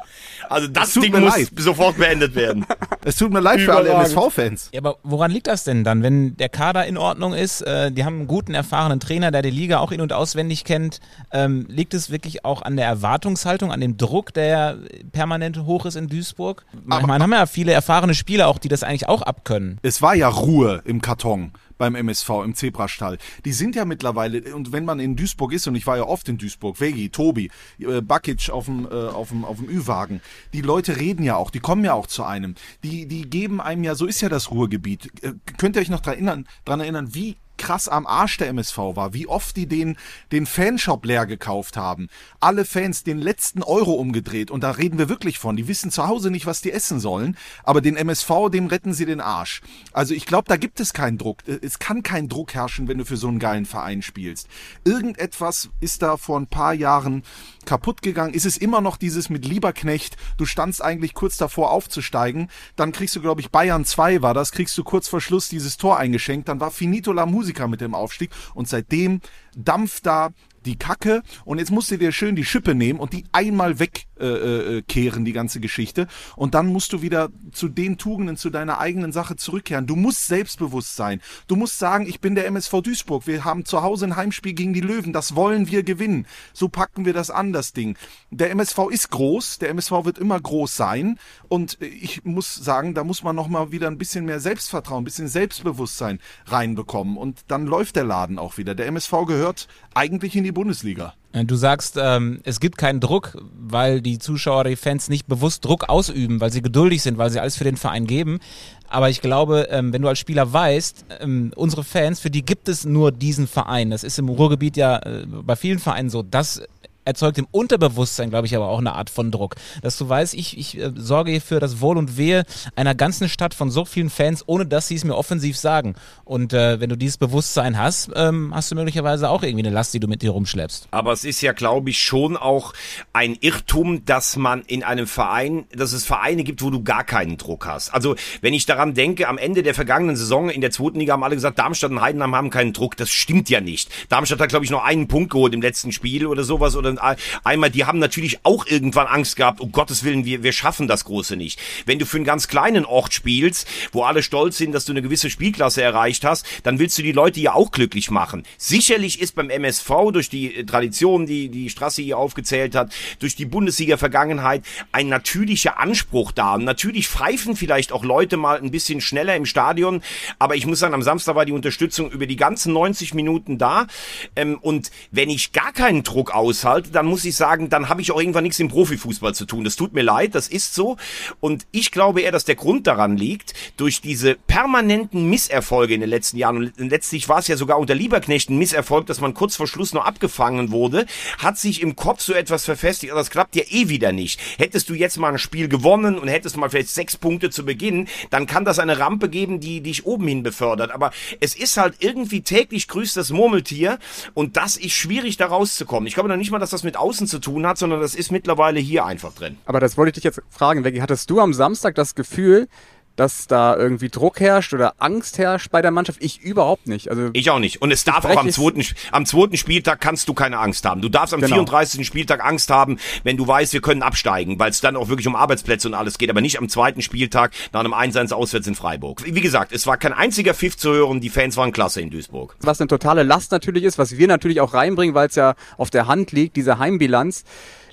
Also 0.50 0.68
das 0.68 0.94
Ding 0.94 1.12
mir 1.12 1.20
muss 1.22 1.36
leid. 1.38 1.50
sofort 1.58 1.98
beendet 1.98 2.36
werden. 2.36 2.66
Es 3.08 3.18
tut 3.18 3.32
mir 3.32 3.40
leid 3.40 3.62
für 3.62 3.72
alle 3.76 3.90
Überragend. 3.90 4.14
MSV-Fans. 4.18 4.70
Ja, 4.74 4.80
aber 4.82 4.98
woran 5.04 5.30
liegt 5.30 5.46
das 5.46 5.64
denn 5.64 5.84
dann, 5.84 6.02
wenn 6.02 6.36
der 6.38 6.50
Kader 6.50 6.88
in 6.88 6.98
Ordnung 6.98 7.36
ist? 7.36 7.62
Äh, 7.62 7.92
die 7.92 8.04
haben 8.04 8.16
einen 8.16 8.28
guten, 8.28 8.56
erfahrenen 8.56 9.00
Trainer, 9.00 9.30
der 9.30 9.44
die 9.44 9.52
Liga 9.52 9.78
auch 9.78 9.92
in- 9.92 10.02
und 10.02 10.12
auswendig 10.12 10.64
kennt. 10.64 11.02
Ähm, 11.32 11.68
liegt 11.70 11.94
es 11.94 12.10
wirklich 12.10 12.46
auch 12.46 12.64
an 12.64 12.78
der 12.78 12.88
Erwartungshaltung, 12.88 13.72
an 13.72 13.80
dem 13.80 13.98
Druck, 13.98 14.34
der 14.34 14.78
permanent 15.12 15.66
hoch 15.66 15.86
ist 15.86 15.96
in 15.98 16.08
Duisburg? 16.08 16.66
Aber- 16.90 17.06
Man 17.06 17.22
haben 17.22 17.32
ja 17.32 17.46
viele 17.46 17.74
erfahrene 17.74 18.16
Spieler 18.16 18.48
auch, 18.48 18.58
die 18.58 18.70
das 18.70 18.82
eigentlich 18.82 19.08
auch 19.08 19.22
abkönnen. 19.22 19.78
Es 19.84 20.02
war 20.02 20.16
ja 20.16 20.28
Ruhe 20.28 20.82
im 20.86 21.00
Karton 21.00 21.52
beim 21.78 21.96
MSV 21.96 22.30
im 22.44 22.56
Zebrastall. 22.56 23.18
Die 23.44 23.54
sind 23.54 23.76
ja 23.76 23.86
mittlerweile, 23.86 24.54
und 24.56 24.72
wenn 24.72 24.86
man 24.86 25.00
in 25.00 25.16
Duisburg 25.16 25.54
ist, 25.54 25.68
und 25.68 25.76
ich 25.76 25.88
war 25.88 25.98
ja 25.98 26.04
oft 26.04 26.28
in 26.30 26.38
Duisburg, 26.38 26.80
Vegi, 26.80 27.10
Tobi, 27.10 27.50
äh, 27.80 28.02
Bakic 28.02 28.50
auf 28.50 28.66
dem, 28.66 28.86
äh, 28.86 28.90
auf 28.90 29.30
dem, 29.30 29.46
auf 29.46 29.58
dem 29.58 29.70
Ü-Wagen, 29.70 30.22
die 30.54 30.62
Leute 30.62 30.98
reden 30.98 31.24
ja 31.24 31.36
auch, 31.36 31.52
die 31.52 31.60
kommen 31.60 31.84
ja 31.84 31.94
auch 31.94 32.08
zu 32.08 32.24
einem. 32.24 32.56
Die, 32.84 33.08
die 33.08 33.30
geben 33.30 33.62
einem 33.62 33.84
ja, 33.84 33.96
so 33.96 34.06
ist 34.06 34.22
ja 34.22 34.30
das 34.30 34.52
Ruhrgebiet. 34.52 35.24
Äh, 35.24 35.34
könnt 35.58 35.76
ihr 35.76 35.82
euch 35.82 35.90
noch 35.90 36.02
dran 36.02 36.16
erinnern, 36.16 36.48
dran 36.64 36.80
erinnern 36.80 37.14
wie 37.14 37.38
krass 37.66 37.88
am 37.88 38.06
Arsch 38.06 38.38
der 38.38 38.50
MSV 38.50 38.78
war, 38.78 39.16
wie 39.16 39.26
oft 39.26 39.58
die 39.58 39.66
den, 39.66 39.98
den 40.32 40.46
Fanshop 40.46 41.04
leer 41.04 41.26
gekauft 41.26 41.78
haben. 41.78 42.10
Alle 42.40 42.64
Fans 42.64 43.04
den 43.04 43.18
letzten 43.18 43.64
Euro 43.64 43.94
umgedreht 43.94 44.52
und 44.52 44.62
da 44.62 44.70
reden 44.70 45.00
wir 45.00 45.10
wirklich 45.10 45.40
von. 45.40 45.56
Die 45.56 45.68
wissen 45.68 45.90
zu 45.90 46.06
Hause 46.08 46.30
nicht, 46.30 46.46
was 46.46 46.62
die 46.62 46.72
essen 46.72 47.00
sollen, 47.00 47.36
aber 47.64 47.82
den 47.82 47.96
MSV, 47.96 48.52
dem 48.52 48.68
retten 48.68 48.94
sie 48.94 49.08
den 49.08 49.20
Arsch. 49.20 49.64
Also 49.94 50.14
ich 50.14 50.28
glaube, 50.28 50.48
da 50.48 50.58
gibt 50.58 50.80
es 50.80 50.94
keinen 50.94 51.18
Druck. 51.18 51.40
Es 51.48 51.80
kann 51.80 52.04
kein 52.04 52.30
Druck 52.30 52.54
herrschen, 52.54 52.88
wenn 52.88 53.00
du 53.00 53.06
für 53.06 53.18
so 53.18 53.30
einen 53.30 53.40
geilen 53.40 53.66
Verein 53.66 54.04
spielst. 54.04 54.48
Irgendetwas 54.84 55.70
ist 55.80 56.04
da 56.04 56.18
vor 56.18 56.40
ein 56.40 56.48
paar 56.48 56.76
Jahren 56.76 57.24
kaputt 57.66 58.04
gegangen. 58.04 58.36
Ist 58.36 58.46
es 58.46 58.58
immer 58.58 58.80
noch 58.80 58.98
dieses 58.98 59.32
mit 59.32 59.44
Lieberknecht, 59.44 60.18
du 60.38 60.46
standst 60.46 60.84
eigentlich 60.84 61.16
kurz 61.16 61.38
davor 61.38 61.72
aufzusteigen, 61.72 62.52
dann 62.76 62.92
kriegst 62.92 63.16
du, 63.16 63.22
glaube 63.22 63.42
ich, 63.42 63.50
Bayern 63.50 63.86
2 63.86 64.22
war 64.22 64.36
das, 64.36 64.52
kriegst 64.52 64.78
du 64.78 64.84
kurz 64.84 65.08
vor 65.08 65.20
Schluss 65.20 65.50
dieses 65.50 65.78
Tor 65.78 65.98
eingeschenkt, 65.98 66.48
dann 66.48 66.60
war 66.60 66.70
Finito 66.70 67.12
la 67.12 67.26
Musica 67.26 67.55
mit 67.68 67.82
dem 67.82 67.96
Aufstieg. 67.96 68.32
Und 68.54 68.68
seitdem 68.68 69.22
dampft 69.56 70.06
da 70.06 70.32
die 70.66 70.78
Kacke 70.78 71.22
und 71.46 71.60
jetzt 71.60 71.72
musst 71.72 71.92
du 71.92 71.98
dir 71.98 72.12
schön 72.12 72.36
die 72.36 72.44
Schippe 72.44 72.76
nehmen 72.76 73.00
und 73.00 73.14
die 73.14 73.26
einmal 73.32 73.80
wegkehren, 73.80 74.18
äh, 74.20 74.78
äh, 74.80 75.24
die 75.24 75.34
ganze 75.34 75.60
Geschichte. 75.60 76.08
Und 76.36 76.56
dann 76.56 76.68
musst 76.68 76.94
du 76.94 77.02
wieder 77.02 77.30
zu 77.52 77.70
den 77.70 77.98
Tugenden, 77.98 78.38
zu 78.38 78.50
deiner 78.50 78.80
eigenen 78.80 79.12
Sache 79.12 79.36
zurückkehren. 79.36 79.88
Du 79.88 79.96
musst 79.96 80.28
selbstbewusst 80.28 80.96
sein. 80.96 81.22
Du 81.48 81.56
musst 81.56 81.78
sagen, 81.80 82.08
ich 82.08 82.20
bin 82.20 82.36
der 82.36 82.48
MSV 82.48 82.82
Duisburg. 82.82 83.28
Wir 83.28 83.46
haben 83.46 83.66
zu 83.66 83.84
Hause 83.84 84.06
ein 84.06 84.16
Heimspiel 84.16 84.54
gegen 84.54 84.74
die 84.74 84.82
Löwen. 84.82 85.14
Das 85.14 85.36
wollen 85.36 85.70
wir 85.70 85.84
gewinnen. 85.84 86.26
So 86.54 86.68
packen 86.68 87.06
wir 87.06 87.14
das 87.14 87.30
an, 87.30 87.54
das 87.54 87.74
Ding. 87.74 87.98
Der 88.32 88.50
MSV 88.52 88.90
ist 88.90 89.12
groß. 89.12 89.60
Der 89.60 89.70
MSV 89.70 89.92
wird 90.04 90.18
immer 90.18 90.40
groß 90.40 90.76
sein. 90.76 91.20
Und 91.48 91.78
ich 91.82 92.24
muss 92.26 92.56
sagen, 92.56 92.94
da 92.94 93.04
muss 93.04 93.24
man 93.24 93.36
noch 93.36 93.48
mal 93.48 93.72
wieder 93.72 93.88
ein 93.88 93.98
bisschen 93.98 94.26
mehr 94.26 94.40
Selbstvertrauen, 94.40 95.02
ein 95.02 95.06
bisschen 95.06 95.28
Selbstbewusstsein 95.28 96.20
reinbekommen. 96.48 97.18
Und 97.18 97.46
dann 97.48 97.66
läuft 97.66 97.96
der 97.96 98.04
Laden 98.04 98.40
auch 98.40 98.58
wieder. 98.58 98.76
Der 98.76 98.88
MSV 98.88 99.12
gehört 99.28 99.45
eigentlich 99.94 100.36
in 100.36 100.44
die 100.44 100.52
Bundesliga. 100.52 101.14
Äh, 101.32 101.46
Du 101.46 101.56
sagst, 101.56 101.98
ähm, 102.02 102.40
es 102.44 102.60
gibt 102.60 102.78
keinen 102.78 103.00
Druck, 103.00 103.38
weil 103.58 104.02
die 104.02 104.20
Zuschauer, 104.20 104.64
die 104.64 104.76
Fans 104.76 105.10
nicht 105.10 105.28
bewusst 105.28 105.66
Druck 105.66 105.90
ausüben, 105.90 106.40
weil 106.42 106.52
sie 106.52 106.62
geduldig 106.62 107.02
sind, 107.02 107.18
weil 107.18 107.30
sie 107.30 107.40
alles 107.40 107.58
für 107.58 107.64
den 107.64 107.78
Verein 107.78 108.08
geben. 108.08 108.40
Aber 108.88 109.10
ich 109.10 109.22
glaube, 109.22 109.68
ähm, 109.72 109.92
wenn 109.94 110.02
du 110.02 110.08
als 110.08 110.20
Spieler 110.20 110.52
weißt, 110.54 111.06
ähm, 111.20 111.52
unsere 111.56 111.84
Fans, 111.84 112.20
für 112.20 112.30
die 112.30 112.46
gibt 112.46 112.70
es 112.70 112.86
nur 112.86 113.12
diesen 113.12 113.48
Verein. 113.48 113.90
Das 113.90 114.04
ist 114.04 114.20
im 114.20 114.30
Ruhrgebiet 114.30 114.78
ja 114.78 114.98
äh, 115.00 115.26
bei 115.26 115.56
vielen 115.56 115.80
Vereinen 115.80 116.10
so. 116.10 116.24
Das 116.24 116.62
erzeugt 117.06 117.38
im 117.38 117.48
Unterbewusstsein, 117.52 118.30
glaube 118.30 118.48
ich, 118.48 118.56
aber 118.56 118.68
auch 118.68 118.80
eine 118.80 118.94
Art 118.94 119.10
von 119.10 119.32
Druck. 119.32 119.56
Dass 119.82 119.98
du 119.98 120.10
weißt, 120.10 120.34
ich, 120.34 120.58
ich 120.58 120.78
äh, 120.78 120.92
sorge 120.96 121.32
hier 121.32 121.42
für 121.42 121.60
das 121.60 121.80
Wohl 121.80 121.98
und 121.98 122.18
Wehe 122.18 122.44
einer 122.76 122.96
ganzen 122.96 123.30
Stadt 123.30 123.54
von 123.54 123.70
so 123.72 123.86
vielen 123.86 124.10
Fans, 124.10 124.44
ohne 124.48 124.66
dass 124.66 124.88
sie 124.88 124.96
es 124.96 125.04
mir 125.04 125.16
offensiv 125.16 125.58
sagen. 125.58 125.96
Und 126.24 126.54
äh, 126.54 126.80
wenn 126.80 126.90
du 126.90 126.98
dieses 126.98 127.18
Bewusstsein 127.18 127.78
hast, 127.78 128.10
ähm, 128.16 128.52
hast 128.54 128.72
du 128.72 128.76
möglicherweise 128.76 129.30
auch 129.30 129.44
irgendwie 129.44 129.66
eine 129.66 129.74
Last, 129.74 129.94
die 129.94 130.00
du 130.00 130.08
mit 130.08 130.22
dir 130.22 130.32
rumschleppst. 130.32 130.88
Aber 130.92 131.12
es 131.12 131.24
ist 131.24 131.42
ja, 131.42 131.54
glaube 131.54 131.92
ich, 131.92 132.00
schon 132.00 132.36
auch 132.38 132.74
ein 133.14 133.38
Irrtum, 133.40 134.04
dass 134.06 134.36
man 134.36 134.64
in 134.64 134.84
einem 134.84 135.08
Verein, 135.08 135.66
dass 135.72 135.94
es 135.94 136.06
Vereine 136.06 136.44
gibt, 136.44 136.62
wo 136.62 136.70
du 136.70 136.84
gar 136.84 137.04
keinen 137.04 137.38
Druck 137.38 137.68
hast. 137.68 137.94
Also, 137.94 138.16
wenn 138.42 138.54
ich 138.54 138.66
daran 138.66 138.94
denke, 138.94 139.28
am 139.28 139.38
Ende 139.38 139.64
der 139.64 139.76
vergangenen 139.76 140.16
Saison 140.16 140.50
in 140.50 140.62
der 140.62 140.72
zweiten 140.72 141.00
Liga 141.00 141.14
haben 141.14 141.24
alle 141.24 141.36
gesagt, 141.36 141.60
Darmstadt 141.60 141.92
und 141.92 142.02
Heidenheim 142.02 142.36
haben 142.36 142.50
keinen 142.50 142.74
Druck. 142.74 142.98
Das 142.98 143.12
stimmt 143.12 143.50
ja 143.50 143.62
nicht. 143.62 143.90
Darmstadt 144.10 144.40
hat, 144.40 144.50
glaube 144.50 144.66
ich, 144.66 144.72
noch 144.72 144.84
einen 144.84 145.08
Punkt 145.08 145.32
geholt 145.32 145.54
im 145.54 145.62
letzten 145.62 145.92
Spiel 145.92 146.26
oder 146.26 146.44
sowas. 146.44 146.76
Oder 146.76 146.95
einmal, 147.00 147.70
die 147.70 147.86
haben 147.86 148.00
natürlich 148.00 148.40
auch 148.44 148.66
irgendwann 148.66 149.08
Angst 149.08 149.36
gehabt, 149.36 149.62
um 149.62 149.72
Gottes 149.72 150.04
Willen, 150.04 150.26
wir, 150.26 150.44
wir 150.44 150.52
schaffen 150.52 150.88
das 150.88 151.06
Große 151.06 151.36
nicht. 151.36 151.60
Wenn 151.86 152.00
du 152.00 152.06
für 152.06 152.18
einen 152.18 152.26
ganz 152.26 152.48
kleinen 152.48 152.86
Ort 152.86 153.14
spielst, 153.14 153.68
wo 153.92 154.04
alle 154.04 154.24
stolz 154.24 154.58
sind, 154.58 154.72
dass 154.72 154.86
du 154.86 154.94
eine 154.94 155.02
gewisse 155.02 155.30
Spielklasse 155.30 155.82
erreicht 155.82 156.26
hast, 156.26 156.46
dann 156.64 156.80
willst 156.80 156.98
du 156.98 157.04
die 157.04 157.12
Leute 157.12 157.40
ja 157.40 157.54
auch 157.54 157.72
glücklich 157.72 158.12
machen. 158.12 158.44
Sicherlich 158.58 159.20
ist 159.20 159.36
beim 159.36 159.50
MSV 159.50 159.90
durch 160.12 160.30
die 160.30 160.66
Tradition, 160.66 161.26
die 161.26 161.50
die 161.50 161.70
Straße 161.70 162.02
hier 162.02 162.18
aufgezählt 162.18 162.76
hat, 162.76 162.94
durch 163.20 163.36
die 163.36 163.46
Bundesliga-Vergangenheit 163.46 164.64
ein 164.92 165.10
natürlicher 165.10 165.80
Anspruch 165.80 166.32
da. 166.32 166.56
Und 166.56 166.64
natürlich 166.64 167.08
pfeifen 167.08 167.56
vielleicht 167.56 167.92
auch 167.92 168.04
Leute 168.04 168.38
mal 168.38 168.58
ein 168.58 168.72
bisschen 168.72 169.02
schneller 169.02 169.36
im 169.36 169.46
Stadion, 169.46 170.02
aber 170.40 170.56
ich 170.56 170.66
muss 170.66 170.80
sagen, 170.80 170.94
am 170.94 171.02
Samstag 171.02 171.36
war 171.36 171.46
die 171.46 171.52
Unterstützung 171.52 172.12
über 172.12 172.26
die 172.26 172.36
ganzen 172.36 172.74
90 172.74 173.14
Minuten 173.14 173.58
da. 173.58 173.88
Ähm, 174.36 174.58
und 174.62 174.92
wenn 175.12 175.30
ich 175.30 175.52
gar 175.52 175.72
keinen 175.72 176.04
Druck 176.04 176.34
aushalte, 176.34 176.85
dann 176.92 177.06
muss 177.06 177.26
ich 177.26 177.36
sagen, 177.36 177.70
dann 177.70 177.90
habe 177.90 178.02
ich 178.02 178.12
auch 178.12 178.20
irgendwann 178.20 178.44
nichts 178.44 178.60
im 178.60 178.68
Profifußball 178.68 179.34
zu 179.34 179.46
tun. 179.46 179.64
Das 179.64 179.76
tut 179.76 179.94
mir 179.94 180.04
leid, 180.04 180.36
das 180.36 180.48
ist 180.48 180.74
so. 180.74 180.98
Und 181.40 181.66
ich 181.72 181.92
glaube 181.92 182.22
eher, 182.22 182.32
dass 182.32 182.46
der 182.46 182.56
Grund 182.56 182.88
daran 182.88 183.18
liegt, 183.18 183.54
durch 183.78 184.02
diese 184.02 184.36
permanenten 184.36 185.30
Misserfolge 185.30 185.94
in 185.94 186.02
den 186.02 186.10
letzten 186.10 186.38
Jahren, 186.38 186.58
und 186.78 186.90
letztlich 186.90 187.30
war 187.30 187.40
es 187.40 187.48
ja 187.48 187.58
sogar 187.58 187.80
unter 187.80 187.96
Lieberknecht 187.96 188.50
ein 188.50 188.58
Misserfolg, 188.58 189.06
dass 189.06 189.22
man 189.22 189.34
kurz 189.34 189.56
vor 189.56 189.68
Schluss 189.68 189.94
noch 189.94 190.06
abgefangen 190.06 190.72
wurde, 190.72 191.06
hat 191.38 191.58
sich 191.58 191.82
im 191.82 191.96
Kopf 191.96 192.22
so 192.22 192.34
etwas 192.34 192.66
verfestigt. 192.66 193.14
Das 193.14 193.30
klappt 193.30 193.56
ja 193.56 193.64
eh 193.70 193.90
wieder 193.90 194.12
nicht. 194.12 194.40
Hättest 194.58 194.90
du 194.90 194.94
jetzt 194.94 195.18
mal 195.18 195.32
ein 195.32 195.40
Spiel 195.40 195.68
gewonnen 195.68 196.18
und 196.18 196.28
hättest 196.28 196.58
mal 196.58 196.70
vielleicht 196.70 196.90
sechs 196.90 197.18
Punkte 197.18 197.50
zu 197.50 197.66
Beginn, 197.66 198.08
dann 198.30 198.46
kann 198.48 198.66
das 198.66 198.80
eine 198.80 199.00
Rampe 199.00 199.30
geben, 199.30 199.60
die 199.60 199.82
dich 199.82 200.06
oben 200.06 200.28
hin 200.28 200.44
befördert. 200.44 200.92
Aber 200.92 201.12
es 201.40 201.56
ist 201.56 201.78
halt 201.78 201.96
irgendwie 202.00 202.42
täglich 202.42 202.88
grüßt 202.88 203.18
das 203.18 203.32
Murmeltier 203.32 204.00
und 204.34 204.58
das 204.58 204.78
ist 204.78 204.94
schwierig 204.94 205.38
da 205.38 205.48
rauszukommen. 205.48 206.08
Ich 206.08 206.14
glaube 206.14 206.30
noch 206.30 206.38
nicht 206.38 206.52
mal, 206.52 206.60
dass 206.60 206.70
das 206.70 206.75
mit 206.84 206.98
außen 206.98 207.28
zu 207.28 207.40
tun 207.40 207.66
hat, 207.66 207.78
sondern 207.78 208.02
das 208.02 208.16
ist 208.16 208.32
mittlerweile 208.32 208.80
hier 208.80 209.06
einfach 209.06 209.34
drin. 209.34 209.58
Aber 209.66 209.80
das 209.80 209.98
wollte 209.98 210.10
ich 210.10 210.14
dich 210.16 210.24
jetzt 210.24 210.42
fragen, 210.50 210.84
Veggie. 210.84 211.02
Hattest 211.02 211.30
du 211.30 211.40
am 211.40 211.54
Samstag 211.54 211.96
das 211.96 212.16
Gefühl, 212.16 212.68
dass 213.16 213.48
da 213.48 213.76
irgendwie 213.76 214.10
Druck 214.10 214.40
herrscht 214.40 214.74
oder 214.74 214.94
Angst 215.00 215.38
herrscht 215.38 215.72
bei 215.72 215.82
der 215.82 215.92
Mannschaft. 215.92 216.22
Ich 216.22 216.42
überhaupt 216.42 216.88
nicht. 216.88 217.10
Also 217.10 217.30
ich 217.34 217.50
auch 217.50 217.60
nicht. 217.60 217.82
Und 217.82 217.92
es 217.92 218.04
darf 218.04 218.26
auch 218.26 218.38
am 218.38 218.50
zweiten, 218.50 218.84
am 219.12 219.26
zweiten 219.26 219.58
Spieltag 219.58 220.02
kannst 220.02 220.28
du 220.28 220.34
keine 220.34 220.60
Angst 220.60 220.86
haben. 220.86 221.02
Du 221.02 221.10
darfst 221.10 221.34
am 221.34 221.42
genau. 221.42 221.56
34. 221.56 222.06
Spieltag 222.06 222.44
Angst 222.44 222.70
haben, 222.70 223.00
wenn 223.24 223.38
du 223.38 223.48
weißt, 223.48 223.74
wir 223.74 223.82
können 223.82 224.02
absteigen, 224.02 224.60
weil 224.60 224.72
es 224.72 224.82
dann 224.82 224.96
auch 224.96 225.10
wirklich 225.10 225.28
um 225.28 225.36
Arbeitsplätze 225.36 225.88
und 225.88 225.94
alles 225.94 226.18
geht, 226.18 226.30
aber 226.30 226.42
nicht 226.42 226.60
am 226.60 226.70
zweiten 226.70 227.02
Spieltag 227.02 227.52
nach 227.74 227.80
einem 227.80 227.94
1-1 227.94 228.34
auswärts 228.34 228.68
in 228.68 228.76
Freiburg. 228.76 229.24
Wie 229.26 229.42
gesagt, 229.42 229.72
es 229.72 229.88
war 229.88 229.98
kein 229.98 230.14
einziger 230.14 230.54
Pfiff 230.54 230.78
zu 230.78 230.92
hören. 230.92 231.22
Die 231.22 231.30
Fans 231.30 231.58
waren 231.58 231.72
klasse 231.72 232.02
in 232.02 232.10
Duisburg. 232.10 232.56
Was 232.62 232.82
eine 232.82 232.88
totale 232.88 233.24
Last 233.24 233.52
natürlich 233.52 233.84
ist, 233.84 233.98
was 233.98 234.18
wir 234.18 234.28
natürlich 234.28 234.62
auch 234.62 234.74
reinbringen, 234.74 235.16
weil 235.16 235.28
es 235.28 235.36
ja 235.36 235.56
auf 235.78 235.90
der 235.90 236.08
Hand 236.08 236.32
liegt, 236.32 236.56
diese 236.58 236.80
Heimbilanz 236.80 237.44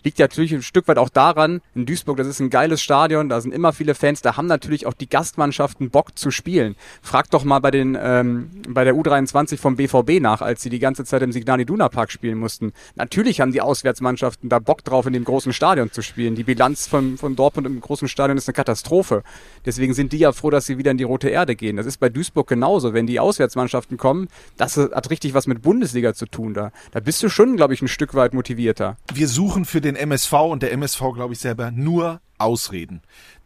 liegt 0.04 0.18
ja 0.18 0.26
natürlich 0.26 0.52
ein 0.52 0.62
Stück 0.62 0.88
weit 0.88 0.98
auch 0.98 1.08
daran, 1.08 1.60
in 1.74 1.86
Duisburg, 1.86 2.16
das 2.16 2.26
ist 2.26 2.40
ein 2.40 2.50
geiles 2.50 2.82
Stadion, 2.82 3.28
da 3.28 3.40
sind 3.40 3.52
immer 3.52 3.72
viele 3.72 3.94
Fans, 3.94 4.22
da 4.22 4.36
haben 4.36 4.46
natürlich 4.46 4.86
auch 4.86 4.94
die 4.94 5.08
Gastmannschaften 5.08 5.90
Bock 5.90 6.18
zu 6.18 6.30
spielen. 6.30 6.76
Frag 7.02 7.30
doch 7.30 7.44
mal 7.44 7.60
bei 7.60 7.70
den 7.70 7.96
ähm, 8.00 8.50
bei 8.68 8.84
der 8.84 8.94
U23 8.94 9.58
vom 9.58 9.76
BVB 9.76 10.20
nach, 10.20 10.40
als 10.40 10.62
sie 10.62 10.70
die 10.70 10.78
ganze 10.78 11.04
Zeit 11.04 11.22
im 11.22 11.32
Signal 11.32 11.60
Iduna 11.60 11.88
Park 11.88 12.10
spielen 12.10 12.38
mussten. 12.38 12.72
Natürlich 12.94 13.40
haben 13.40 13.52
die 13.52 13.60
Auswärtsmannschaften 13.60 14.48
da 14.48 14.58
Bock 14.58 14.84
drauf, 14.84 15.06
in 15.06 15.12
dem 15.12 15.24
großen 15.24 15.52
Stadion 15.52 15.92
zu 15.92 16.02
spielen. 16.02 16.34
Die 16.34 16.44
Bilanz 16.44 16.86
von, 16.86 17.18
von 17.18 17.36
Dortmund 17.36 17.66
im 17.66 17.80
großen 17.80 18.08
Stadion 18.08 18.36
ist 18.36 18.48
eine 18.48 18.54
Katastrophe. 18.54 19.22
Deswegen 19.64 19.94
sind 19.94 20.12
die 20.12 20.18
ja 20.18 20.32
froh, 20.32 20.50
dass 20.50 20.66
sie 20.66 20.78
wieder 20.78 20.90
in 20.90 20.98
die 20.98 21.04
rote 21.04 21.28
Erde 21.28 21.56
gehen. 21.56 21.76
Das 21.76 21.86
ist 21.86 21.98
bei 21.98 22.08
Duisburg 22.08 22.48
genauso. 22.48 22.94
Wenn 22.94 23.06
die 23.06 23.20
Auswärtsmannschaften 23.20 23.96
kommen, 23.96 24.28
das 24.56 24.76
hat 24.76 25.10
richtig 25.10 25.34
was 25.34 25.46
mit 25.46 25.62
Bundesliga 25.62 26.14
zu 26.14 26.26
tun 26.26 26.54
da. 26.54 26.72
Da 26.90 27.00
bist 27.00 27.22
du 27.22 27.28
schon, 27.28 27.56
glaube 27.56 27.74
ich, 27.74 27.82
ein 27.82 27.88
Stück 27.88 28.14
weit 28.14 28.34
motivierter. 28.34 28.96
Wir 29.12 29.28
suchen 29.28 29.64
für 29.64 29.80
den 29.80 29.91
MSV 29.96 30.32
und 30.32 30.62
der 30.62 30.72
MSV, 30.72 31.00
glaube 31.14 31.34
ich, 31.34 31.40
selber 31.40 31.70
nur 31.70 32.20
Ausreden. 32.38 33.02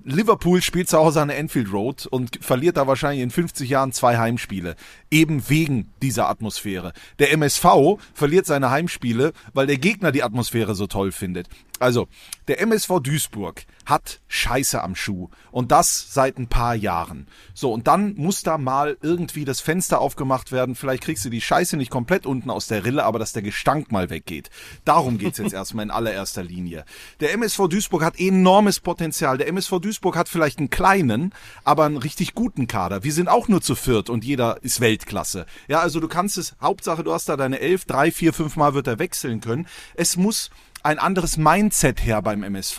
Liverpool 0.09 0.63
spielt 0.63 0.89
zu 0.89 0.99
Hause 0.99 1.21
an 1.21 1.29
der 1.29 1.39
Enfield 1.39 1.73
Road 1.73 2.07
und 2.07 2.39
verliert 2.41 2.77
da 2.77 2.87
wahrscheinlich 2.87 3.25
in 3.25 3.31
50 3.31 3.69
Jahren 3.69 3.91
zwei 3.91 4.19
Heimspiele. 4.19 4.77
Eben 5.11 5.49
wegen 5.49 5.93
dieser 6.01 6.29
Atmosphäre. 6.29 6.93
Der 7.19 7.33
MSV 7.33 7.99
verliert 8.15 8.47
seine 8.47 8.71
Heimspiele, 8.71 9.33
weil 9.53 9.67
der 9.67 9.79
Gegner 9.79 10.13
die 10.13 10.23
Atmosphäre 10.23 10.77
so 10.77 10.87
toll 10.87 11.11
findet. 11.11 11.49
Also, 11.79 12.09
der 12.49 12.61
MSV 12.61 13.01
Duisburg 13.03 13.65
hat 13.85 14.21
Scheiße 14.29 14.83
am 14.83 14.95
Schuh. 14.95 15.29
Und 15.51 15.73
das 15.73 16.13
seit 16.15 16.39
ein 16.39 16.49
paar 16.49 16.75
Jahren. 16.75 17.27
So, 17.55 17.73
und 17.73 17.87
dann 17.87 18.15
muss 18.15 18.43
da 18.43 18.57
mal 18.57 18.97
irgendwie 19.03 19.45
das 19.45 19.61
Fenster 19.61 20.01
aufgemacht 20.01 20.53
werden. 20.53 20.75
Vielleicht 20.75 21.03
kriegst 21.03 21.25
du 21.25 21.31
die 21.31 21.41
Scheiße 21.41 21.77
nicht 21.77 21.91
komplett 21.91 22.25
unten 22.25 22.51
aus 22.51 22.67
der 22.67 22.85
Rille, 22.85 23.05
aber 23.05 23.19
dass 23.19 23.33
der 23.33 23.43
Gestank 23.43 23.93
mal 23.93 24.09
weggeht. 24.09 24.51
Darum 24.85 25.19
geht's 25.19 25.39
jetzt 25.39 25.53
erstmal 25.55 25.85
in 25.85 25.91
allererster 25.91 26.43
Linie. 26.43 26.85
Der 27.21 27.33
MSV 27.33 27.69
Duisburg 27.69 28.03
hat 28.03 28.19
enormes 28.19 28.81
Potenzial. 28.81 29.37
Der 29.37 29.49
MSV 29.49 29.79
Duisburg 29.97 30.17
hat 30.17 30.29
vielleicht 30.29 30.59
einen 30.59 30.69
kleinen, 30.69 31.33
aber 31.65 31.85
einen 31.85 31.97
richtig 31.97 32.35
guten 32.35 32.67
Kader. 32.67 33.03
Wir 33.03 33.13
sind 33.15 33.29
auch 33.29 33.49
nur 33.49 33.63
zu 33.63 33.75
viert 33.75 34.11
und 34.11 34.25
jeder 34.25 34.63
ist 34.63 34.81
Weltklasse. 34.81 35.47
Ja, 35.69 35.81
also 35.81 36.01
du 36.01 36.09
kannst 36.09 36.37
es, 36.37 36.55
Hauptsache 36.61 37.03
du 37.03 37.15
hast 37.15 37.31
da 37.31 37.37
deine 37.39 37.61
elf, 37.61 37.87
drei, 37.87 38.11
vier, 38.11 38.35
fünf 38.35 38.57
Mal 38.57 38.75
wird 38.75 38.89
er 38.89 38.99
wechseln 38.99 39.41
können. 39.41 39.67
Es 39.95 40.19
muss 40.19 40.51
ein 40.87 40.99
anderes 41.01 41.37
Mindset 41.37 42.05
her 42.05 42.23
beim 42.23 42.45
MSV. 42.45 42.79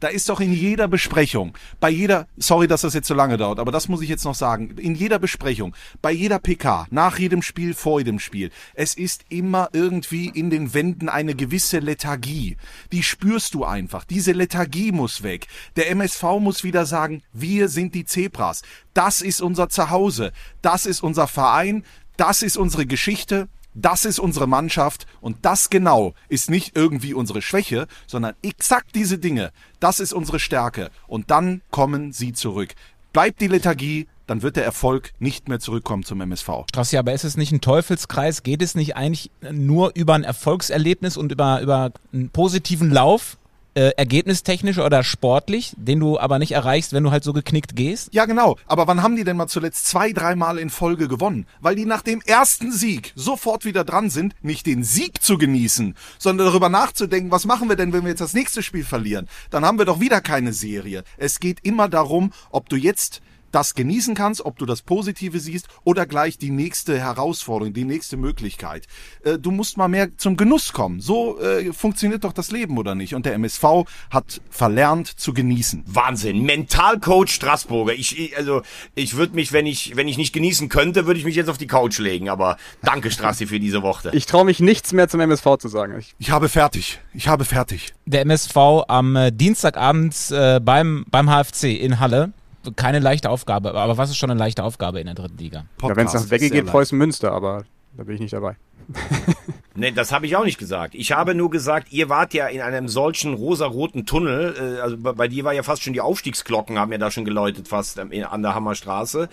Da 0.00 0.08
ist 0.08 0.28
doch 0.28 0.40
in 0.40 0.52
jeder 0.52 0.88
Besprechung, 0.88 1.56
bei 1.78 1.88
jeder, 1.88 2.26
sorry, 2.36 2.66
dass 2.66 2.80
das 2.80 2.94
jetzt 2.94 3.06
so 3.06 3.14
lange 3.14 3.36
dauert, 3.36 3.60
aber 3.60 3.70
das 3.70 3.88
muss 3.88 4.02
ich 4.02 4.08
jetzt 4.08 4.24
noch 4.24 4.34
sagen, 4.34 4.76
in 4.76 4.96
jeder 4.96 5.20
Besprechung, 5.20 5.74
bei 6.02 6.10
jeder 6.10 6.40
PK, 6.40 6.88
nach 6.90 7.18
jedem 7.18 7.42
Spiel, 7.42 7.72
vor 7.72 8.00
jedem 8.00 8.18
Spiel, 8.18 8.50
es 8.74 8.94
ist 8.94 9.24
immer 9.28 9.68
irgendwie 9.72 10.28
in 10.28 10.50
den 10.50 10.74
Wänden 10.74 11.08
eine 11.08 11.36
gewisse 11.36 11.78
Lethargie. 11.78 12.56
Die 12.90 13.04
spürst 13.04 13.54
du 13.54 13.64
einfach. 13.64 14.04
Diese 14.04 14.32
Lethargie 14.32 14.90
muss 14.90 15.22
weg. 15.22 15.46
Der 15.76 15.90
MSV 15.90 16.22
muss 16.40 16.64
wieder 16.64 16.86
sagen, 16.86 17.22
wir 17.32 17.68
sind 17.68 17.94
die 17.94 18.04
Zebras. 18.04 18.62
Das 18.94 19.22
ist 19.22 19.40
unser 19.40 19.68
Zuhause. 19.68 20.32
Das 20.60 20.86
ist 20.86 21.02
unser 21.02 21.28
Verein. 21.28 21.84
Das 22.16 22.42
ist 22.42 22.56
unsere 22.56 22.86
Geschichte 22.86 23.48
das 23.74 24.04
ist 24.04 24.18
unsere 24.18 24.46
Mannschaft 24.46 25.06
und 25.20 25.38
das 25.42 25.70
genau 25.70 26.14
ist 26.28 26.50
nicht 26.50 26.76
irgendwie 26.76 27.14
unsere 27.14 27.42
Schwäche, 27.42 27.86
sondern 28.06 28.34
exakt 28.42 28.94
diese 28.94 29.18
Dinge, 29.18 29.50
das 29.80 30.00
ist 30.00 30.12
unsere 30.12 30.38
Stärke 30.38 30.90
und 31.06 31.30
dann 31.30 31.60
kommen 31.70 32.12
sie 32.12 32.32
zurück. 32.32 32.74
Bleibt 33.12 33.40
die 33.40 33.48
Lethargie, 33.48 34.08
dann 34.26 34.42
wird 34.42 34.56
der 34.56 34.64
Erfolg 34.64 35.12
nicht 35.18 35.48
mehr 35.48 35.60
zurückkommen 35.60 36.02
zum 36.02 36.20
MSV. 36.20 36.48
Strassi, 36.70 36.96
aber 36.96 37.12
ist 37.12 37.24
es 37.24 37.36
nicht 37.36 37.52
ein 37.52 37.60
Teufelskreis? 37.60 38.42
Geht 38.42 38.62
es 38.62 38.74
nicht 38.74 38.96
eigentlich 38.96 39.30
nur 39.52 39.92
über 39.94 40.14
ein 40.14 40.24
Erfolgserlebnis 40.24 41.16
und 41.16 41.30
über, 41.30 41.60
über 41.60 41.92
einen 42.12 42.30
positiven 42.30 42.90
Lauf? 42.90 43.36
Äh, 43.74 43.90
ergebnistechnisch 43.96 44.78
oder 44.78 45.04
sportlich, 45.04 45.72
den 45.76 46.00
du 46.00 46.18
aber 46.18 46.38
nicht 46.38 46.52
erreichst, 46.52 46.92
wenn 46.92 47.04
du 47.04 47.10
halt 47.10 47.24
so 47.24 47.32
geknickt 47.32 47.76
gehst? 47.76 48.08
Ja, 48.12 48.24
genau. 48.24 48.56
Aber 48.66 48.86
wann 48.86 49.02
haben 49.02 49.16
die 49.16 49.24
denn 49.24 49.36
mal 49.36 49.48
zuletzt 49.48 49.86
zwei, 49.86 50.12
dreimal 50.12 50.58
in 50.58 50.70
Folge 50.70 51.08
gewonnen? 51.08 51.46
Weil 51.60 51.76
die 51.76 51.86
nach 51.86 52.02
dem 52.02 52.20
ersten 52.22 52.72
Sieg 52.72 53.12
sofort 53.14 53.64
wieder 53.64 53.84
dran 53.84 54.10
sind, 54.10 54.34
nicht 54.42 54.66
den 54.66 54.84
Sieg 54.84 55.22
zu 55.22 55.38
genießen, 55.38 55.94
sondern 56.18 56.46
darüber 56.46 56.68
nachzudenken, 56.68 57.30
was 57.30 57.44
machen 57.44 57.68
wir 57.68 57.76
denn, 57.76 57.92
wenn 57.92 58.02
wir 58.02 58.10
jetzt 58.10 58.20
das 58.20 58.34
nächste 58.34 58.62
Spiel 58.62 58.84
verlieren? 58.84 59.28
Dann 59.50 59.64
haben 59.64 59.78
wir 59.78 59.84
doch 59.84 60.00
wieder 60.00 60.20
keine 60.20 60.52
Serie. 60.52 61.04
Es 61.16 61.40
geht 61.40 61.58
immer 61.62 61.88
darum, 61.88 62.32
ob 62.50 62.68
du 62.68 62.76
jetzt 62.76 63.20
das 63.54 63.74
genießen 63.74 64.14
kannst, 64.14 64.44
ob 64.44 64.58
du 64.58 64.66
das 64.66 64.82
Positive 64.82 65.38
siehst 65.38 65.68
oder 65.84 66.06
gleich 66.06 66.38
die 66.38 66.50
nächste 66.50 66.98
Herausforderung, 66.98 67.72
die 67.72 67.84
nächste 67.84 68.16
Möglichkeit. 68.16 68.86
Äh, 69.22 69.38
du 69.38 69.50
musst 69.50 69.76
mal 69.76 69.88
mehr 69.88 70.16
zum 70.16 70.36
Genuss 70.36 70.72
kommen. 70.72 71.00
So 71.00 71.40
äh, 71.40 71.72
funktioniert 71.72 72.24
doch 72.24 72.32
das 72.32 72.50
Leben, 72.50 72.78
oder 72.78 72.94
nicht? 72.94 73.14
Und 73.14 73.26
der 73.26 73.34
MSV 73.34 73.64
hat 74.10 74.40
verlernt 74.50 75.08
zu 75.08 75.32
genießen. 75.32 75.84
Wahnsinn. 75.86 76.42
Mentalcoach 76.42 77.28
Straßburger. 77.28 77.94
Ich, 77.94 78.18
ich 78.18 78.36
also 78.36 78.62
ich 78.94 79.16
würde 79.16 79.34
mich, 79.34 79.52
wenn 79.52 79.66
ich, 79.66 79.96
wenn 79.96 80.08
ich 80.08 80.18
nicht 80.18 80.32
genießen 80.32 80.68
könnte, 80.68 81.06
würde 81.06 81.18
ich 81.18 81.24
mich 81.24 81.36
jetzt 81.36 81.48
auf 81.48 81.58
die 81.58 81.66
Couch 81.66 81.98
legen. 81.98 82.28
Aber 82.28 82.56
danke, 82.82 83.10
Strassi, 83.10 83.46
für 83.46 83.60
diese 83.60 83.82
Worte. 83.82 84.10
Ich 84.12 84.26
traue 84.26 84.44
mich 84.44 84.60
nichts 84.60 84.92
mehr 84.92 85.08
zum 85.08 85.20
MSV 85.20 85.58
zu 85.58 85.68
sagen. 85.68 85.96
Ich, 85.98 86.14
ich 86.18 86.30
habe 86.30 86.48
fertig. 86.48 87.00
Ich 87.12 87.28
habe 87.28 87.44
fertig. 87.44 87.94
Der 88.06 88.22
MSV 88.22 88.56
am 88.88 89.16
äh, 89.16 89.30
Dienstagabend 89.30 90.14
äh, 90.30 90.60
beim, 90.60 91.04
beim 91.10 91.28
HFC 91.28 91.64
in 91.64 92.00
Halle 92.00 92.32
keine 92.72 92.98
leichte 92.98 93.30
Aufgabe. 93.30 93.74
Aber 93.74 93.96
was 93.96 94.10
ist 94.10 94.16
schon 94.16 94.30
eine 94.30 94.38
leichte 94.38 94.62
Aufgabe 94.62 95.00
in 95.00 95.06
der 95.06 95.14
dritten 95.14 95.38
Liga? 95.38 95.64
Ja, 95.82 95.96
Wenn 95.96 96.06
es 96.06 96.14
nach 96.14 96.30
Wegge 96.30 96.50
geht, 96.50 96.66
Preußen 96.66 96.96
Münster, 96.96 97.32
aber 97.32 97.64
da 97.96 98.04
bin 98.04 98.14
ich 98.14 98.20
nicht 98.20 98.32
dabei. 98.32 98.56
Nee, 99.76 99.90
das 99.90 100.12
habe 100.12 100.24
ich 100.26 100.36
auch 100.36 100.44
nicht 100.44 100.58
gesagt. 100.58 100.94
Ich 100.94 101.10
habe 101.10 101.34
nur 101.34 101.50
gesagt, 101.50 101.92
ihr 101.92 102.08
wart 102.08 102.32
ja 102.32 102.46
in 102.46 102.60
einem 102.60 102.86
solchen 102.86 103.34
rosaroten 103.34 104.06
Tunnel. 104.06 104.54
Äh, 104.56 104.80
also 104.80 104.96
bei, 104.96 105.12
bei 105.12 105.26
dir 105.26 105.42
war 105.42 105.52
ja 105.52 105.64
fast 105.64 105.82
schon 105.82 105.92
die 105.92 106.00
Aufstiegsglocken, 106.00 106.78
haben 106.78 106.92
ja 106.92 106.98
da 106.98 107.10
schon 107.10 107.24
geläutet, 107.24 107.66
fast 107.66 107.98
ähm, 107.98 108.12
in, 108.12 108.22
an 108.22 108.42
der 108.42 108.54
Hammerstraße. 108.54 109.28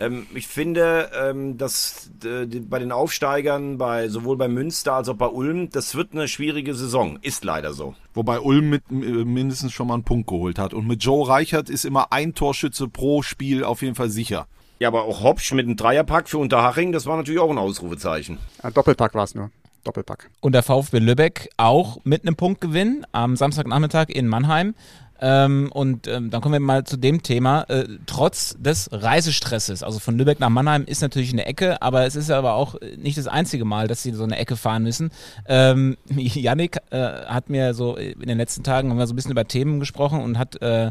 Ähm, 0.00 0.26
ich 0.34 0.46
finde, 0.46 1.10
ähm, 1.14 1.58
dass 1.58 2.10
äh, 2.24 2.46
bei 2.46 2.78
den 2.78 2.92
Aufsteigern, 2.92 3.76
bei 3.76 4.08
sowohl 4.08 4.38
bei 4.38 4.48
Münster 4.48 4.94
als 4.94 5.10
auch 5.10 5.16
bei 5.16 5.26
Ulm, 5.26 5.68
das 5.68 5.94
wird 5.94 6.12
eine 6.12 6.28
schwierige 6.28 6.74
Saison. 6.74 7.18
Ist 7.20 7.44
leider 7.44 7.74
so. 7.74 7.94
Wobei 8.14 8.40
Ulm 8.40 8.70
mit, 8.70 8.84
äh, 8.90 8.94
mindestens 8.94 9.74
schon 9.74 9.88
mal 9.88 9.94
einen 9.94 10.04
Punkt 10.04 10.28
geholt 10.28 10.58
hat. 10.58 10.72
Und 10.72 10.86
mit 10.86 11.04
Joe 11.04 11.28
Reichert 11.28 11.68
ist 11.68 11.84
immer 11.84 12.10
ein 12.10 12.34
Torschütze 12.34 12.88
pro 12.88 13.20
Spiel 13.20 13.64
auf 13.64 13.82
jeden 13.82 13.96
Fall 13.96 14.08
sicher. 14.08 14.46
Ja, 14.78 14.88
aber 14.88 15.04
auch 15.04 15.22
Hopsch 15.22 15.52
mit 15.52 15.66
einem 15.66 15.76
Dreierpack 15.76 16.28
für 16.28 16.38
Unterhaching, 16.38 16.92
das 16.92 17.06
war 17.06 17.16
natürlich 17.16 17.40
auch 17.40 17.50
ein 17.50 17.58
Ausrufezeichen. 17.58 18.38
Ein 18.62 18.74
Doppelpack 18.74 19.14
war 19.14 19.24
es 19.24 19.34
nur. 19.34 19.50
Doppelpack. 19.84 20.30
Und 20.40 20.52
der 20.52 20.62
VfB 20.62 20.98
Lübeck 20.98 21.50
auch 21.58 21.98
mit 22.04 22.22
einem 22.22 22.36
Punktgewinn 22.36 23.06
am 23.12 23.36
Samstagnachmittag 23.36 24.08
in 24.08 24.26
Mannheim. 24.26 24.74
Ähm, 25.20 25.70
und 25.72 26.06
ähm, 26.06 26.30
dann 26.30 26.40
kommen 26.40 26.54
wir 26.54 26.60
mal 26.60 26.84
zu 26.84 26.96
dem 26.96 27.22
Thema. 27.22 27.62
Äh, 27.68 27.84
trotz 28.06 28.56
des 28.58 28.88
Reisestresses, 28.92 29.82
also 29.82 29.98
von 29.98 30.18
Lübeck 30.18 30.40
nach 30.40 30.48
Mannheim 30.48 30.84
ist 30.84 31.02
natürlich 31.02 31.32
eine 31.32 31.46
Ecke, 31.46 31.80
aber 31.80 32.04
es 32.04 32.16
ist 32.16 32.30
aber 32.30 32.54
auch 32.54 32.74
nicht 32.96 33.16
das 33.16 33.26
einzige 33.26 33.64
Mal, 33.64 33.86
dass 33.86 34.02
sie 34.02 34.12
so 34.12 34.24
eine 34.24 34.36
Ecke 34.36 34.56
fahren 34.56 34.82
müssen. 34.82 35.10
Ähm, 35.46 35.96
Yannick 36.08 36.78
äh, 36.90 36.98
hat 36.98 37.48
mir 37.48 37.74
so 37.74 37.96
in 37.96 38.26
den 38.26 38.38
letzten 38.38 38.64
Tagen 38.64 38.90
haben 38.90 38.98
wir 38.98 39.06
so 39.06 39.12
ein 39.12 39.16
bisschen 39.16 39.30
über 39.30 39.46
Themen 39.46 39.80
gesprochen 39.80 40.20
und 40.20 40.38
hat 40.38 40.60
äh, 40.60 40.90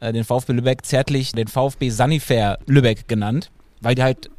äh 0.00 0.12
den 0.12 0.24
VfB 0.24 0.52
Lübeck 0.52 0.84
zärtlich 0.84 1.32
den 1.32 1.48
VfB 1.48 1.90
Sanifair 1.90 2.58
Lübeck 2.66 3.08
genannt 3.08 3.50
weil 3.84 3.94
die 3.94 4.02
halt 4.02 4.30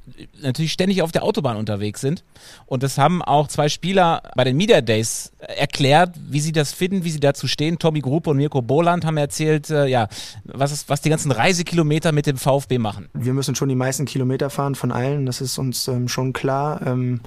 natürlich 0.41 0.71
ständig 0.71 1.01
auf 1.01 1.11
der 1.11 1.23
Autobahn 1.23 1.57
unterwegs 1.57 2.01
sind. 2.01 2.23
Und 2.65 2.83
das 2.83 2.97
haben 2.97 3.21
auch 3.21 3.47
zwei 3.47 3.69
Spieler 3.69 4.21
bei 4.35 4.43
den 4.43 4.57
Media 4.57 4.81
Days 4.81 5.31
erklärt, 5.39 6.15
wie 6.27 6.39
sie 6.39 6.51
das 6.51 6.73
finden, 6.73 7.03
wie 7.03 7.11
sie 7.11 7.19
dazu 7.19 7.47
stehen. 7.47 7.79
Tommy 7.79 8.01
Gruppe 8.01 8.29
und 8.29 8.37
Mirko 8.37 8.61
Boland 8.61 9.05
haben 9.05 9.17
erzählt, 9.17 9.69
äh, 9.69 9.87
ja, 9.87 10.07
was, 10.43 10.71
ist, 10.71 10.89
was 10.89 11.01
die 11.01 11.09
ganzen 11.09 11.31
Reisekilometer 11.31 12.11
mit 12.11 12.27
dem 12.27 12.37
VfB 12.37 12.77
machen. 12.77 13.09
Wir 13.13 13.33
müssen 13.33 13.55
schon 13.55 13.69
die 13.69 13.75
meisten 13.75 14.05
Kilometer 14.05 14.49
fahren 14.49 14.75
von 14.75 14.91
allen, 14.91 15.25
das 15.25 15.41
ist 15.41 15.57
uns 15.57 15.87
ähm, 15.87 16.07
schon 16.07 16.33
klar. 16.33 16.81
Ähm 16.85 17.21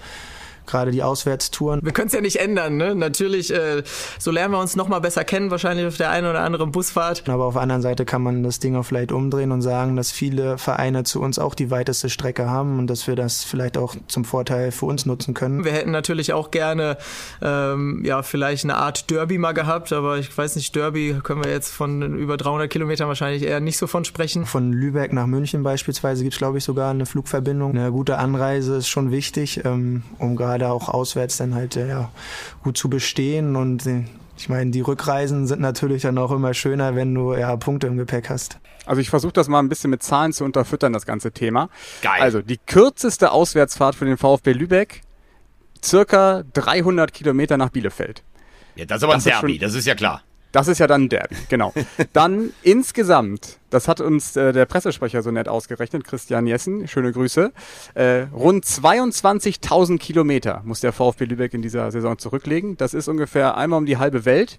gerade 0.68 0.90
die 0.90 1.02
Auswärtstouren. 1.02 1.80
Wir 1.82 1.92
können 1.92 2.08
es 2.08 2.12
ja 2.12 2.20
nicht 2.20 2.36
ändern, 2.36 2.76
ne? 2.76 2.94
Natürlich, 2.94 3.52
äh, 3.52 3.82
so 4.18 4.30
lernen 4.30 4.54
wir 4.54 4.60
uns 4.60 4.76
noch 4.76 4.88
mal 4.88 5.00
besser 5.00 5.24
kennen, 5.24 5.50
wahrscheinlich 5.50 5.86
auf 5.86 5.96
der 5.96 6.10
einen 6.10 6.26
oder 6.26 6.40
anderen 6.40 6.72
Busfahrt. 6.72 7.28
Aber 7.28 7.44
auf 7.44 7.54
der 7.54 7.62
anderen 7.62 7.82
Seite 7.82 8.04
kann 8.04 8.22
man 8.22 8.42
das 8.42 8.58
Ding 8.58 8.76
auch 8.76 8.84
vielleicht 8.84 9.12
umdrehen 9.12 9.52
und 9.52 9.62
sagen, 9.62 9.96
dass 9.96 10.10
viele 10.10 10.58
Vereine 10.58 11.04
zu 11.04 11.20
uns 11.20 11.38
auch 11.38 11.54
die 11.54 11.70
weiteste 11.70 12.10
Strecke 12.10 12.48
haben 12.48 12.78
und 12.78 12.88
dass 12.88 13.06
wir 13.06 13.16
das 13.16 13.44
vielleicht 13.44 13.78
auch 13.78 13.96
zum 14.06 14.24
Vorteil 14.24 14.72
für 14.72 14.86
uns 14.86 15.06
nutzen 15.06 15.34
können. 15.34 15.64
Wir 15.64 15.72
hätten 15.72 15.90
natürlich 15.90 16.32
auch 16.32 16.50
gerne, 16.50 16.98
ähm, 17.42 18.02
ja, 18.04 18.22
vielleicht 18.22 18.64
eine 18.64 18.76
Art 18.76 19.10
Derby 19.10 19.38
mal 19.38 19.52
gehabt, 19.52 19.92
aber 19.92 20.18
ich 20.18 20.36
weiß 20.36 20.56
nicht, 20.56 20.74
Derby 20.74 21.18
können 21.22 21.42
wir 21.42 21.50
jetzt 21.50 21.72
von 21.72 22.16
über 22.16 22.36
300 22.36 22.70
Kilometern 22.70 23.08
wahrscheinlich 23.08 23.42
eher 23.42 23.60
nicht 23.60 23.78
so 23.78 23.86
von 23.86 24.04
sprechen. 24.04 24.46
Von 24.46 24.72
Lübeck 24.72 25.12
nach 25.12 25.26
München 25.26 25.62
beispielsweise 25.62 26.22
gibt 26.22 26.34
es, 26.34 26.38
glaube 26.38 26.58
ich, 26.58 26.64
sogar 26.64 26.90
eine 26.90 27.06
Flugverbindung. 27.06 27.70
Eine 27.70 27.90
gute 27.92 28.18
Anreise 28.18 28.76
ist 28.76 28.88
schon 28.88 29.10
wichtig, 29.10 29.64
ähm, 29.64 30.02
um 30.18 30.36
gerade 30.36 30.57
gerade 30.58 30.72
auch 30.72 30.88
auswärts 30.88 31.36
dann 31.38 31.54
halt 31.54 31.76
äh, 31.76 31.88
ja, 31.88 32.10
gut 32.62 32.76
zu 32.76 32.88
bestehen. 32.90 33.56
Und 33.56 33.86
äh, 33.86 34.04
ich 34.36 34.48
meine, 34.48 34.70
die 34.70 34.80
Rückreisen 34.80 35.46
sind 35.46 35.60
natürlich 35.60 36.02
dann 36.02 36.18
auch 36.18 36.30
immer 36.30 36.54
schöner, 36.54 36.94
wenn 36.94 37.14
du 37.14 37.34
ja 37.34 37.56
Punkte 37.56 37.86
im 37.86 37.96
Gepäck 37.96 38.28
hast. 38.30 38.58
Also 38.86 39.00
ich 39.00 39.10
versuche 39.10 39.32
das 39.32 39.48
mal 39.48 39.58
ein 39.58 39.68
bisschen 39.68 39.90
mit 39.90 40.02
Zahlen 40.02 40.32
zu 40.32 40.44
unterfüttern, 40.44 40.92
das 40.92 41.04
ganze 41.06 41.32
Thema. 41.32 41.68
Geil. 42.02 42.20
Also 42.20 42.40
die 42.42 42.58
kürzeste 42.58 43.32
Auswärtsfahrt 43.32 43.94
für 43.94 44.04
den 44.06 44.16
VfB 44.16 44.52
Lübeck, 44.52 45.02
circa 45.84 46.42
300 46.54 47.12
Kilometer 47.12 47.56
nach 47.56 47.68
Bielefeld. 47.70 48.22
Ja, 48.76 48.84
das 48.86 48.98
ist 48.98 49.02
aber 49.04 49.14
Das 49.14 49.26
ein 49.26 49.30
Derby, 49.32 49.52
schon- 49.54 49.60
das 49.60 49.74
ist 49.74 49.86
ja 49.86 49.94
klar. 49.94 50.22
Das 50.58 50.66
ist 50.66 50.80
ja 50.80 50.88
dann 50.88 51.08
Derby, 51.08 51.36
genau. 51.48 51.72
Dann 52.12 52.50
insgesamt, 52.62 53.60
das 53.70 53.86
hat 53.86 54.00
uns 54.00 54.34
äh, 54.34 54.52
der 54.52 54.66
Pressesprecher 54.66 55.22
so 55.22 55.30
nett 55.30 55.48
ausgerechnet, 55.48 56.02
Christian 56.02 56.48
Jessen, 56.48 56.88
schöne 56.88 57.12
Grüße, 57.12 57.52
äh, 57.94 58.22
rund 58.32 58.64
22.000 58.64 59.98
Kilometer 59.98 60.62
muss 60.64 60.80
der 60.80 60.92
VfB 60.92 61.26
Lübeck 61.26 61.54
in 61.54 61.62
dieser 61.62 61.92
Saison 61.92 62.18
zurücklegen. 62.18 62.76
Das 62.76 62.92
ist 62.92 63.06
ungefähr 63.06 63.56
einmal 63.56 63.78
um 63.78 63.86
die 63.86 63.98
halbe 63.98 64.24
Welt. 64.24 64.58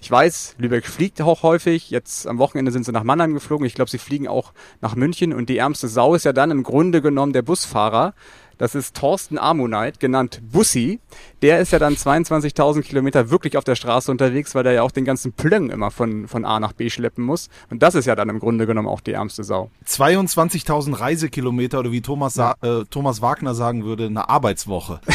Ich 0.00 0.08
weiß, 0.08 0.54
Lübeck 0.58 0.86
fliegt 0.86 1.20
auch 1.20 1.42
häufig. 1.42 1.90
Jetzt 1.90 2.28
am 2.28 2.38
Wochenende 2.38 2.70
sind 2.70 2.84
sie 2.84 2.92
nach 2.92 3.02
Mannheim 3.02 3.34
geflogen. 3.34 3.66
Ich 3.66 3.74
glaube, 3.74 3.90
sie 3.90 3.98
fliegen 3.98 4.28
auch 4.28 4.52
nach 4.80 4.94
München. 4.94 5.32
Und 5.32 5.48
die 5.48 5.56
ärmste 5.56 5.88
Sau 5.88 6.14
ist 6.14 6.24
ja 6.24 6.32
dann 6.32 6.52
im 6.52 6.62
Grunde 6.62 7.02
genommen 7.02 7.32
der 7.32 7.42
Busfahrer. 7.42 8.14
Das 8.58 8.74
ist 8.74 8.96
Thorsten 8.96 9.38
Amonite, 9.38 9.98
genannt 9.98 10.40
Bussi. 10.50 11.00
Der 11.42 11.60
ist 11.60 11.72
ja 11.72 11.78
dann 11.78 11.94
22.000 11.94 12.82
Kilometer 12.82 13.30
wirklich 13.30 13.56
auf 13.56 13.64
der 13.64 13.74
Straße 13.74 14.10
unterwegs, 14.10 14.54
weil 14.54 14.64
der 14.64 14.72
ja 14.72 14.82
auch 14.82 14.90
den 14.90 15.04
ganzen 15.04 15.32
Plöng 15.32 15.70
immer 15.70 15.90
von, 15.90 16.26
von 16.28 16.44
A 16.44 16.60
nach 16.60 16.72
B 16.72 16.90
schleppen 16.90 17.24
muss. 17.24 17.48
Und 17.70 17.82
das 17.82 17.94
ist 17.94 18.06
ja 18.06 18.14
dann 18.14 18.28
im 18.28 18.38
Grunde 18.38 18.66
genommen 18.66 18.88
auch 18.88 19.00
die 19.00 19.12
ärmste 19.12 19.44
Sau. 19.44 19.70
22.000 19.86 20.98
Reisekilometer 20.98 21.80
oder 21.80 21.92
wie 21.92 22.00
Thomas, 22.00 22.34
Sa 22.34 22.56
äh, 22.62 22.84
Thomas 22.90 23.20
Wagner 23.22 23.54
sagen 23.54 23.84
würde, 23.84 24.06
eine 24.06 24.28
Arbeitswoche. 24.28 25.00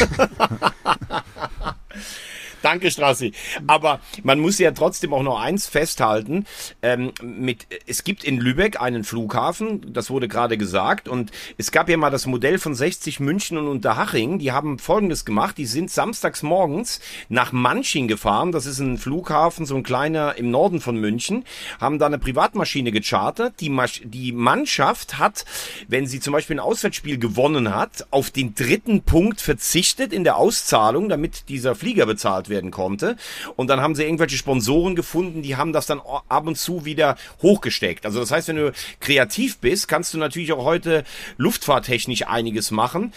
Danke, 2.62 2.90
Strassi. 2.90 3.32
Aber 3.66 4.00
man 4.22 4.38
muss 4.38 4.58
ja 4.58 4.70
trotzdem 4.70 5.12
auch 5.12 5.22
noch 5.22 5.40
eins 5.40 5.66
festhalten. 5.66 6.46
Ähm, 6.80 7.12
mit, 7.20 7.66
es 7.86 8.04
gibt 8.04 8.22
in 8.24 8.38
Lübeck 8.38 8.80
einen 8.80 9.02
Flughafen, 9.02 9.92
das 9.92 10.10
wurde 10.10 10.28
gerade 10.28 10.56
gesagt. 10.56 11.08
Und 11.08 11.32
es 11.58 11.72
gab 11.72 11.88
ja 11.88 11.96
mal 11.96 12.10
das 12.10 12.26
Modell 12.26 12.58
von 12.58 12.74
60 12.74 13.18
München 13.18 13.58
und 13.58 13.66
Unterhaching. 13.66 14.38
Die 14.38 14.52
haben 14.52 14.78
Folgendes 14.78 15.24
gemacht. 15.24 15.58
Die 15.58 15.66
sind 15.66 15.90
samstags 15.90 16.42
morgens 16.42 17.00
nach 17.28 17.50
Manching 17.52 18.06
gefahren. 18.06 18.52
Das 18.52 18.66
ist 18.66 18.78
ein 18.78 18.96
Flughafen, 18.96 19.66
so 19.66 19.74
ein 19.74 19.82
kleiner 19.82 20.36
im 20.36 20.50
Norden 20.50 20.80
von 20.80 20.96
München. 20.96 21.44
Haben 21.80 21.98
da 21.98 22.06
eine 22.06 22.18
Privatmaschine 22.18 22.92
gechartert. 22.92 23.60
Die, 23.60 23.70
Masch 23.70 24.02
die 24.04 24.30
Mannschaft 24.30 25.18
hat, 25.18 25.44
wenn 25.88 26.06
sie 26.06 26.20
zum 26.20 26.32
Beispiel 26.32 26.56
ein 26.56 26.60
Auswärtsspiel 26.60 27.18
gewonnen 27.18 27.74
hat, 27.74 28.06
auf 28.10 28.30
den 28.30 28.54
dritten 28.54 29.02
Punkt 29.02 29.40
verzichtet 29.40 30.12
in 30.12 30.22
der 30.22 30.36
Auszahlung, 30.36 31.08
damit 31.08 31.48
dieser 31.48 31.74
Flieger 31.74 32.06
bezahlt 32.06 32.48
werden 32.52 32.70
konnte. 32.70 33.16
Und 33.56 33.66
dann 33.66 33.80
haben 33.80 33.96
sie 33.96 34.04
irgendwelche 34.04 34.36
Sponsoren 34.36 34.94
gefunden, 34.94 35.42
die 35.42 35.56
haben 35.56 35.72
das 35.72 35.86
dann 35.86 36.00
ab 36.28 36.46
und 36.46 36.56
zu 36.56 36.84
wieder 36.84 37.16
hochgesteckt. 37.42 38.06
Also 38.06 38.20
das 38.20 38.30
heißt, 38.30 38.46
wenn 38.46 38.56
du 38.56 38.72
kreativ 39.00 39.58
bist, 39.58 39.88
kannst 39.88 40.14
du 40.14 40.18
natürlich 40.18 40.52
auch 40.52 40.64
heute 40.64 41.02
luftfahrttechnisch 41.36 42.28
einiges 42.28 42.70
machen. 42.70 43.12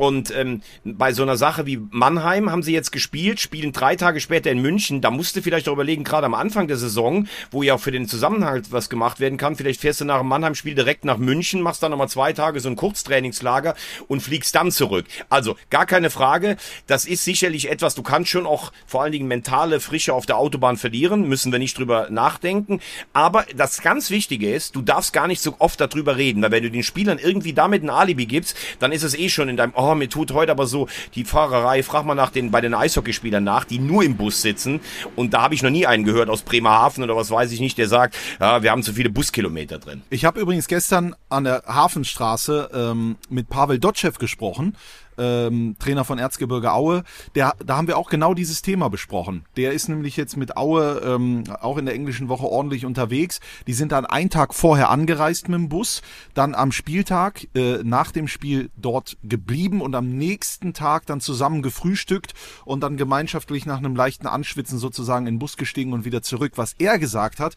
Und 0.00 0.34
ähm, 0.34 0.62
bei 0.82 1.12
so 1.12 1.22
einer 1.22 1.36
Sache 1.36 1.66
wie 1.66 1.78
Mannheim 1.90 2.50
haben 2.50 2.62
sie 2.62 2.72
jetzt 2.72 2.90
gespielt, 2.90 3.38
spielen 3.38 3.72
drei 3.72 3.96
Tage 3.96 4.20
später 4.20 4.50
in 4.50 4.62
München. 4.62 5.02
Da 5.02 5.10
musst 5.10 5.36
du 5.36 5.42
vielleicht 5.42 5.68
auch 5.68 5.74
überlegen, 5.74 6.04
gerade 6.04 6.24
am 6.24 6.32
Anfang 6.32 6.68
der 6.68 6.78
Saison, 6.78 7.28
wo 7.50 7.62
ja 7.62 7.74
auch 7.74 7.80
für 7.80 7.90
den 7.90 8.08
Zusammenhalt 8.08 8.72
was 8.72 8.88
gemacht 8.88 9.20
werden 9.20 9.36
kann, 9.36 9.56
vielleicht 9.56 9.82
fährst 9.82 10.00
du 10.00 10.06
nach 10.06 10.20
dem 10.20 10.28
Mannheim-Spiel 10.28 10.74
direkt 10.74 11.04
nach 11.04 11.18
München, 11.18 11.60
machst 11.60 11.82
dann 11.82 11.90
nochmal 11.90 12.08
zwei 12.08 12.32
Tage 12.32 12.60
so 12.60 12.70
ein 12.70 12.76
Kurztrainingslager 12.76 13.74
und 14.08 14.22
fliegst 14.22 14.54
dann 14.54 14.70
zurück. 14.70 15.04
Also 15.28 15.56
gar 15.68 15.84
keine 15.84 16.08
Frage, 16.08 16.56
das 16.86 17.04
ist 17.04 17.26
sicherlich 17.26 17.70
etwas, 17.70 17.94
du 17.94 18.02
kannst 18.02 18.30
schon 18.30 18.46
auch 18.46 18.72
vor 18.86 19.02
allen 19.02 19.12
Dingen 19.12 19.28
mentale 19.28 19.80
Frische 19.80 20.14
auf 20.14 20.24
der 20.24 20.38
Autobahn 20.38 20.78
verlieren, 20.78 21.28
müssen 21.28 21.52
wir 21.52 21.58
nicht 21.58 21.76
drüber 21.76 22.08
nachdenken. 22.08 22.80
Aber 23.12 23.44
das 23.54 23.82
ganz 23.82 24.08
Wichtige 24.08 24.50
ist, 24.50 24.74
du 24.76 24.80
darfst 24.80 25.12
gar 25.12 25.26
nicht 25.26 25.42
so 25.42 25.56
oft 25.58 25.78
darüber 25.78 26.16
reden, 26.16 26.40
weil 26.40 26.52
wenn 26.52 26.62
du 26.62 26.70
den 26.70 26.84
Spielern 26.84 27.18
irgendwie 27.18 27.52
damit 27.52 27.82
ein 27.82 27.90
Alibi 27.90 28.24
gibst, 28.24 28.56
dann 28.78 28.92
ist 28.92 29.02
es 29.02 29.14
eh 29.14 29.28
schon 29.28 29.50
in 29.50 29.58
deinem, 29.58 29.74
oh, 29.76 29.89
mir 29.94 30.08
tut 30.08 30.32
heute 30.32 30.52
aber 30.52 30.66
so 30.66 30.88
die 31.14 31.24
Fahrerei, 31.24 31.82
frag 31.82 32.04
mal 32.04 32.14
nach 32.14 32.30
den, 32.30 32.50
bei 32.50 32.60
den 32.60 32.74
Eishockeyspielern 32.74 33.42
nach, 33.42 33.64
die 33.64 33.78
nur 33.78 34.02
im 34.02 34.16
Bus 34.16 34.42
sitzen. 34.42 34.80
Und 35.16 35.34
da 35.34 35.42
habe 35.42 35.54
ich 35.54 35.62
noch 35.62 35.70
nie 35.70 35.86
einen 35.86 36.04
gehört 36.04 36.28
aus 36.28 36.42
Bremerhaven 36.42 37.04
oder 37.04 37.16
was 37.16 37.30
weiß 37.30 37.52
ich 37.52 37.60
nicht, 37.60 37.78
der 37.78 37.88
sagt, 37.88 38.16
ja, 38.40 38.62
wir 38.62 38.70
haben 38.70 38.82
zu 38.82 38.92
viele 38.92 39.10
Buskilometer 39.10 39.78
drin. 39.78 40.02
Ich 40.10 40.24
habe 40.24 40.40
übrigens 40.40 40.68
gestern 40.68 41.14
an 41.28 41.44
der 41.44 41.62
Hafenstraße 41.66 42.70
ähm, 42.74 43.16
mit 43.28 43.48
Pavel 43.48 43.78
Dotschew 43.78 44.12
gesprochen, 44.18 44.76
ähm, 45.20 45.76
Trainer 45.78 46.04
von 46.04 46.18
Erzgebirge 46.18 46.72
Aue. 46.72 47.04
Der, 47.34 47.54
da 47.64 47.76
haben 47.76 47.86
wir 47.86 47.98
auch 47.98 48.08
genau 48.08 48.34
dieses 48.34 48.62
Thema 48.62 48.88
besprochen. 48.88 49.44
Der 49.56 49.72
ist 49.72 49.88
nämlich 49.88 50.16
jetzt 50.16 50.36
mit 50.36 50.56
Aue 50.56 51.00
ähm, 51.04 51.44
auch 51.60 51.76
in 51.78 51.86
der 51.86 51.94
englischen 51.94 52.28
Woche 52.28 52.46
ordentlich 52.46 52.86
unterwegs. 52.86 53.40
Die 53.66 53.74
sind 53.74 53.92
dann 53.92 54.06
einen 54.06 54.30
Tag 54.30 54.54
vorher 54.54 54.90
angereist 54.90 55.48
mit 55.48 55.58
dem 55.58 55.68
Bus, 55.68 56.02
dann 56.34 56.54
am 56.54 56.72
Spieltag 56.72 57.46
äh, 57.54 57.78
nach 57.84 58.10
dem 58.10 58.26
Spiel 58.26 58.70
dort 58.76 59.18
geblieben 59.22 59.80
und 59.80 59.94
am 59.94 60.08
nächsten 60.08 60.72
Tag 60.72 61.06
dann 61.06 61.20
zusammen 61.20 61.62
gefrühstückt 61.62 62.34
und 62.64 62.80
dann 62.80 62.96
gemeinschaftlich 62.96 63.66
nach 63.66 63.78
einem 63.78 63.94
leichten 63.94 64.26
Anschwitzen 64.26 64.78
sozusagen 64.78 65.26
in 65.26 65.34
den 65.34 65.38
Bus 65.38 65.56
gestiegen 65.56 65.92
und 65.92 66.04
wieder 66.04 66.22
zurück. 66.22 66.52
Was 66.56 66.74
er 66.78 66.98
gesagt 66.98 67.40
hat, 67.40 67.56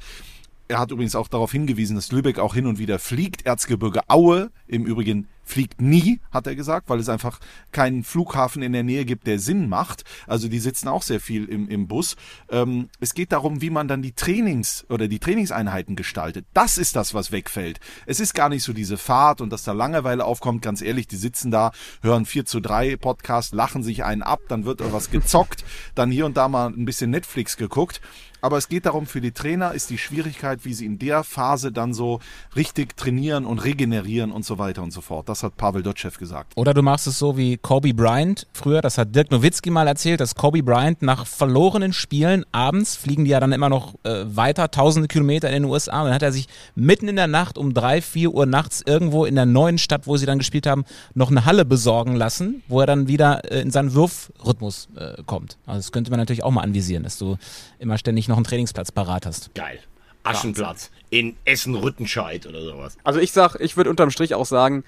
er 0.67 0.79
hat 0.79 0.91
übrigens 0.91 1.15
auch 1.15 1.27
darauf 1.27 1.51
hingewiesen, 1.51 1.95
dass 1.95 2.11
Lübeck 2.11 2.39
auch 2.39 2.53
hin 2.53 2.65
und 2.65 2.79
wieder 2.79 2.97
fliegt. 2.97 3.45
Erzgebirge 3.45 4.01
Aue, 4.07 4.49
im 4.67 4.85
Übrigen 4.85 5.27
fliegt 5.43 5.81
nie, 5.81 6.19
hat 6.31 6.47
er 6.47 6.55
gesagt, 6.55 6.89
weil 6.89 6.99
es 6.99 7.09
einfach 7.09 7.39
keinen 7.71 8.03
Flughafen 8.03 8.61
in 8.61 8.73
der 8.73 8.83
Nähe 8.83 9.05
gibt, 9.05 9.27
der 9.27 9.39
Sinn 9.39 9.69
macht. 9.69 10.03
Also 10.27 10.47
die 10.47 10.59
sitzen 10.59 10.87
auch 10.87 11.01
sehr 11.01 11.19
viel 11.19 11.45
im, 11.45 11.67
im 11.67 11.87
Bus. 11.87 12.15
Ähm, 12.49 12.89
es 12.99 13.13
geht 13.13 13.31
darum, 13.31 13.61
wie 13.61 13.69
man 13.69 13.87
dann 13.87 14.01
die 14.01 14.13
Trainings 14.13 14.85
oder 14.89 15.07
die 15.07 15.19
Trainingseinheiten 15.19 15.95
gestaltet. 15.95 16.45
Das 16.53 16.77
ist 16.77 16.95
das, 16.95 17.13
was 17.13 17.31
wegfällt. 17.31 17.79
Es 18.05 18.19
ist 18.19 18.33
gar 18.33 18.49
nicht 18.49 18.63
so 18.63 18.73
diese 18.73 18.97
Fahrt 18.97 19.41
und 19.41 19.49
dass 19.49 19.63
da 19.63 19.73
Langeweile 19.73 20.25
aufkommt. 20.25 20.61
Ganz 20.61 20.81
ehrlich, 20.81 21.07
die 21.07 21.17
sitzen 21.17 21.51
da, 21.51 21.71
hören 22.01 22.25
4 22.25 22.45
zu 22.45 22.59
3 22.59 22.97
Podcast, 22.97 23.53
lachen 23.53 23.83
sich 23.83 24.03
einen 24.03 24.23
ab, 24.23 24.41
dann 24.47 24.65
wird 24.65 24.81
was 24.91 25.11
gezockt, 25.11 25.63
dann 25.95 26.11
hier 26.11 26.25
und 26.25 26.37
da 26.37 26.47
mal 26.47 26.67
ein 26.67 26.85
bisschen 26.85 27.09
Netflix 27.09 27.57
geguckt. 27.57 28.01
Aber 28.43 28.57
es 28.57 28.67
geht 28.67 28.85
darum, 28.85 29.05
für 29.05 29.21
die 29.21 29.31
Trainer 29.31 29.71
ist 29.71 29.89
die 29.89 29.97
Schwierigkeit, 29.97 30.65
wie 30.65 30.73
sie 30.73 30.85
in 30.85 30.99
der 30.99 31.23
Phase 31.23 31.71
dann 31.71 31.93
so 31.93 32.19
richtig 32.57 32.97
trainieren 32.97 33.45
und 33.45 33.63
regenerieren 33.63 34.33
und 34.33 34.43
so 34.43 34.57
weiter 34.57 34.83
und 34.83 34.91
so 34.91 34.99
fort. 34.99 35.29
Das 35.29 35.43
hat 35.43 35.55
Pavel 35.55 35.81
Dotschew 35.81 36.11
gesagt. 36.19 36.51
Oder 36.57 36.73
du 36.73 36.81
machst 36.81 37.07
es 37.07 37.17
so 37.17 37.37
wie 37.37 37.55
Kobe 37.55 37.93
Bryant 37.93 38.45
früher, 38.51 38.81
das 38.81 38.97
hat 38.97 39.15
Dirk 39.15 39.31
Nowitzki 39.31 39.69
mal 39.69 39.87
erzählt, 39.87 40.19
dass 40.19 40.35
Kobe 40.35 40.61
Bryant 40.61 41.01
nach 41.01 41.25
verlorenen 41.25 41.93
Spielen 41.93 42.45
abends 42.51 42.97
fliegen 42.97 43.23
die 43.23 43.31
ja 43.31 43.39
dann 43.39 43.53
immer 43.53 43.69
noch 43.69 43.95
äh, 44.03 44.25
weiter, 44.25 44.69
tausende 44.69 45.07
Kilometer 45.07 45.47
in 45.47 45.63
den 45.63 45.71
USA 45.71 46.01
und 46.01 46.07
dann 46.07 46.15
hat 46.15 46.23
er 46.23 46.33
sich 46.33 46.49
mitten 46.75 47.07
in 47.07 47.15
der 47.15 47.27
Nacht 47.27 47.57
um 47.57 47.73
drei, 47.73 48.01
vier 48.01 48.33
Uhr 48.33 48.45
nachts 48.45 48.83
irgendwo 48.85 49.23
in 49.23 49.35
der 49.35 49.45
neuen 49.45 49.77
Stadt, 49.77 50.05
wo 50.05 50.17
sie 50.17 50.25
dann 50.25 50.39
gespielt 50.39 50.67
haben, 50.67 50.83
noch 51.13 51.31
eine 51.31 51.45
Halle 51.45 51.63
besorgen 51.63 52.17
lassen, 52.17 52.61
wo 52.67 52.81
er 52.81 52.87
dann 52.87 53.07
wieder 53.07 53.49
äh, 53.49 53.61
in 53.61 53.71
seinen 53.71 53.95
Wurfrhythmus 53.95 54.89
äh, 54.97 55.23
kommt. 55.25 55.57
Also 55.65 55.77
das 55.77 55.93
könnte 55.93 56.11
man 56.11 56.19
natürlich 56.19 56.43
auch 56.43 56.51
mal 56.51 56.61
anvisieren, 56.61 57.03
dass 57.03 57.17
du 57.17 57.37
immer 57.79 57.97
ständig 57.97 58.27
noch 58.27 58.32
einen 58.37 58.45
Trainingsplatz 58.45 58.91
parat 58.91 59.25
hast. 59.25 59.53
Geil. 59.55 59.79
Aschenplatz 60.23 60.89
in 61.09 61.35
Essen-Rüttenscheid 61.45 62.47
oder 62.47 62.63
sowas. 62.63 62.97
Also 63.03 63.19
ich 63.19 63.31
sag, 63.31 63.55
ich 63.59 63.77
würde 63.77 63.89
unterm 63.89 64.09
Strich 64.09 64.33
auch 64.35 64.45
sagen, 64.45 64.83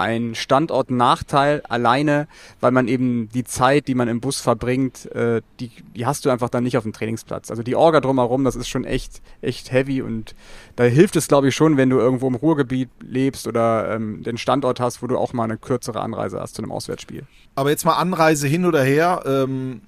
ein 0.00 0.34
Standortnachteil 0.34 1.62
alleine, 1.68 2.26
weil 2.60 2.70
man 2.70 2.88
eben 2.88 3.28
die 3.28 3.44
Zeit, 3.44 3.86
die 3.88 3.94
man 3.94 4.08
im 4.08 4.20
Bus 4.20 4.40
verbringt, 4.40 5.04
äh, 5.12 5.42
die, 5.58 5.70
die 5.94 6.06
hast 6.06 6.24
du 6.24 6.30
einfach 6.30 6.48
dann 6.48 6.62
nicht 6.62 6.78
auf 6.78 6.84
dem 6.84 6.94
Trainingsplatz. 6.94 7.50
Also 7.50 7.62
die 7.62 7.76
Orga 7.76 8.00
drumherum, 8.00 8.44
das 8.44 8.56
ist 8.56 8.68
schon 8.68 8.84
echt, 8.84 9.20
echt 9.42 9.72
heavy 9.72 10.00
und 10.00 10.34
da 10.76 10.84
hilft 10.84 11.16
es, 11.16 11.28
glaube 11.28 11.48
ich, 11.48 11.54
schon, 11.54 11.76
wenn 11.76 11.90
du 11.90 11.98
irgendwo 11.98 12.28
im 12.28 12.34
Ruhrgebiet 12.34 12.88
lebst 13.02 13.46
oder 13.46 13.94
ähm, 13.94 14.22
den 14.22 14.38
Standort 14.38 14.80
hast, 14.80 15.02
wo 15.02 15.06
du 15.06 15.18
auch 15.18 15.34
mal 15.34 15.44
eine 15.44 15.58
kürzere 15.58 16.00
Anreise 16.00 16.40
hast 16.40 16.54
zu 16.54 16.62
einem 16.62 16.72
Auswärtsspiel. 16.72 17.26
Aber 17.54 17.68
jetzt 17.68 17.84
mal 17.84 17.96
Anreise 17.96 18.48
hin 18.48 18.64
oder 18.64 18.82
her. 18.82 19.22
Ähm, 19.26 19.82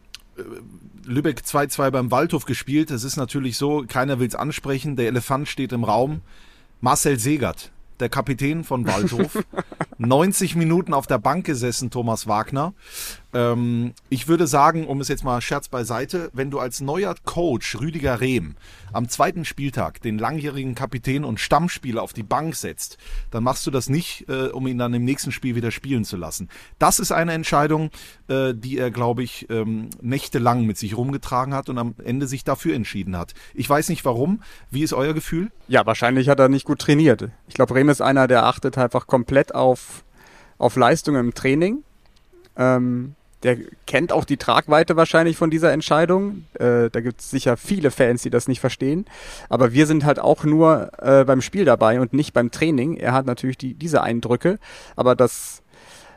Lübeck 1.04 1.40
2-2 1.40 1.90
beim 1.90 2.10
Waldhof 2.10 2.44
gespielt. 2.44 2.90
Es 2.90 3.04
ist 3.04 3.16
natürlich 3.16 3.56
so, 3.56 3.84
keiner 3.86 4.18
will 4.18 4.28
es 4.28 4.34
ansprechen. 4.34 4.96
Der 4.96 5.06
Elefant 5.06 5.48
steht 5.48 5.72
im 5.72 5.84
Raum. 5.84 6.20
Marcel 6.80 7.18
Segert, 7.18 7.70
der 8.00 8.08
Kapitän 8.08 8.64
von 8.64 8.86
Waldhof. 8.86 9.44
90 9.98 10.56
Minuten 10.56 10.94
auf 10.94 11.06
der 11.06 11.18
Bank 11.18 11.46
gesessen, 11.46 11.90
Thomas 11.90 12.26
Wagner. 12.26 12.74
Ähm, 13.34 13.94
ich 14.10 14.28
würde 14.28 14.46
sagen, 14.46 14.86
um 14.86 15.00
es 15.00 15.08
jetzt 15.08 15.24
mal 15.24 15.40
Scherz 15.40 15.68
beiseite, 15.68 16.30
wenn 16.32 16.50
du 16.50 16.58
als 16.58 16.80
neuer 16.80 17.14
Coach 17.24 17.80
Rüdiger 17.80 18.20
Rehm 18.20 18.56
am 18.92 19.08
zweiten 19.08 19.44
Spieltag 19.44 20.02
den 20.02 20.18
langjährigen 20.18 20.74
Kapitän 20.74 21.24
und 21.24 21.40
Stammspieler 21.40 22.02
auf 22.02 22.12
die 22.12 22.22
Bank 22.22 22.54
setzt, 22.54 22.98
dann 23.30 23.42
machst 23.42 23.66
du 23.66 23.70
das 23.70 23.88
nicht, 23.88 24.28
äh, 24.28 24.48
um 24.48 24.66
ihn 24.66 24.78
dann 24.78 24.92
im 24.92 25.04
nächsten 25.04 25.32
Spiel 25.32 25.54
wieder 25.54 25.70
spielen 25.70 26.04
zu 26.04 26.16
lassen. 26.16 26.50
Das 26.78 26.98
ist 26.98 27.10
eine 27.10 27.32
Entscheidung, 27.32 27.90
äh, 28.28 28.52
die 28.54 28.76
er, 28.76 28.90
glaube 28.90 29.22
ich, 29.22 29.48
ähm, 29.48 29.88
nächtelang 30.00 30.66
mit 30.66 30.76
sich 30.76 30.96
rumgetragen 30.96 31.54
hat 31.54 31.70
und 31.70 31.78
am 31.78 31.94
Ende 32.04 32.26
sich 32.26 32.44
dafür 32.44 32.74
entschieden 32.74 33.16
hat. 33.16 33.32
Ich 33.54 33.68
weiß 33.68 33.88
nicht 33.88 34.04
warum. 34.04 34.42
Wie 34.70 34.82
ist 34.82 34.92
euer 34.92 35.14
Gefühl? 35.14 35.50
Ja, 35.68 35.86
wahrscheinlich 35.86 36.28
hat 36.28 36.38
er 36.38 36.48
nicht 36.48 36.66
gut 36.66 36.80
trainiert. 36.80 37.30
Ich 37.48 37.54
glaube, 37.54 37.74
Rehm 37.74 37.88
ist 37.88 38.02
einer, 38.02 38.28
der 38.28 38.44
achtet 38.44 38.76
einfach 38.76 39.06
komplett 39.06 39.54
auf, 39.54 40.04
auf 40.58 40.76
Leistung 40.76 41.16
im 41.16 41.32
Training. 41.32 41.82
Ähm, 42.56 43.14
der 43.43 43.57
kennt 43.86 44.12
auch 44.12 44.24
die 44.24 44.36
Tragweite 44.36 44.97
wahrscheinlich 44.97 45.36
von 45.36 45.51
dieser 45.51 45.72
Entscheidung. 45.72 46.45
Äh, 46.55 46.90
da 46.90 47.01
gibt 47.01 47.20
es 47.20 47.30
sicher 47.30 47.57
viele 47.57 47.90
Fans, 47.90 48.22
die 48.22 48.30
das 48.30 48.49
nicht 48.49 48.61
verstehen. 48.61 49.07
Aber 49.49 49.72
wir 49.72 49.86
sind 49.86 50.05
halt 50.05 50.20
auch 50.20 50.45
nur 50.45 50.90
äh, 50.99 51.24
beim 51.24 51.43
Spiel 51.43 51.64
dabei 51.64 52.01
und 52.01 52.12
nicht 52.12 52.32
beim 52.32 52.51
Training. 52.51 52.97
Er 52.97 53.12
hat 53.12 53.26
natürlich 53.26 53.59
die, 53.59 53.74
diese 53.74 54.03
Eindrücke. 54.03 54.59
Aber 54.97 55.16
das 55.16 55.62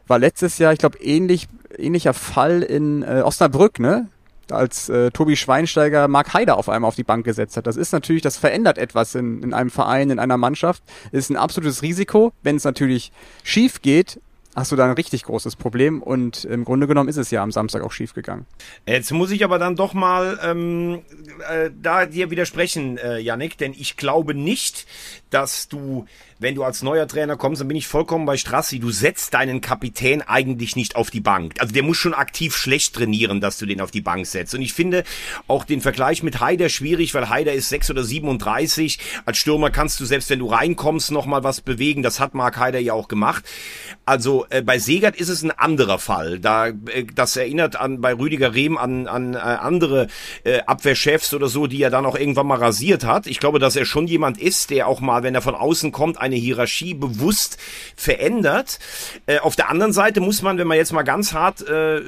war 0.07 0.19
letztes 0.19 0.59
Jahr, 0.59 0.73
ich 0.73 0.79
glaube, 0.79 0.99
ähnlich, 0.99 1.47
ähnlicher 1.77 2.13
Fall 2.13 2.61
in 2.61 3.01
äh, 3.01 3.21
Osnabrück, 3.23 3.79
ne? 3.79 4.07
als 4.51 4.89
äh, 4.89 5.11
Tobi 5.11 5.35
Schweinsteiger 5.35 6.07
Mark 6.07 6.33
Heider 6.33 6.57
auf 6.57 6.69
einmal 6.69 6.87
auf 6.87 6.95
die 6.95 7.03
Bank 7.03 7.25
gesetzt 7.25 7.57
hat. 7.57 7.67
Das 7.67 7.77
ist 7.77 7.91
natürlich, 7.91 8.21
das 8.21 8.37
verändert 8.37 8.77
etwas 8.77 9.15
in, 9.15 9.41
in 9.41 9.53
einem 9.53 9.69
Verein, 9.69 10.09
in 10.09 10.19
einer 10.19 10.37
Mannschaft. 10.37 10.83
ist 11.11 11.29
ein 11.29 11.37
absolutes 11.37 11.81
Risiko. 11.81 12.31
Wenn 12.43 12.55
es 12.55 12.63
natürlich 12.63 13.11
schief 13.43 13.81
geht, 13.81 14.19
hast 14.55 14.71
du 14.71 14.75
da 14.75 14.85
ein 14.85 14.91
richtig 14.91 15.23
großes 15.23 15.55
Problem 15.55 16.01
und 16.01 16.45
im 16.45 16.63
Grunde 16.63 16.87
genommen 16.87 17.09
ist 17.09 17.17
es 17.17 17.29
ja 17.29 17.43
am 17.43 17.51
Samstag 17.51 17.83
auch 17.83 17.91
schief 17.91 18.13
gegangen. 18.13 18.45
Jetzt 18.87 19.11
muss 19.11 19.31
ich 19.31 19.43
aber 19.43 19.59
dann 19.59 19.75
doch 19.75 19.93
mal 19.93 20.39
ähm, 20.43 21.01
äh, 21.49 21.69
da 21.81 22.05
dir 22.05 22.31
widersprechen, 22.31 22.97
äh, 22.97 23.19
Yannick, 23.19 23.57
denn 23.57 23.73
ich 23.73 23.97
glaube 23.97 24.33
nicht, 24.33 24.87
dass 25.29 25.67
du, 25.67 26.05
wenn 26.39 26.55
du 26.55 26.63
als 26.63 26.81
neuer 26.81 27.07
Trainer 27.07 27.35
kommst, 27.35 27.59
dann 27.59 27.67
bin 27.67 27.75
ich 27.75 27.87
vollkommen 27.87 28.25
bei 28.25 28.37
Strassi, 28.37 28.79
du 28.79 28.91
setzt 28.91 29.33
deinen 29.33 29.59
Kapitän 29.59 30.21
eigentlich 30.21 30.77
nicht 30.77 30.95
auf 30.95 31.11
die 31.11 31.19
Bank. 31.19 31.55
Also 31.59 31.73
der 31.73 31.83
muss 31.83 31.97
schon 31.97 32.13
aktiv 32.13 32.55
schlecht 32.55 32.95
trainieren, 32.95 33.41
dass 33.41 33.57
du 33.57 33.65
den 33.65 33.81
auf 33.81 33.91
die 33.91 34.01
Bank 34.01 34.25
setzt. 34.25 34.55
Und 34.55 34.61
ich 34.61 34.71
finde 34.71 35.03
auch 35.47 35.65
den 35.65 35.81
Vergleich 35.81 36.23
mit 36.23 36.39
Haider 36.39 36.69
schwierig, 36.69 37.13
weil 37.13 37.29
Haider 37.29 37.51
ist 37.51 37.67
6 37.69 37.91
oder 37.91 38.03
37. 38.05 38.99
Als 39.25 39.37
Stürmer 39.37 39.71
kannst 39.71 39.99
du, 39.99 40.05
selbst 40.05 40.29
wenn 40.29 40.39
du 40.39 40.47
reinkommst, 40.47 41.11
nochmal 41.11 41.43
was 41.43 41.59
bewegen. 41.59 42.03
Das 42.03 42.21
hat 42.21 42.33
Mark 42.33 42.57
Haider 42.57 42.79
ja 42.79 42.93
auch 42.93 43.09
gemacht. 43.09 43.43
Also 44.05 44.44
äh, 44.49 44.61
bei 44.61 44.79
Segert 44.79 45.15
ist 45.15 45.29
es 45.29 45.43
ein 45.43 45.51
anderer 45.51 45.99
Fall. 45.99 46.39
Da, 46.39 46.67
äh, 46.67 47.05
das 47.13 47.35
erinnert 47.35 47.75
an 47.75 48.01
bei 48.01 48.13
Rüdiger 48.13 48.53
Rehm 48.53 48.77
an, 48.77 49.07
an 49.07 49.33
äh, 49.33 49.37
andere 49.37 50.07
äh, 50.43 50.59
Abwehrchefs 50.65 51.33
oder 51.33 51.47
so, 51.47 51.67
die 51.67 51.81
er 51.81 51.89
dann 51.89 52.05
auch 52.05 52.17
irgendwann 52.17 52.47
mal 52.47 52.57
rasiert 52.57 53.03
hat. 53.03 53.27
Ich 53.27 53.39
glaube, 53.39 53.59
dass 53.59 53.75
er 53.75 53.85
schon 53.85 54.07
jemand 54.07 54.39
ist, 54.39 54.69
der 54.69 54.87
auch 54.87 55.01
mal, 55.01 55.23
wenn 55.23 55.35
er 55.35 55.41
von 55.41 55.55
außen 55.55 55.91
kommt, 55.91 56.19
eine 56.19 56.35
Hierarchie 56.35 56.93
bewusst 56.93 57.57
verändert. 57.95 58.79
Äh, 59.25 59.39
auf 59.39 59.55
der 59.55 59.69
anderen 59.69 59.93
Seite 59.93 60.21
muss 60.21 60.41
man, 60.41 60.57
wenn 60.57 60.67
man 60.67 60.77
jetzt 60.77 60.93
mal 60.93 61.03
ganz 61.03 61.33
hart 61.33 61.61
äh, 61.67 62.01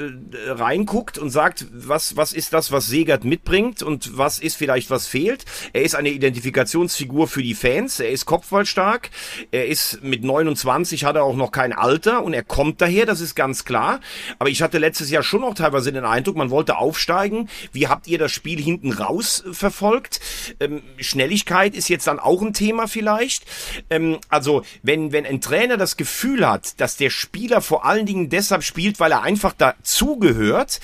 reinguckt 0.47 1.17
und 1.17 1.29
sagt, 1.29 1.65
was, 1.71 2.15
was 2.15 2.33
ist 2.33 2.53
das, 2.53 2.71
was 2.71 2.88
Segert 2.88 3.23
mitbringt 3.23 3.83
und 3.83 4.17
was 4.17 4.39
ist 4.39 4.57
vielleicht, 4.57 4.89
was 4.89 5.07
fehlt. 5.07 5.45
Er 5.73 5.83
ist 5.83 5.95
eine 5.95 6.09
Identifikationsfigur 6.09 7.27
für 7.27 7.43
die 7.43 7.55
Fans, 7.55 7.99
er 7.99 8.09
ist 8.09 8.25
kopfballstark, 8.25 9.09
er 9.51 9.67
ist 9.67 10.03
mit 10.03 10.23
29 10.23 11.05
hat 11.05 11.15
er 11.15 11.23
auch 11.23 11.35
noch 11.35 11.51
kein 11.51 11.73
Alter 11.73 12.23
und 12.28 12.34
er 12.34 12.43
kommt 12.43 12.82
daher, 12.82 13.05
das 13.05 13.21
ist 13.21 13.36
ganz 13.36 13.65
klar. 13.65 13.99
Aber 14.38 14.49
ich 14.49 14.61
hatte 14.61 14.78
letztes 14.78 15.09
Jahr 15.09 15.23
schon 15.23 15.41
noch 15.41 15.55
teilweise 15.55 15.91
den 15.91 16.05
Eindruck, 16.05 16.36
man 16.36 16.51
wollte 16.51 16.78
aufsteigen. 16.78 17.49
Wie 17.71 17.88
habt 17.88 18.07
ihr 18.07 18.19
das 18.19 18.32
Spiel 18.32 18.61
hinten 18.61 18.91
raus 18.91 19.43
verfolgt? 19.51 20.19
Ähm, 20.59 20.84
Schnelligkeit 20.97 21.73
ist 21.73 21.89
jetzt 21.89 22.05
dann 22.07 22.19
auch 22.19 22.41
ein 22.41 22.53
Thema 22.53 22.88
vielleicht. 22.88 23.45
Ähm, 23.89 24.19
also 24.30 24.63
wenn, 24.84 25.11
wenn 25.11 25.25
ein 25.25 25.41
Trainer 25.41 25.78
das 25.78 25.97
Gefühl 25.97 26.47
hat, 26.47 26.80
dass 26.80 26.97
der 26.97 27.09
Spieler 27.09 27.61
vor 27.61 27.86
allen 27.86 28.05
Dingen 28.05 28.30
deshalb 28.30 28.63
spielt, 28.63 28.99
weil 28.99 29.11
er 29.11 29.23
einfach 29.23 29.53
dazugehört, 29.53 30.80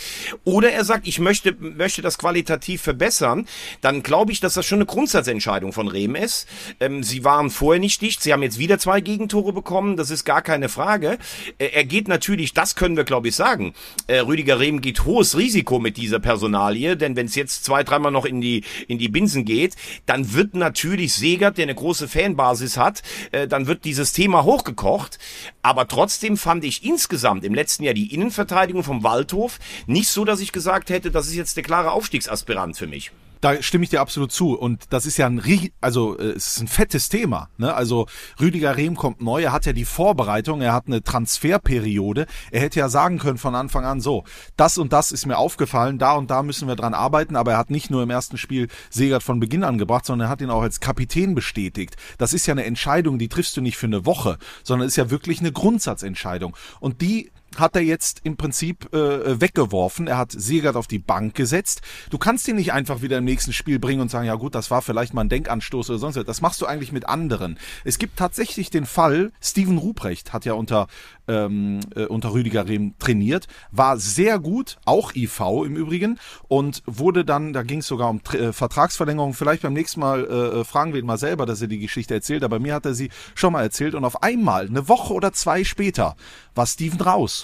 oder 0.46 0.72
er 0.72 0.86
sagt, 0.86 1.08
ich 1.08 1.20
möchte, 1.20 1.56
möchte 1.60 2.02
das 2.02 2.18
qualitativ 2.18 2.82
verbessern, 2.82 3.48
dann 3.82 4.02
glaube 4.02 4.32
ich, 4.32 4.40
dass 4.40 4.54
das 4.54 4.66
schon 4.66 4.78
eine 4.78 4.86
Grundsatzentscheidung 4.86 5.74
von 5.74 5.90
Rehm 5.90 6.16
ist. 6.16 6.48
Ähm, 6.80 7.04
sie 7.04 7.24
waren 7.26 7.50
vorher 7.50 7.82
nicht 7.82 8.02
dicht, 8.02 8.24
sie 8.24 8.32
haben 8.32 8.44
jetzt 8.44 8.60
wieder 8.60 8.80
zwei 8.80 9.02
Gegentore 9.02 9.52
bekommen, 9.52 9.98
das 9.98 10.10
ist 10.10 10.24
gar 10.24 10.42
keine 10.42 10.70
Frage. 10.70 11.18
Äh, 11.58 11.68
er 11.68 11.86
geht 11.86 12.08
natürlich, 12.08 12.54
das 12.54 12.76
können 12.76 12.98
wir 12.98 13.04
glaube 13.04 13.30
ich 13.30 13.36
sagen, 13.36 13.74
äh, 14.08 14.20
Rüdiger 14.20 14.60
Rehm 14.60 14.82
geht 14.82 15.06
hohes 15.06 15.38
Risiko 15.38 15.80
mit 15.80 15.98
dieser 15.98 16.20
Personalie, 16.20 16.98
denn 16.98 17.16
wenn 17.16 17.28
es 17.28 17.36
jetzt 17.36 17.66
zwei, 17.66 17.84
dreimal 17.84 18.12
noch 18.12 18.26
in 18.26 18.42
die, 18.42 18.64
in 18.88 18.98
die 18.98 19.10
Binsen 19.10 19.46
geht, 19.46 19.76
dann 20.06 20.34
wird 20.34 20.56
natürlich 20.56 21.14
Segert, 21.14 21.58
der 21.58 21.64
eine 21.64 21.76
große 21.76 22.08
Fanbasis 22.08 22.78
hat, 22.78 23.02
äh, 23.32 23.48
dann 23.48 23.68
wird 23.68 23.86
dieses 23.86 24.14
Thema 24.14 24.44
hochgekocht. 24.44 25.20
Aber 25.62 25.88
trotzdem 25.88 26.38
fand 26.38 26.64
ich 26.64 26.84
insgesamt 26.84 27.44
im 27.44 27.54
letzten 27.54 27.84
Jahr 27.84 27.94
die 27.94 28.14
Innenverteidigung 28.14 28.84
vom 28.84 29.04
Waldhof 29.04 29.60
nicht 29.88 30.10
so, 30.10 30.26
dass 30.26 30.40
ich 30.40 30.52
gesagt 30.52 30.90
hätte, 30.90 31.12
das 31.12 31.28
ist 31.28 31.36
jetzt 31.36 31.58
der 31.58 31.64
klare 31.64 31.92
Aufstiegsaspirant 31.92 32.78
für 32.78 32.88
mich. 32.88 33.12
Da 33.44 33.62
stimme 33.62 33.84
ich 33.84 33.90
dir 33.90 34.00
absolut 34.00 34.32
zu. 34.32 34.58
Und 34.58 34.86
das 34.92 35.06
ist 35.06 35.18
ja 35.18 35.28
ein, 35.28 35.42
also 35.82 36.18
äh, 36.18 36.30
es 36.30 36.48
ist 36.48 36.62
ein 36.62 36.70
fettes 36.70 37.10
Thema. 37.10 37.50
Ne? 37.58 37.74
Also 37.74 38.08
Rüdiger 38.40 38.78
Rehm 38.78 38.96
kommt 38.96 39.22
neu, 39.22 39.44
er 39.44 39.52
hat 39.52 39.66
ja 39.66 39.74
die 39.74 39.84
Vorbereitung, 39.84 40.62
er 40.62 40.72
hat 40.72 40.88
eine 40.88 41.04
Transferperiode. 41.04 42.26
Er 42.52 42.62
hätte 42.62 42.80
ja 42.80 42.88
sagen 42.88 43.20
können 43.20 43.38
von 43.38 43.54
Anfang 43.54 43.84
an 43.84 44.00
so, 44.00 44.24
das 44.56 44.78
und 44.78 44.94
das 44.94 45.12
ist 45.12 45.26
mir 45.26 45.38
aufgefallen, 45.38 46.00
da 46.00 46.14
und 46.14 46.32
da 46.32 46.42
müssen 46.42 46.70
wir 46.70 46.78
dran 46.78 46.94
arbeiten. 46.94 47.36
Aber 47.36 47.52
er 47.52 47.58
hat 47.58 47.70
nicht 47.70 47.90
nur 47.90 48.02
im 48.02 48.10
ersten 48.10 48.38
Spiel 48.38 48.70
Segert 48.90 49.24
von 49.24 49.42
Beginn 49.42 49.66
an 49.66 49.78
gebracht, 49.78 50.06
sondern 50.06 50.30
er 50.30 50.32
hat 50.32 50.40
ihn 50.40 50.50
auch 50.50 50.62
als 50.62 50.80
Kapitän 50.80 51.36
bestätigt. 51.36 51.98
Das 52.18 52.32
ist 52.34 52.46
ja 52.46 52.54
eine 52.54 52.64
Entscheidung, 52.64 53.20
die 53.20 53.28
triffst 53.28 53.58
du 53.58 53.62
nicht 53.62 53.76
für 53.76 53.88
eine 53.88 54.06
Woche, 54.06 54.38
sondern 54.64 54.88
ist 54.88 54.96
ja 54.96 55.10
wirklich 55.10 55.42
eine 55.42 55.52
Grundsatzentscheidung. 55.52 56.56
Und 56.80 57.02
die 57.02 57.30
hat 57.60 57.76
er 57.76 57.82
jetzt 57.82 58.22
im 58.24 58.38
Prinzip 58.38 58.94
äh, 58.94 59.40
weggeworfen. 59.40 60.08
Er 60.08 60.18
hat 60.18 60.32
Siegert 60.32 60.76
auf 60.76 60.88
die 60.88 61.00
Bank 61.00 61.36
gesetzt. 61.36 61.82
Du 62.10 62.18
kannst 62.18 62.48
ihn 62.48 62.56
nicht 62.56 62.74
einfach 62.74 63.02
wieder 63.02 63.18
im 63.18 63.26
nächsten 63.26 63.54
Spiel 63.54 63.80
bringen 63.80 64.02
und 64.02 64.10
sagen, 64.10 64.28
ja 64.28 64.36
gut, 64.36 64.56
das 64.56 64.72
war 64.72 64.82
vielleicht 64.82 65.14
mal 65.14 65.22
ein 65.22 65.30
Denkanstoß 65.30 65.90
oder 65.90 66.00
sonst 66.00 66.16
was. 66.16 66.26
Das 66.26 66.42
machst 66.42 66.62
du 66.62 66.66
eigentlich 66.66 66.92
mit 66.92 67.08
anderen. 67.08 67.58
Es 67.84 67.98
gibt 67.98 68.18
tatsächlich 68.18 68.70
den 68.70 68.86
Fall, 68.86 69.32
Steven 69.42 69.78
Ruprecht 69.78 70.34
hat 70.34 70.46
ja 70.46 70.54
unter, 70.54 70.88
ähm, 71.28 71.80
äh, 71.96 72.06
unter 72.06 72.34
Rüdiger 72.34 72.68
Rehm 72.68 72.96
trainiert, 73.00 73.48
war 73.72 73.98
sehr 73.98 74.40
gut, 74.40 74.78
auch 74.86 75.14
IV 75.16 75.42
im 75.66 75.76
Übrigen, 75.76 76.20
und 76.48 76.84
wurde 76.86 77.26
dann, 77.26 77.54
da 77.54 77.64
ging 77.64 77.80
es 77.80 77.88
sogar 77.88 78.10
um 78.10 78.22
äh, 78.34 78.52
Vertragsverlängerung, 78.52 79.34
vielleicht 79.34 79.64
beim 79.64 79.74
nächsten 79.74 80.00
Mal 80.00 80.26
äh, 80.26 80.60
äh, 80.60 80.64
fragen 80.64 80.94
wir 80.94 81.00
ihn 81.00 81.06
mal 81.06 81.18
selber, 81.18 81.46
dass 81.46 81.62
er 81.62 81.68
die 81.68 81.80
Geschichte 81.80 82.14
erzählt, 82.14 82.44
aber 82.44 82.60
mir 82.60 82.74
hat 82.74 82.86
er 82.86 82.94
sie 82.94 83.10
schon 83.36 83.54
mal 83.54 83.64
erzählt 83.64 83.96
und 83.96 84.06
auf 84.06 84.24
einmal, 84.24 84.68
eine 84.68 84.88
Woche 84.88 85.14
oder 85.14 85.34
zwei 85.34 85.64
später, 85.64 86.16
war 86.56 86.66
Steven 86.66 87.02
raus 87.02 87.43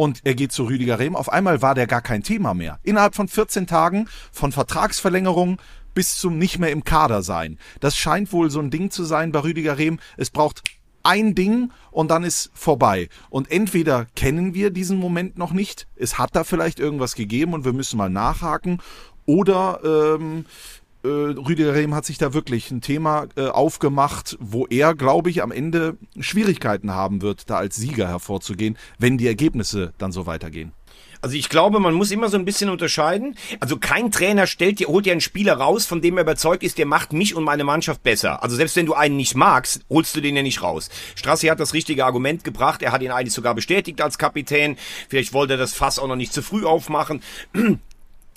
und 0.00 0.22
er 0.24 0.34
geht 0.34 0.50
zu 0.50 0.64
Rüdiger 0.64 0.98
Rehm. 0.98 1.14
Auf 1.14 1.30
einmal 1.30 1.60
war 1.60 1.74
der 1.74 1.86
gar 1.86 2.00
kein 2.00 2.22
Thema 2.22 2.54
mehr. 2.54 2.78
Innerhalb 2.84 3.14
von 3.14 3.28
14 3.28 3.66
Tagen 3.66 4.08
von 4.32 4.50
Vertragsverlängerung 4.50 5.60
bis 5.92 6.16
zum 6.16 6.38
nicht 6.38 6.58
mehr 6.58 6.70
im 6.70 6.84
Kader 6.84 7.22
sein. 7.22 7.58
Das 7.80 7.98
scheint 7.98 8.32
wohl 8.32 8.50
so 8.50 8.60
ein 8.60 8.70
Ding 8.70 8.90
zu 8.90 9.04
sein 9.04 9.30
bei 9.30 9.40
Rüdiger 9.40 9.76
Rehm. 9.76 10.00
Es 10.16 10.30
braucht 10.30 10.62
ein 11.02 11.34
Ding 11.34 11.70
und 11.90 12.10
dann 12.10 12.24
ist 12.24 12.50
vorbei. 12.54 13.10
Und 13.28 13.50
entweder 13.50 14.06
kennen 14.16 14.54
wir 14.54 14.70
diesen 14.70 14.96
Moment 14.96 15.36
noch 15.36 15.52
nicht, 15.52 15.86
es 15.96 16.16
hat 16.16 16.34
da 16.34 16.44
vielleicht 16.44 16.80
irgendwas 16.80 17.14
gegeben 17.14 17.52
und 17.52 17.66
wir 17.66 17.74
müssen 17.74 17.98
mal 17.98 18.08
nachhaken, 18.08 18.80
oder 19.26 19.80
ähm, 19.84 20.46
äh, 21.02 21.08
Rüdiger 21.08 21.74
Rehm 21.74 21.94
hat 21.94 22.04
sich 22.04 22.18
da 22.18 22.34
wirklich 22.34 22.70
ein 22.70 22.80
Thema 22.80 23.26
äh, 23.36 23.46
aufgemacht, 23.46 24.36
wo 24.40 24.66
er, 24.66 24.94
glaube 24.94 25.30
ich, 25.30 25.42
am 25.42 25.52
Ende 25.52 25.96
Schwierigkeiten 26.18 26.92
haben 26.92 27.22
wird, 27.22 27.48
da 27.50 27.56
als 27.56 27.76
Sieger 27.76 28.08
hervorzugehen, 28.08 28.76
wenn 28.98 29.18
die 29.18 29.26
Ergebnisse 29.26 29.92
dann 29.98 30.12
so 30.12 30.26
weitergehen. 30.26 30.72
Also 31.22 31.36
ich 31.36 31.50
glaube, 31.50 31.80
man 31.80 31.92
muss 31.92 32.10
immer 32.10 32.28
so 32.28 32.38
ein 32.38 32.46
bisschen 32.46 32.70
unterscheiden. 32.70 33.36
Also 33.60 33.76
kein 33.76 34.10
Trainer 34.10 34.46
stellt 34.46 34.78
dir, 34.78 34.88
holt 34.88 35.04
dir 35.04 35.12
einen 35.12 35.20
Spieler 35.20 35.54
raus, 35.54 35.84
von 35.84 36.00
dem 36.00 36.16
er 36.16 36.22
überzeugt 36.22 36.62
ist, 36.62 36.78
der 36.78 36.86
macht 36.86 37.12
mich 37.12 37.34
und 37.34 37.44
meine 37.44 37.64
Mannschaft 37.64 38.02
besser. 38.02 38.42
Also 38.42 38.56
selbst 38.56 38.76
wenn 38.76 38.86
du 38.86 38.94
einen 38.94 39.16
nicht 39.16 39.34
magst, 39.34 39.82
holst 39.90 40.16
du 40.16 40.22
den 40.22 40.36
ja 40.36 40.42
nicht 40.42 40.62
raus. 40.62 40.88
Strassi 41.14 41.48
hat 41.48 41.60
das 41.60 41.74
richtige 41.74 42.06
Argument 42.06 42.42
gebracht. 42.42 42.82
Er 42.82 42.92
hat 42.92 43.02
ihn 43.02 43.10
eigentlich 43.10 43.34
sogar 43.34 43.54
bestätigt 43.54 44.00
als 44.00 44.16
Kapitän. 44.16 44.76
Vielleicht 45.08 45.34
wollte 45.34 45.54
er 45.54 45.58
das 45.58 45.74
Fass 45.74 45.98
auch 45.98 46.08
noch 46.08 46.16
nicht 46.16 46.32
zu 46.32 46.42
früh 46.42 46.64
aufmachen. 46.64 47.20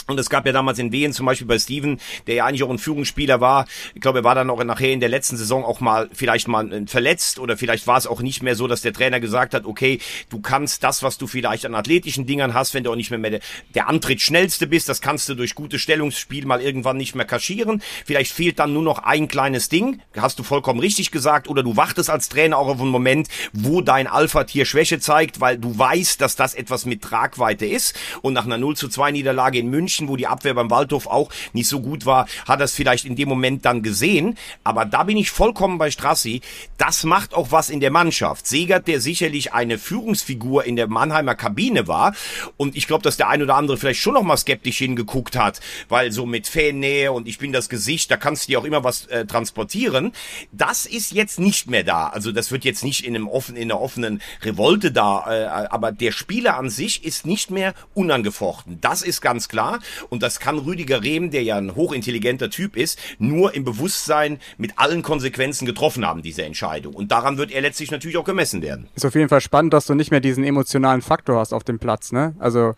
Und 0.07 0.19
es 0.19 0.29
gab 0.29 0.45
ja 0.45 0.51
damals 0.51 0.79
in 0.79 0.91
Wien 0.91 1.13
zum 1.13 1.25
Beispiel 1.25 1.47
bei 1.47 1.57
Steven, 1.57 1.99
der 2.27 2.35
ja 2.35 2.45
eigentlich 2.45 2.63
auch 2.63 2.69
ein 2.69 2.77
Führungsspieler 2.77 3.39
war. 3.39 3.65
Ich 3.95 4.01
glaube, 4.01 4.19
er 4.19 4.23
war 4.23 4.35
dann 4.35 4.49
auch 4.49 4.61
nachher 4.63 4.91
in 4.91 4.99
der 4.99 5.09
letzten 5.09 5.37
Saison 5.37 5.63
auch 5.63 5.79
mal 5.79 6.09
vielleicht 6.13 6.47
mal 6.47 6.71
äh, 6.71 6.87
verletzt 6.87 7.39
oder 7.39 7.55
vielleicht 7.57 7.87
war 7.87 7.97
es 7.97 8.05
auch 8.05 8.21
nicht 8.21 8.43
mehr 8.43 8.55
so, 8.55 8.67
dass 8.67 8.81
der 8.81 8.91
Trainer 8.91 9.19
gesagt 9.19 9.53
hat, 9.53 9.65
okay, 9.65 9.99
du 10.29 10.41
kannst 10.41 10.83
das, 10.83 11.03
was 11.03 11.17
du 11.17 11.27
vielleicht 11.27 11.65
an 11.65 11.73
athletischen 11.73 12.25
Dingern 12.25 12.53
hast, 12.53 12.73
wenn 12.73 12.83
du 12.83 12.91
auch 12.91 12.95
nicht 12.95 13.11
mehr, 13.11 13.19
mehr 13.19 13.31
der, 13.31 13.39
der 13.75 13.87
Antritt 13.87 14.21
schnellste 14.21 14.67
bist, 14.67 14.89
das 14.89 14.99
kannst 14.99 15.29
du 15.29 15.35
durch 15.35 15.55
gutes 15.55 15.81
Stellungsspiel 15.81 16.45
mal 16.45 16.61
irgendwann 16.61 16.97
nicht 16.97 17.15
mehr 17.15 17.25
kaschieren. 17.25 17.81
Vielleicht 18.05 18.33
fehlt 18.33 18.59
dann 18.59 18.73
nur 18.73 18.83
noch 18.83 18.99
ein 18.99 19.29
kleines 19.29 19.69
Ding, 19.69 20.01
hast 20.17 20.37
du 20.37 20.43
vollkommen 20.43 20.81
richtig 20.81 21.11
gesagt, 21.11 21.47
oder 21.47 21.63
du 21.63 21.77
wartest 21.77 22.09
als 22.09 22.27
Trainer 22.27 22.57
auch 22.57 22.67
auf 22.67 22.81
einen 22.81 22.89
Moment, 22.89 23.29
wo 23.53 23.81
dein 23.81 24.07
Alpha-Tier 24.07 24.65
Schwäche 24.65 24.99
zeigt, 24.99 25.39
weil 25.39 25.57
du 25.57 25.77
weißt, 25.77 26.19
dass 26.19 26.35
das 26.35 26.55
etwas 26.55 26.85
mit 26.85 27.01
Tragweite 27.01 27.65
ist. 27.65 27.95
Und 28.21 28.33
nach 28.33 28.45
einer 28.45 28.57
0 28.57 28.75
zu 28.75 28.89
2 28.89 29.11
Niederlage 29.11 29.59
in 29.59 29.69
München 29.69 29.92
München, 29.93 30.07
wo 30.07 30.15
die 30.15 30.27
Abwehr 30.27 30.53
beim 30.53 30.71
Waldhof 30.71 31.07
auch 31.07 31.29
nicht 31.53 31.67
so 31.67 31.79
gut 31.79 32.05
war, 32.05 32.27
hat 32.47 32.61
es 32.61 32.73
vielleicht 32.73 33.05
in 33.05 33.15
dem 33.15 33.29
Moment 33.29 33.65
dann 33.65 33.83
gesehen. 33.83 34.37
Aber 34.63 34.85
da 34.85 35.03
bin 35.03 35.17
ich 35.17 35.29
vollkommen 35.29 35.77
bei 35.77 35.91
Strassi. 35.91 36.41
Das 36.77 37.03
macht 37.03 37.33
auch 37.33 37.51
was 37.51 37.69
in 37.69 37.79
der 37.79 37.91
Mannschaft. 37.91 38.47
Segert, 38.47 38.87
der 38.87 38.99
sicherlich 38.99 39.53
eine 39.53 39.77
Führungsfigur 39.77 40.65
in 40.65 40.75
der 40.75 40.87
Mannheimer 40.87 41.35
Kabine 41.35 41.87
war. 41.87 42.15
Und 42.57 42.75
ich 42.75 42.87
glaube, 42.87 43.03
dass 43.03 43.17
der 43.17 43.29
ein 43.29 43.41
oder 43.41 43.55
andere 43.55 43.77
vielleicht 43.77 43.99
schon 43.99 44.15
noch 44.15 44.23
mal 44.23 44.37
skeptisch 44.37 44.79
hingeguckt 44.79 45.35
hat, 45.35 45.59
weil 45.89 46.11
so 46.11 46.25
mit 46.25 46.47
Fannähe 46.47 47.11
und 47.11 47.27
ich 47.27 47.37
bin 47.37 47.51
das 47.51 47.69
Gesicht, 47.69 48.09
da 48.09 48.17
kannst 48.17 48.43
du 48.43 48.51
dir 48.51 48.59
auch 48.59 48.65
immer 48.65 48.83
was 48.83 49.05
äh, 49.07 49.25
transportieren. 49.25 50.11
Das 50.51 50.85
ist 50.85 51.11
jetzt 51.11 51.39
nicht 51.39 51.69
mehr 51.69 51.83
da. 51.83 52.07
Also 52.07 52.31
das 52.31 52.51
wird 52.51 52.65
jetzt 52.65 52.83
nicht 52.83 53.05
in 53.05 53.15
einem 53.15 53.27
offen, 53.27 53.55
in 53.55 53.71
einer 53.71 53.79
offenen 53.79 54.21
Revolte 54.41 54.91
da, 54.91 55.25
äh, 55.27 55.67
aber 55.67 55.91
der 55.91 56.11
Spieler 56.11 56.57
an 56.57 56.69
sich 56.69 57.03
ist 57.03 57.25
nicht 57.25 57.51
mehr 57.51 57.73
unangefochten. 57.93 58.79
Das 58.81 59.03
ist 59.03 59.21
ganz 59.21 59.47
klar. 59.47 59.79
Und 60.09 60.23
das 60.23 60.39
kann 60.39 60.57
Rüdiger 60.59 61.03
Rehm, 61.03 61.31
der 61.31 61.43
ja 61.43 61.57
ein 61.57 61.75
hochintelligenter 61.75 62.49
Typ 62.49 62.75
ist, 62.75 62.99
nur 63.19 63.53
im 63.53 63.63
Bewusstsein 63.63 64.39
mit 64.57 64.77
allen 64.77 65.01
Konsequenzen 65.01 65.65
getroffen 65.65 66.05
haben, 66.05 66.21
diese 66.21 66.43
Entscheidung. 66.43 66.93
Und 66.93 67.11
daran 67.11 67.37
wird 67.37 67.51
er 67.51 67.61
letztlich 67.61 67.91
natürlich 67.91 68.17
auch 68.17 68.25
gemessen 68.25 68.61
werden. 68.61 68.87
Ist 68.95 69.05
auf 69.05 69.15
jeden 69.15 69.29
Fall 69.29 69.41
spannend, 69.41 69.73
dass 69.73 69.85
du 69.85 69.93
nicht 69.93 70.11
mehr 70.11 70.19
diesen 70.19 70.43
emotionalen 70.43 71.01
Faktor 71.01 71.39
hast 71.39 71.53
auf 71.53 71.63
dem 71.63 71.79
Platz, 71.79 72.11
ne? 72.11 72.35
Also, 72.39 72.73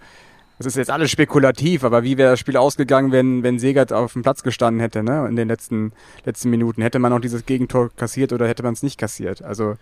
das 0.58 0.68
ist 0.68 0.78
jetzt 0.78 0.89
alles 0.89 1.12
spekulativ, 1.12 1.84
aber 1.84 2.03
wie 2.03 2.18
wäre 2.18 2.32
das 2.32 2.39
Spiel 2.39 2.56
ausgegangen, 2.56 3.12
wenn, 3.12 3.43
wenn 3.43 3.60
Segert 3.60 3.91
auf 3.91 4.14
dem 4.14 4.22
Platz 4.22 4.41
gestanden 4.41 4.80
hätte, 4.80 5.03
ne? 5.03 5.28
In 5.28 5.36
den 5.36 5.47
letzten, 5.47 5.91
letzten 6.24 6.49
Minuten. 6.49 6.82
Hätte 6.82 6.99
man 6.99 7.12
auch 7.12 7.20
dieses 7.20 7.45
Gegentor 7.45 7.89
kassiert 7.95 8.32
oder 8.32 8.47
hätte 8.47 8.64
man 8.64 8.74
es 8.74 8.84
nicht 8.84 8.97
kassiert? 8.97 9.41
Also, 9.41 9.78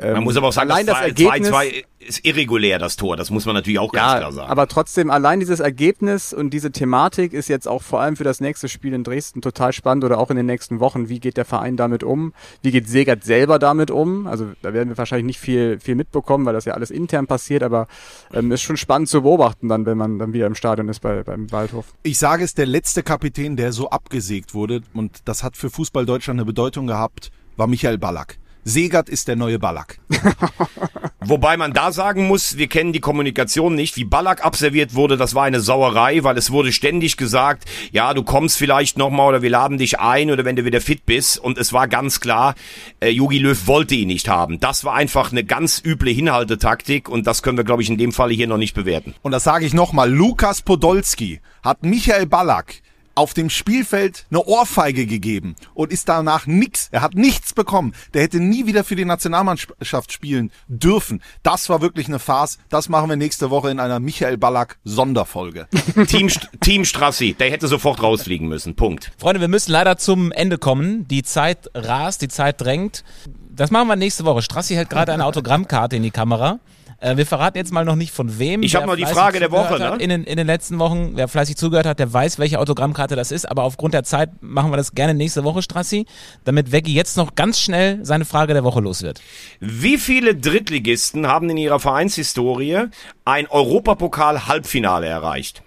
man 0.00 0.16
ähm, 0.16 0.24
muss 0.24 0.36
aber 0.36 0.48
auch 0.48 0.52
sagen, 0.52 0.70
allein 0.70 0.86
das 0.86 0.96
2-2 0.96 1.84
ist 1.98 2.24
irregulär, 2.24 2.78
das 2.78 2.96
Tor. 2.96 3.16
Das 3.16 3.30
muss 3.30 3.44
man 3.44 3.54
natürlich 3.54 3.78
auch 3.78 3.92
ganz 3.92 4.12
ja, 4.12 4.18
klar 4.18 4.32
sagen. 4.32 4.50
Aber 4.50 4.66
trotzdem, 4.66 5.10
allein 5.10 5.40
dieses 5.40 5.60
Ergebnis 5.60 6.32
und 6.32 6.50
diese 6.50 6.72
Thematik 6.72 7.34
ist 7.34 7.48
jetzt 7.48 7.68
auch 7.68 7.82
vor 7.82 8.00
allem 8.00 8.16
für 8.16 8.24
das 8.24 8.40
nächste 8.40 8.70
Spiel 8.70 8.94
in 8.94 9.04
Dresden 9.04 9.42
total 9.42 9.74
spannend 9.74 10.04
oder 10.04 10.18
auch 10.18 10.30
in 10.30 10.36
den 10.36 10.46
nächsten 10.46 10.80
Wochen. 10.80 11.10
Wie 11.10 11.20
geht 11.20 11.36
der 11.36 11.44
Verein 11.44 11.76
damit 11.76 12.02
um? 12.02 12.32
Wie 12.62 12.70
geht 12.70 12.88
Segert 12.88 13.24
selber 13.24 13.58
damit 13.58 13.90
um? 13.90 14.26
Also 14.26 14.48
da 14.62 14.72
werden 14.72 14.88
wir 14.88 14.96
wahrscheinlich 14.96 15.26
nicht 15.26 15.40
viel, 15.40 15.78
viel 15.78 15.94
mitbekommen, 15.94 16.46
weil 16.46 16.54
das 16.54 16.64
ja 16.64 16.72
alles 16.72 16.90
intern 16.90 17.26
passiert, 17.26 17.62
aber 17.62 17.86
ähm, 18.32 18.50
ist 18.52 18.62
schon 18.62 18.78
spannend 18.78 19.08
zu 19.08 19.20
beobachten 19.22 19.68
dann, 19.68 19.84
wenn 19.84 19.98
man 19.98 20.18
dann 20.18 20.32
wieder 20.32 20.46
im 20.46 20.54
Stadion 20.54 20.88
ist 20.88 21.00
bei, 21.00 21.22
beim 21.22 21.52
Waldhof. 21.52 21.84
Ich 22.02 22.18
sage 22.18 22.44
es, 22.44 22.54
der 22.54 22.66
letzte 22.66 23.02
Kapitän, 23.02 23.56
der 23.56 23.72
so 23.72 23.90
abgesägt 23.90 24.54
wurde 24.54 24.80
und 24.94 25.20
das 25.26 25.42
hat 25.42 25.58
für 25.58 25.68
Fußball 25.68 26.06
Deutschland 26.06 26.40
eine 26.40 26.46
Bedeutung 26.46 26.86
gehabt, 26.86 27.30
war 27.56 27.66
Michael 27.66 27.98
Ballack. 27.98 28.38
Segert 28.64 29.08
ist 29.08 29.28
der 29.28 29.36
neue 29.36 29.58
Ballack. 29.58 29.98
Wobei 31.20 31.56
man 31.56 31.72
da 31.72 31.92
sagen 31.92 32.26
muss, 32.26 32.56
wir 32.56 32.66
kennen 32.66 32.92
die 32.92 33.00
Kommunikation 33.00 33.74
nicht. 33.74 33.96
Wie 33.96 34.04
Ballack 34.04 34.44
abserviert 34.44 34.94
wurde, 34.94 35.16
das 35.16 35.34
war 35.34 35.44
eine 35.44 35.60
Sauerei, 35.60 36.24
weil 36.24 36.36
es 36.36 36.50
wurde 36.50 36.72
ständig 36.72 37.16
gesagt, 37.16 37.64
ja, 37.92 38.14
du 38.14 38.22
kommst 38.22 38.56
vielleicht 38.56 38.98
nochmal 38.98 39.28
oder 39.28 39.42
wir 39.42 39.50
laden 39.50 39.78
dich 39.78 40.00
ein 40.00 40.30
oder 40.30 40.44
wenn 40.44 40.56
du 40.56 40.64
wieder 40.64 40.80
fit 40.80 41.06
bist. 41.06 41.38
Und 41.38 41.58
es 41.58 41.72
war 41.72 41.88
ganz 41.88 42.20
klar, 42.20 42.54
äh, 43.00 43.10
Jogi 43.10 43.38
Löw 43.38 43.66
wollte 43.66 43.94
ihn 43.94 44.08
nicht 44.08 44.28
haben. 44.28 44.60
Das 44.60 44.84
war 44.84 44.94
einfach 44.94 45.30
eine 45.30 45.44
ganz 45.44 45.82
üble 45.84 46.12
Hinhaltetaktik 46.12 47.08
und 47.08 47.26
das 47.26 47.42
können 47.42 47.58
wir, 47.58 47.64
glaube 47.64 47.82
ich, 47.82 47.90
in 47.90 47.98
dem 47.98 48.12
Falle 48.12 48.34
hier 48.34 48.46
noch 48.46 48.58
nicht 48.58 48.74
bewerten. 48.74 49.14
Und 49.22 49.32
das 49.32 49.44
sage 49.44 49.66
ich 49.66 49.74
nochmal, 49.74 50.10
Lukas 50.10 50.62
Podolski 50.62 51.40
hat 51.62 51.82
Michael 51.82 52.26
Ballack 52.26 52.82
auf 53.14 53.34
dem 53.34 53.50
Spielfeld 53.50 54.26
eine 54.30 54.44
Ohrfeige 54.44 55.06
gegeben 55.06 55.56
und 55.74 55.92
ist 55.92 56.08
danach 56.08 56.46
nix. 56.46 56.88
Er 56.90 57.02
hat 57.02 57.14
nichts 57.14 57.52
bekommen. 57.52 57.94
Der 58.14 58.22
hätte 58.22 58.40
nie 58.40 58.66
wieder 58.66 58.84
für 58.84 58.96
die 58.96 59.04
Nationalmannschaft 59.04 60.12
spielen 60.12 60.50
dürfen. 60.68 61.22
Das 61.42 61.68
war 61.68 61.80
wirklich 61.80 62.08
eine 62.08 62.18
Farce. 62.18 62.58
Das 62.68 62.88
machen 62.88 63.08
wir 63.08 63.16
nächste 63.16 63.50
Woche 63.50 63.70
in 63.70 63.80
einer 63.80 64.00
Michael 64.00 64.38
Ballack 64.38 64.78
Sonderfolge. 64.84 65.68
Team, 66.06 66.30
Team 66.60 66.84
Strassi, 66.84 67.34
der 67.34 67.50
hätte 67.50 67.68
sofort 67.68 68.02
rausfliegen 68.02 68.48
müssen. 68.48 68.76
Punkt. 68.76 69.12
Freunde, 69.18 69.40
wir 69.40 69.48
müssen 69.48 69.72
leider 69.72 69.96
zum 69.96 70.32
Ende 70.32 70.58
kommen. 70.58 71.06
Die 71.08 71.22
Zeit 71.22 71.70
rast, 71.74 72.22
die 72.22 72.28
Zeit 72.28 72.60
drängt. 72.60 73.04
Das 73.50 73.70
machen 73.70 73.88
wir 73.88 73.96
nächste 73.96 74.24
Woche. 74.24 74.42
Strassi 74.42 74.74
hält 74.74 74.90
gerade 74.90 75.12
eine 75.12 75.26
Autogrammkarte 75.26 75.96
in 75.96 76.02
die 76.02 76.10
Kamera. 76.10 76.60
Äh, 77.00 77.16
wir 77.16 77.26
verraten 77.26 77.56
jetzt 77.56 77.72
mal 77.72 77.84
noch 77.84 77.96
nicht 77.96 78.12
von 78.12 78.38
wem. 78.38 78.62
Ich 78.62 78.76
habe 78.76 78.86
noch 78.86 78.96
die 78.96 79.06
Frage 79.06 79.40
der 79.40 79.50
Woche. 79.50 79.78
Ne? 79.78 79.96
In, 79.98 80.10
den, 80.10 80.24
in 80.24 80.36
den 80.36 80.46
letzten 80.46 80.78
Wochen, 80.78 81.12
wer 81.14 81.28
fleißig 81.28 81.56
zugehört 81.56 81.86
hat, 81.86 81.98
der 81.98 82.12
weiß, 82.12 82.38
welche 82.38 82.58
Autogrammkarte 82.58 83.16
das 83.16 83.32
ist. 83.32 83.50
Aber 83.50 83.64
aufgrund 83.64 83.94
der 83.94 84.04
Zeit 84.04 84.30
machen 84.42 84.70
wir 84.70 84.76
das 84.76 84.94
gerne 84.94 85.14
nächste 85.14 85.42
Woche, 85.42 85.62
Strassi, 85.62 86.06
damit 86.44 86.72
Veggie 86.72 86.94
jetzt 86.94 87.16
noch 87.16 87.34
ganz 87.34 87.58
schnell 87.58 88.04
seine 88.04 88.26
Frage 88.26 88.52
der 88.52 88.64
Woche 88.64 88.80
los 88.80 89.02
wird. 89.02 89.20
Wie 89.60 89.96
viele 89.96 90.36
Drittligisten 90.36 91.26
haben 91.26 91.48
in 91.48 91.56
ihrer 91.56 91.80
Vereinshistorie 91.80 92.88
ein 93.24 93.46
Europapokal-Halbfinale 93.48 95.06
erreicht? 95.06 95.62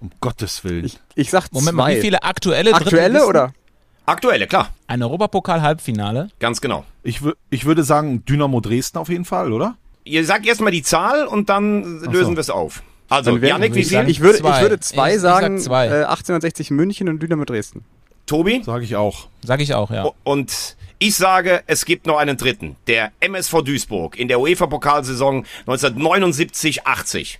Um 0.00 0.10
Gottes 0.20 0.62
Willen. 0.62 0.84
Ich, 0.84 1.00
ich 1.16 1.30
sag 1.30 1.52
Moment 1.52 1.70
zwei. 1.70 1.76
mal, 1.76 1.96
wie 1.96 2.00
viele 2.00 2.22
aktuelle 2.22 2.74
Aktuelle 2.74 3.26
oder? 3.26 3.52
Aktuelle, 4.04 4.46
klar. 4.46 4.68
Ein 4.86 5.02
Europapokal-Halbfinale? 5.02 6.28
Ganz 6.38 6.60
genau. 6.60 6.84
Ich, 7.02 7.22
ich 7.50 7.64
würde 7.64 7.82
sagen 7.82 8.24
Dynamo 8.24 8.60
Dresden 8.60 8.98
auf 8.98 9.08
jeden 9.08 9.24
Fall, 9.24 9.52
oder? 9.52 9.76
Ihr 10.06 10.24
sagt 10.24 10.46
erstmal 10.46 10.72
die 10.72 10.82
Zahl 10.82 11.26
und 11.26 11.48
dann 11.48 12.00
lösen 12.00 12.30
so. 12.30 12.36
wir 12.36 12.38
es 12.38 12.50
auf. 12.50 12.82
Also, 13.08 13.36
Janik, 13.36 13.74
wie 13.74 13.84
viel? 13.84 14.08
Ich 14.08 14.20
würde, 14.20 14.38
ich 14.38 14.60
würde 14.60 14.80
zwei 14.80 15.14
ich, 15.14 15.20
sagen, 15.20 15.56
ich 15.56 15.62
sag 15.62 15.68
zwei. 15.68 15.86
Äh, 15.86 16.04
1860 16.04 16.70
München 16.70 17.08
und 17.08 17.22
Dynamo 17.22 17.44
Dresden. 17.44 17.84
Tobi? 18.26 18.62
Sage 18.64 18.84
ich 18.84 18.96
auch. 18.96 19.28
Sage 19.44 19.62
ich 19.62 19.74
auch, 19.74 19.90
ja. 19.90 20.10
Und 20.24 20.76
ich 20.98 21.14
sage, 21.14 21.62
es 21.66 21.84
gibt 21.84 22.06
noch 22.06 22.18
einen 22.18 22.36
dritten. 22.36 22.76
Der 22.86 23.12
MSV 23.20 23.62
Duisburg 23.62 24.18
in 24.18 24.28
der 24.28 24.40
UEFA-Pokalsaison 24.40 25.44
1979-80. 25.66 27.36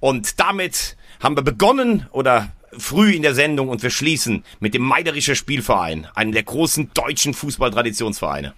Und 0.00 0.40
damit 0.40 0.96
haben 1.20 1.36
wir 1.36 1.42
begonnen 1.42 2.06
oder 2.10 2.52
früh 2.78 3.12
in 3.12 3.22
der 3.22 3.34
Sendung 3.34 3.68
und 3.68 3.82
wir 3.82 3.90
schließen 3.90 4.44
mit 4.60 4.74
dem 4.74 4.82
Meiderischer 4.82 5.34
Spielverein, 5.34 6.08
einem 6.14 6.32
der 6.32 6.42
großen 6.42 6.90
deutschen 6.94 7.34
Fußballtraditionsvereine. 7.34 8.54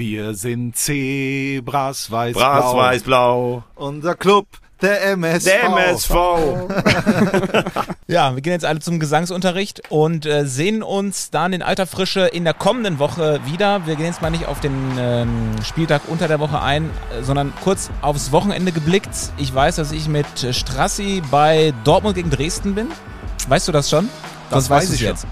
Wir 0.00 0.32
sind 0.32 0.76
Zebras 0.78 2.10
weiß-blau. 2.10 2.40
Bras, 2.42 2.74
weiß, 2.74 3.02
blau. 3.02 3.64
Unser 3.74 4.14
Club, 4.14 4.46
der 4.80 5.04
MSV. 5.10 5.44
Der 5.44 5.64
MSV. 5.64 6.10
Ja, 8.06 8.34
wir 8.34 8.40
gehen 8.40 8.54
jetzt 8.54 8.64
alle 8.64 8.80
zum 8.80 8.98
Gesangsunterricht 8.98 9.82
und 9.90 10.24
äh, 10.24 10.46
sehen 10.46 10.82
uns 10.82 11.28
dann 11.30 11.52
in 11.52 11.60
alter 11.62 11.86
Frische 11.86 12.22
in 12.22 12.44
der 12.44 12.54
kommenden 12.54 12.98
Woche 12.98 13.40
wieder. 13.44 13.86
Wir 13.86 13.94
gehen 13.96 14.06
jetzt 14.06 14.22
mal 14.22 14.30
nicht 14.30 14.46
auf 14.46 14.58
den 14.60 14.72
ähm, 14.98 15.50
Spieltag 15.62 16.00
unter 16.08 16.28
der 16.28 16.40
Woche 16.40 16.62
ein, 16.62 16.86
äh, 16.86 17.22
sondern 17.22 17.52
kurz 17.62 17.90
aufs 18.00 18.32
Wochenende 18.32 18.72
geblickt. 18.72 19.10
Ich 19.36 19.54
weiß, 19.54 19.76
dass 19.76 19.92
ich 19.92 20.08
mit 20.08 20.26
Strassi 20.52 21.22
bei 21.30 21.74
Dortmund 21.84 22.14
gegen 22.16 22.30
Dresden 22.30 22.74
bin. 22.74 22.88
Weißt 23.48 23.68
du 23.68 23.72
das 23.72 23.90
schon? 23.90 24.08
Das 24.48 24.64
Sonst 24.64 24.70
weiß 24.70 24.92
ich 24.94 25.02
jetzt. 25.02 25.26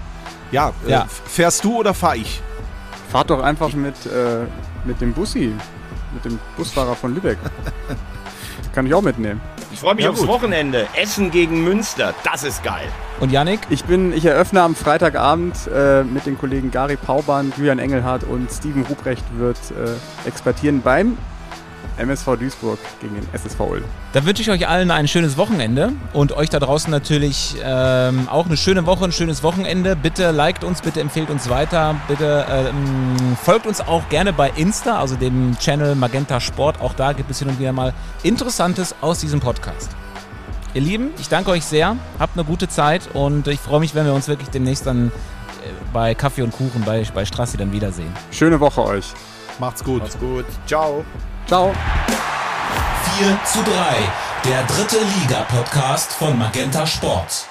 Ja, 0.51 0.73
äh, 0.87 0.91
Ja. 0.91 1.07
fährst 1.25 1.63
du 1.63 1.75
oder 1.79 1.95
fahr 1.95 2.15
ich? 2.15 2.39
Fahrt 3.11 3.29
doch 3.29 3.41
einfach 3.41 3.73
mit, 3.73 3.95
äh, 4.05 4.45
mit 4.85 5.01
dem 5.01 5.13
Bussi, 5.13 5.53
mit 6.13 6.25
dem 6.25 6.39
Busfahrer 6.57 6.95
von 6.95 7.13
Lübeck. 7.15 7.37
Kann 8.73 8.85
ich 8.85 8.93
auch 8.93 9.01
mitnehmen. 9.01 9.41
Ich 9.71 9.79
freue 9.79 9.95
mich 9.95 10.03
Ja, 10.05 10.11
aufs 10.11 10.19
gut. 10.19 10.27
Wochenende. 10.29 10.85
Essen 10.95 11.31
gegen 11.31 11.63
Münster. 11.63 12.13
Das 12.23 12.43
ist 12.43 12.63
geil. 12.63 12.87
Und 13.19 13.31
Yannick? 13.31 13.59
Ich 13.69 13.83
bin, 13.85 14.13
ich 14.13 14.25
eröffne 14.25 14.61
am 14.61 14.75
Freitagabend 14.75 15.55
äh, 15.73 16.03
mit 16.03 16.25
den 16.27 16.37
Kollegen 16.37 16.69
Gary 16.69 16.95
Pauban, 16.97 17.51
Julian 17.57 17.79
Engelhardt 17.79 18.23
und 18.23 18.51
Steven 18.51 18.83
Ruprecht 18.83 19.23
wird 19.37 19.57
äh, 19.71 20.27
expertieren 20.27 20.81
beim 20.81 21.17
MSV 21.97 22.37
Duisburg 22.37 22.79
gegen 23.01 23.15
den 23.15 23.27
SSV 23.33 23.59
Ulm. 23.59 23.83
Dann 24.13 24.25
wünsche 24.25 24.41
ich 24.41 24.49
euch 24.49 24.67
allen 24.67 24.91
ein 24.91 25.07
schönes 25.07 25.37
Wochenende 25.37 25.91
und 26.13 26.31
euch 26.31 26.49
da 26.49 26.59
draußen 26.59 26.89
natürlich 26.89 27.55
ähm, 27.63 28.27
auch 28.29 28.45
eine 28.45 28.57
schöne 28.57 28.85
Woche, 28.85 29.05
ein 29.05 29.11
schönes 29.11 29.43
Wochenende. 29.43 29.95
Bitte 29.95 30.31
liked 30.31 30.63
uns, 30.63 30.81
bitte 30.81 31.01
empfehlt 31.01 31.29
uns 31.29 31.49
weiter, 31.49 31.95
bitte 32.07 32.45
ähm, 32.49 33.37
folgt 33.43 33.67
uns 33.67 33.81
auch 33.81 34.07
gerne 34.09 34.33
bei 34.33 34.49
Insta, 34.55 34.99
also 34.99 35.15
dem 35.15 35.57
Channel 35.59 35.95
Magenta 35.95 36.39
Sport. 36.39 36.81
Auch 36.81 36.93
da 36.93 37.13
gibt 37.13 37.29
es 37.29 37.39
hin 37.39 37.49
und 37.49 37.59
wieder 37.59 37.73
mal 37.73 37.93
Interessantes 38.23 38.95
aus 39.01 39.19
diesem 39.19 39.39
Podcast. 39.39 39.89
Ihr 40.73 40.81
Lieben, 40.81 41.09
ich 41.19 41.29
danke 41.29 41.49
euch 41.49 41.65
sehr, 41.65 41.95
habt 42.19 42.37
eine 42.37 42.45
gute 42.45 42.67
Zeit 42.67 43.09
und 43.13 43.47
ich 43.47 43.59
freue 43.59 43.79
mich, 43.79 43.95
wenn 43.95 44.05
wir 44.05 44.13
uns 44.13 44.27
wirklich 44.27 44.49
demnächst 44.49 44.85
dann 44.85 45.07
äh, 45.07 45.11
bei 45.91 46.13
Kaffee 46.13 46.43
und 46.43 46.51
Kuchen 46.51 46.83
bei, 46.85 47.03
bei 47.13 47.25
Strassi 47.25 47.57
dann 47.57 47.71
wiedersehen. 47.71 48.13
Schöne 48.31 48.59
Woche 48.59 48.83
euch. 48.83 49.13
Macht's 49.59 49.83
gut. 49.83 50.01
Macht's 50.01 50.19
gut. 50.19 50.45
Ciao. 50.67 51.03
Ciao. 51.49 51.73
4 53.17 53.39
zu 53.43 53.63
3, 53.63 53.71
der 54.45 54.61
dritte 54.65 54.97
Liga-Podcast 55.19 56.13
von 56.13 56.37
Magenta 56.37 56.85
Sport. 56.85 57.48